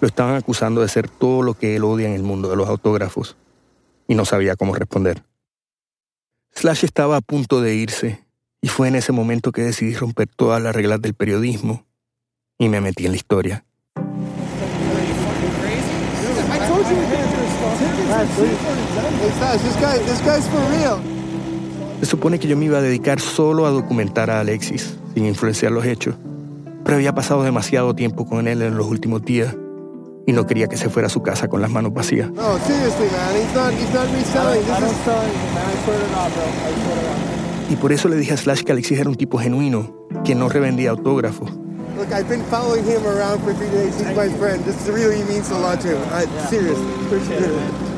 Lo 0.00 0.08
estaban 0.08 0.36
acusando 0.36 0.80
de 0.80 0.88
ser 0.88 1.08
todo 1.08 1.42
lo 1.42 1.54
que 1.54 1.76
él 1.76 1.84
odia 1.84 2.06
en 2.06 2.14
el 2.14 2.22
mundo 2.22 2.48
de 2.48 2.56
los 2.56 2.68
autógrafos. 2.68 3.36
Y 4.06 4.14
no 4.14 4.24
sabía 4.24 4.56
cómo 4.56 4.74
responder. 4.74 5.22
Slash 6.54 6.84
estaba 6.84 7.16
a 7.16 7.20
punto 7.20 7.60
de 7.60 7.74
irse, 7.74 8.24
y 8.60 8.68
fue 8.68 8.88
en 8.88 8.96
ese 8.96 9.12
momento 9.12 9.52
que 9.52 9.62
decidí 9.62 9.94
romper 9.94 10.28
todas 10.28 10.60
las 10.62 10.74
reglas 10.74 11.00
del 11.00 11.14
periodismo 11.14 11.84
y 12.58 12.68
me 12.68 12.80
metí 12.80 13.06
en 13.06 13.12
la 13.12 13.16
historia. 13.16 13.64
Se 22.00 22.06
supone 22.06 22.38
que 22.38 22.48
yo 22.48 22.56
me 22.56 22.64
iba 22.64 22.78
a 22.78 22.82
dedicar 22.82 23.20
solo 23.20 23.66
a 23.66 23.70
documentar 23.70 24.30
a 24.30 24.40
Alexis, 24.40 24.96
sin 25.14 25.26
influenciar 25.26 25.72
los 25.72 25.84
hechos. 25.84 26.16
Pero 26.84 26.96
había 26.96 27.14
pasado 27.14 27.42
demasiado 27.42 27.94
tiempo 27.94 28.26
con 28.26 28.48
él 28.48 28.62
en 28.62 28.76
los 28.76 28.86
últimos 28.86 29.22
días 29.24 29.56
y 30.26 30.32
no 30.32 30.46
quería 30.46 30.68
que 30.68 30.76
se 30.76 30.88
fuera 30.88 31.06
a 31.06 31.10
su 31.10 31.22
casa 31.22 31.48
con 31.48 31.60
las 31.60 31.70
manos 31.70 31.92
vacías. 31.92 32.30
Y 37.70 37.76
por 37.76 37.92
eso 37.92 38.08
le 38.08 38.16
dije 38.16 38.32
a 38.32 38.36
Slash 38.36 38.62
que 38.62 38.72
Alexis 38.72 38.98
era 38.98 39.10
un 39.10 39.16
tipo 39.16 39.38
genuino, 39.38 40.06
que 40.24 40.34
no 40.34 40.48
revendía 40.48 40.90
autógrafos. 40.90 41.50
Look, 41.98 42.12
I've 42.12 42.28
been 42.28 42.44
following 42.44 42.84
him 42.84 43.04
around 43.04 43.42
for 43.42 43.52
three 43.54 43.70
days. 43.70 43.98
He's 43.98 44.14
my 44.14 44.28
friend. 44.38 44.64
This 44.64 44.86
really 44.86 45.24
means 45.24 45.50
a 45.50 45.58
lot 45.58 45.80
to 45.80 45.88
him. 45.88 45.98
I, 46.12 46.26
seriously. 46.48 46.86
Appreciate 47.06 47.42
it. 47.42 47.88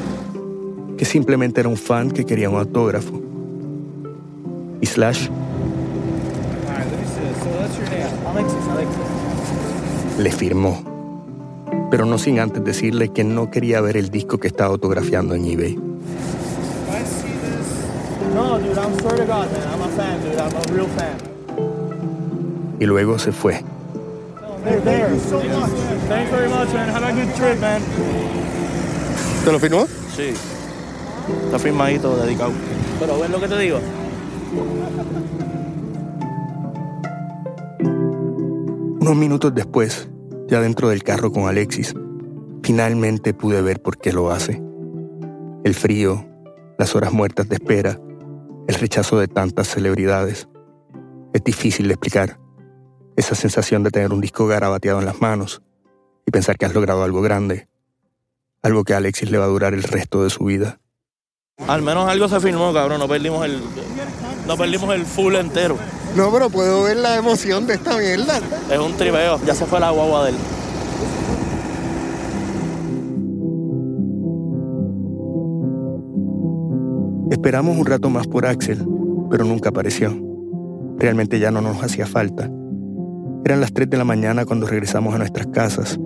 que 1.01 1.07
simplemente 1.07 1.61
era 1.61 1.69
un 1.71 1.79
fan 1.79 2.11
que 2.11 2.27
quería 2.27 2.51
un 2.51 2.59
autógrafo. 2.59 3.19
Y 4.83 4.87
Slash 4.87 5.31
le 10.19 10.33
firmó, 10.33 10.83
pero 11.91 12.05
no 12.05 12.19
sin 12.19 12.41
antes 12.41 12.63
decirle 12.63 13.09
que 13.09 13.25
no 13.25 13.51
quería 13.51 13.81
ver 13.81 13.97
el 13.97 14.11
disco 14.11 14.39
que 14.39 14.49
estaba 14.49 14.71
autografiando 14.71 15.35
en 15.35 15.47
eBay. 15.47 15.79
No, 18.35 18.59
dude, 18.59 18.79
I'm 18.79 18.97
swear 19.01 19.17
to 19.17 19.25
God, 19.25 19.51
man. 19.51 19.69
I'm 19.73 19.83
a 19.83 19.89
fan, 19.97 20.23
dude. 20.23 20.39
I'm 20.39 20.55
a 20.55 20.63
real 20.73 20.87
fan. 20.97 21.17
Y 22.79 22.87
luego 22.87 23.19
se 23.19 23.33
fue. 23.33 23.65
They're 24.65 24.81
there. 24.83 25.09
Thanks 26.09 26.31
very 26.31 26.49
much, 26.49 26.73
man. 26.73 26.91
Have 26.91 27.03
a 27.03 27.13
good 27.13 27.35
trip, 27.35 27.59
man. 27.61 27.83
¿Te 29.45 29.51
lo 29.51 29.59
firmó? 29.59 29.87
Sí. 30.15 30.33
Está 31.47 31.59
firmadito, 31.59 32.17
dedicado. 32.17 32.53
Pero 33.01 33.19
ves 33.19 33.31
lo 33.31 33.41
que 33.41 33.49
te 33.49 33.59
digo. 33.59 33.81
Unos 39.01 39.17
minutos 39.17 39.55
después, 39.55 40.11
ya 40.47 40.61
dentro 40.61 40.91
del 40.91 41.03
carro 41.03 41.33
con 41.33 41.49
Alexis, 41.49 41.95
finalmente 42.63 43.33
pude 43.33 43.63
ver 43.63 43.81
por 43.81 43.97
qué 43.97 44.13
lo 44.13 44.31
hace. 44.31 44.63
El 45.65 45.75
frío, 45.75 46.29
las 46.79 46.95
horas 46.95 47.11
muertas 47.11 47.49
de 47.49 47.55
espera, 47.55 47.99
el 48.69 48.75
rechazo 48.75 49.19
de 49.19 49.27
tantas 49.27 49.69
celebridades. 49.69 50.49
Es 51.33 51.43
difícil 51.43 51.89
de 51.89 51.95
explicar. 51.95 52.39
Esa 53.17 53.35
sensación 53.35 53.83
de 53.83 53.91
tener 53.91 54.13
un 54.13 54.21
disco 54.21 54.47
garabateado 54.47 54.99
en 54.99 55.07
las 55.07 55.19
manos 55.19 55.63
y 56.27 56.31
pensar 56.31 56.59
que 56.59 56.67
has 56.67 56.75
logrado 56.75 57.03
algo 57.03 57.23
grande. 57.23 57.69
Algo 58.63 58.85
que 58.85 58.93
a 58.93 58.99
Alexis 58.99 59.31
le 59.31 59.39
va 59.39 59.47
a 59.47 59.49
durar 59.49 59.73
el 59.73 59.83
resto 59.83 60.25
de 60.25 60.29
su 60.29 60.45
vida. 60.45 60.79
Al 61.67 61.81
menos 61.81 62.07
algo 62.07 62.29
se 62.29 62.39
firmó, 62.39 62.71
cabrón. 62.75 63.01
No 63.01 63.09
perdimos 63.09 63.47
el, 63.47 63.63
no 64.47 64.59
perdimos 64.59 64.95
el 64.95 65.07
full 65.07 65.37
entero. 65.37 65.79
No, 66.17 66.33
pero 66.33 66.51
puedo 66.51 66.85
ver 66.85 66.97
la 66.97 67.17
emoción 67.17 67.67
de 67.67 67.75
esta 67.75 67.97
mierda. 67.97 68.41
Es 68.71 68.79
un 68.79 68.95
tribeo. 68.95 69.41
Ya 69.47 69.55
se 69.55 69.65
fue 69.65 69.79
la 69.81 69.91
guagua 69.91 70.25
de 70.25 70.31
él. 70.31 70.37
Esperamos 77.31 77.79
un 77.79 77.87
rato 77.87 78.11
más 78.11 78.27
por 78.27 78.45
Axel, 78.45 78.85
pero 79.31 79.45
nunca 79.45 79.69
apareció. 79.69 80.15
Realmente 80.99 81.39
ya 81.39 81.51
no 81.51 81.61
nos 81.61 81.83
hacía 81.83 82.07
falta. 82.07 82.51
Eran 83.45 83.61
las 83.61 83.73
3 83.73 83.89
de 83.89 83.97
la 83.97 84.05
mañana 84.05 84.45
cuando 84.45 84.67
regresamos 84.67 85.15
a 85.15 85.19
nuestras 85.19 85.47
casas. 85.47 85.99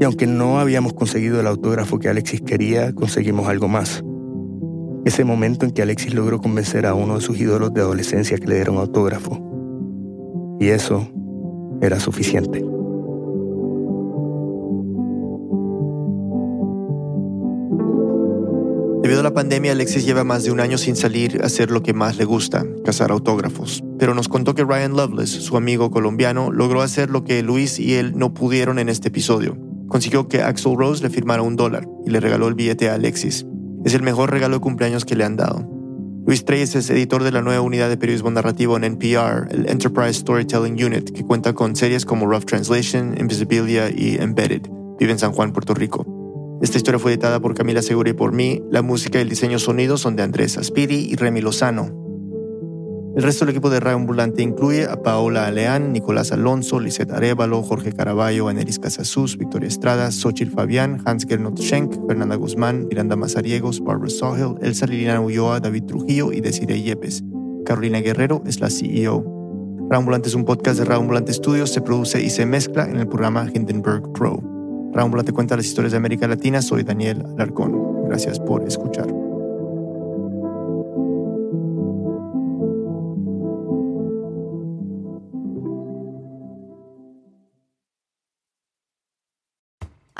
Y 0.00 0.04
aunque 0.04 0.26
no 0.26 0.58
habíamos 0.58 0.94
conseguido 0.94 1.38
el 1.38 1.46
autógrafo 1.46 1.98
que 1.98 2.08
Alexis 2.08 2.40
quería, 2.40 2.92
conseguimos 2.92 3.46
algo 3.46 3.68
más. 3.68 4.02
Ese 5.08 5.24
momento 5.24 5.64
en 5.64 5.72
que 5.72 5.80
Alexis 5.80 6.12
logró 6.12 6.38
convencer 6.38 6.84
a 6.84 6.92
uno 6.92 7.14
de 7.14 7.22
sus 7.22 7.40
ídolos 7.40 7.72
de 7.72 7.80
adolescencia 7.80 8.36
que 8.36 8.46
le 8.46 8.56
diera 8.56 8.70
un 8.70 8.76
autógrafo. 8.76 9.40
Y 10.60 10.66
eso 10.66 11.08
era 11.80 11.98
suficiente. 11.98 12.58
Debido 19.02 19.20
a 19.20 19.22
la 19.22 19.32
pandemia, 19.32 19.72
Alexis 19.72 20.04
lleva 20.04 20.24
más 20.24 20.44
de 20.44 20.50
un 20.50 20.60
año 20.60 20.76
sin 20.76 20.94
salir 20.94 21.40
a 21.42 21.46
hacer 21.46 21.70
lo 21.70 21.82
que 21.82 21.94
más 21.94 22.18
le 22.18 22.26
gusta, 22.26 22.66
cazar 22.84 23.10
autógrafos. 23.10 23.82
Pero 23.98 24.12
nos 24.12 24.28
contó 24.28 24.54
que 24.54 24.62
Ryan 24.62 24.94
Loveless, 24.94 25.30
su 25.30 25.56
amigo 25.56 25.90
colombiano, 25.90 26.52
logró 26.52 26.82
hacer 26.82 27.08
lo 27.08 27.24
que 27.24 27.42
Luis 27.42 27.78
y 27.78 27.94
él 27.94 28.12
no 28.14 28.34
pudieron 28.34 28.78
en 28.78 28.90
este 28.90 29.08
episodio. 29.08 29.56
Consiguió 29.88 30.28
que 30.28 30.42
Axel 30.42 30.76
Rose 30.76 31.02
le 31.02 31.08
firmara 31.08 31.40
un 31.40 31.56
dólar 31.56 31.88
y 32.04 32.10
le 32.10 32.20
regaló 32.20 32.46
el 32.46 32.54
billete 32.54 32.90
a 32.90 32.94
Alexis. 32.96 33.46
Es 33.84 33.94
el 33.94 34.02
mejor 34.02 34.30
regalo 34.30 34.56
de 34.56 34.60
cumpleaños 34.60 35.04
que 35.04 35.16
le 35.16 35.24
han 35.24 35.36
dado. 35.36 35.68
Luis 36.26 36.44
Treyes 36.44 36.74
es 36.74 36.90
editor 36.90 37.22
de 37.22 37.32
la 37.32 37.40
nueva 37.40 37.62
unidad 37.62 37.88
de 37.88 37.96
periodismo 37.96 38.30
narrativo 38.30 38.76
en 38.76 38.84
NPR, 38.84 39.48
el 39.50 39.68
Enterprise 39.68 40.20
Storytelling 40.20 40.84
Unit, 40.84 41.10
que 41.10 41.24
cuenta 41.24 41.54
con 41.54 41.74
series 41.74 42.04
como 42.04 42.26
Rough 42.26 42.44
Translation, 42.44 43.16
Invisibilia 43.18 43.88
y 43.88 44.16
Embedded. 44.16 44.62
Vive 44.98 45.12
en 45.12 45.18
San 45.18 45.32
Juan, 45.32 45.52
Puerto 45.52 45.74
Rico. 45.74 46.04
Esta 46.60 46.76
historia 46.76 46.98
fue 46.98 47.12
editada 47.12 47.40
por 47.40 47.54
Camila 47.54 47.80
Segura 47.80 48.10
y 48.10 48.14
por 48.14 48.32
mí. 48.32 48.62
La 48.70 48.82
música 48.82 49.18
y 49.18 49.22
el 49.22 49.28
diseño 49.28 49.58
sonido 49.58 49.96
son 49.96 50.16
de 50.16 50.24
Andrés 50.24 50.58
Aspiri 50.58 51.08
y 51.10 51.16
Remy 51.16 51.40
Lozano. 51.40 52.07
El 53.18 53.24
resto 53.24 53.44
del 53.44 53.50
equipo 53.50 53.68
de 53.68 53.80
Radio 53.80 53.96
Ambulante 53.96 54.42
incluye 54.42 54.84
a 54.84 55.02
Paola 55.02 55.48
Aleán, 55.48 55.92
Nicolás 55.92 56.30
Alonso, 56.30 56.78
Lisette 56.78 57.10
Arevalo, 57.10 57.64
Jorge 57.64 57.92
Caraballo, 57.92 58.46
Anelis 58.46 58.78
Casasus, 58.78 59.36
Victoria 59.36 59.66
Estrada, 59.66 60.12
Xochitl 60.12 60.52
Fabián, 60.52 61.02
Hans 61.04 61.26
Gernot 61.26 61.58
Schenk, 61.58 61.96
Fernanda 62.06 62.36
Guzmán, 62.36 62.86
Miranda 62.86 63.16
Mazariegos, 63.16 63.82
Barbara 63.82 64.08
Sahel, 64.08 64.54
Elsa 64.62 64.86
Liliana 64.86 65.20
Ulloa, 65.20 65.58
David 65.58 65.86
Trujillo 65.86 66.30
y 66.30 66.40
Desiree 66.40 66.80
Yepes. 66.80 67.24
Carolina 67.66 67.98
Guerrero 67.98 68.40
es 68.46 68.60
la 68.60 68.70
CEO. 68.70 69.24
Radio 69.90 69.98
Ambulante 69.98 70.28
es 70.28 70.36
un 70.36 70.44
podcast 70.44 70.78
de 70.78 70.84
Radio 70.84 71.00
Ambulante 71.00 71.32
Studios, 71.32 71.70
se 71.70 71.80
produce 71.80 72.22
y 72.22 72.30
se 72.30 72.46
mezcla 72.46 72.88
en 72.88 72.98
el 72.98 73.08
programa 73.08 73.48
Hindenburg 73.52 74.12
Pro. 74.12 74.40
Radio 74.92 75.06
Ambulante 75.06 75.32
cuenta 75.32 75.56
las 75.56 75.66
historias 75.66 75.90
de 75.90 75.98
América 75.98 76.28
Latina, 76.28 76.62
soy 76.62 76.84
Daniel 76.84 77.24
Alarcón. 77.34 78.04
Gracias 78.06 78.38
por 78.38 78.62
escuchar. 78.62 79.27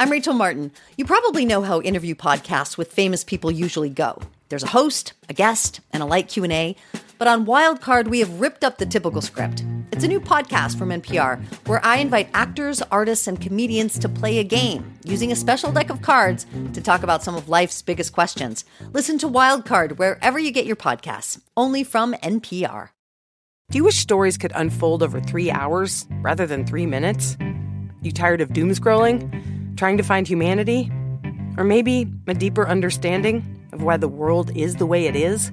I'm 0.00 0.12
Rachel 0.12 0.32
Martin. 0.32 0.70
You 0.96 1.04
probably 1.04 1.44
know 1.44 1.62
how 1.62 1.80
interview 1.80 2.14
podcasts 2.14 2.78
with 2.78 2.92
famous 2.92 3.24
people 3.24 3.50
usually 3.50 3.90
go. 3.90 4.22
There's 4.48 4.62
a 4.62 4.68
host, 4.68 5.12
a 5.28 5.34
guest, 5.34 5.80
and 5.92 6.04
a 6.04 6.06
light 6.06 6.28
Q&A. 6.28 6.76
But 7.18 7.26
on 7.26 7.46
Wildcard, 7.46 8.06
we 8.06 8.20
have 8.20 8.40
ripped 8.40 8.62
up 8.62 8.78
the 8.78 8.86
typical 8.86 9.20
script. 9.20 9.64
It's 9.90 10.04
a 10.04 10.08
new 10.08 10.20
podcast 10.20 10.78
from 10.78 10.90
NPR 10.90 11.42
where 11.66 11.84
I 11.84 11.96
invite 11.96 12.28
actors, 12.32 12.80
artists, 12.92 13.26
and 13.26 13.40
comedians 13.40 13.98
to 13.98 14.08
play 14.08 14.38
a 14.38 14.44
game 14.44 14.94
using 15.02 15.32
a 15.32 15.36
special 15.36 15.72
deck 15.72 15.90
of 15.90 16.00
cards 16.00 16.46
to 16.74 16.80
talk 16.80 17.02
about 17.02 17.24
some 17.24 17.34
of 17.34 17.48
life's 17.48 17.82
biggest 17.82 18.12
questions. 18.12 18.64
Listen 18.92 19.18
to 19.18 19.26
Wildcard 19.26 19.98
wherever 19.98 20.38
you 20.38 20.52
get 20.52 20.64
your 20.64 20.76
podcasts, 20.76 21.40
only 21.56 21.82
from 21.82 22.14
NPR. 22.14 22.90
Do 23.72 23.78
you 23.78 23.82
wish 23.82 23.96
stories 23.96 24.38
could 24.38 24.52
unfold 24.54 25.02
over 25.02 25.20
three 25.20 25.50
hours 25.50 26.06
rather 26.22 26.46
than 26.46 26.64
three 26.64 26.86
minutes? 26.86 27.36
You 28.00 28.12
tired 28.12 28.40
of 28.40 28.52
doom 28.52 28.70
scrolling? 28.70 29.57
Trying 29.78 29.96
to 29.98 30.02
find 30.02 30.26
humanity? 30.26 30.90
Or 31.56 31.62
maybe 31.62 32.12
a 32.26 32.34
deeper 32.34 32.66
understanding 32.66 33.64
of 33.72 33.80
why 33.80 33.96
the 33.96 34.08
world 34.08 34.50
is 34.56 34.74
the 34.74 34.86
way 34.86 35.06
it 35.06 35.14
is? 35.14 35.52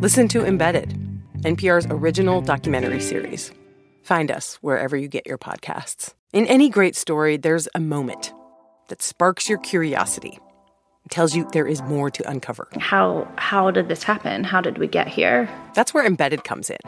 Listen 0.00 0.28
to 0.28 0.46
Embedded, 0.46 0.96
NPR's 1.40 1.84
original 1.90 2.42
documentary 2.42 3.00
series. 3.00 3.50
Find 4.04 4.30
us 4.30 4.54
wherever 4.60 4.96
you 4.96 5.08
get 5.08 5.26
your 5.26 5.36
podcasts. 5.36 6.14
In 6.32 6.46
any 6.46 6.68
great 6.68 6.94
story, 6.94 7.36
there's 7.36 7.66
a 7.74 7.80
moment 7.80 8.32
that 8.86 9.02
sparks 9.02 9.48
your 9.48 9.58
curiosity, 9.58 10.38
tells 11.10 11.34
you 11.34 11.48
there 11.52 11.66
is 11.66 11.82
more 11.82 12.08
to 12.08 12.30
uncover. 12.30 12.68
How 12.78 13.26
how 13.34 13.72
did 13.72 13.88
this 13.88 14.04
happen? 14.04 14.44
How 14.44 14.60
did 14.60 14.78
we 14.78 14.86
get 14.86 15.08
here? 15.08 15.50
That's 15.74 15.92
where 15.92 16.06
Embedded 16.06 16.44
comes 16.44 16.70
in. 16.70 16.78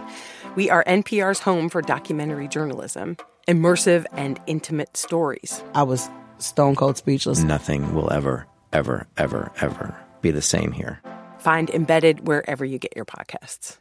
We 0.54 0.70
are 0.70 0.84
NPR's 0.84 1.40
home 1.40 1.68
for 1.68 1.82
documentary 1.82 2.46
journalism, 2.46 3.16
immersive 3.48 4.06
and 4.12 4.40
intimate 4.46 4.96
stories. 4.96 5.60
I 5.74 5.82
was 5.82 6.08
stone 6.42 6.76
cold 6.76 6.96
speechless. 6.96 7.42
Nothing 7.42 7.94
will 7.94 8.12
ever, 8.12 8.46
ever, 8.72 9.06
ever, 9.16 9.50
ever 9.60 9.96
be 10.20 10.30
the 10.30 10.42
same 10.42 10.72
here. 10.72 11.00
Find 11.38 11.68
Embedded 11.70 12.26
wherever 12.26 12.64
you 12.64 12.78
get 12.78 12.94
your 12.96 13.04
podcasts. 13.04 13.78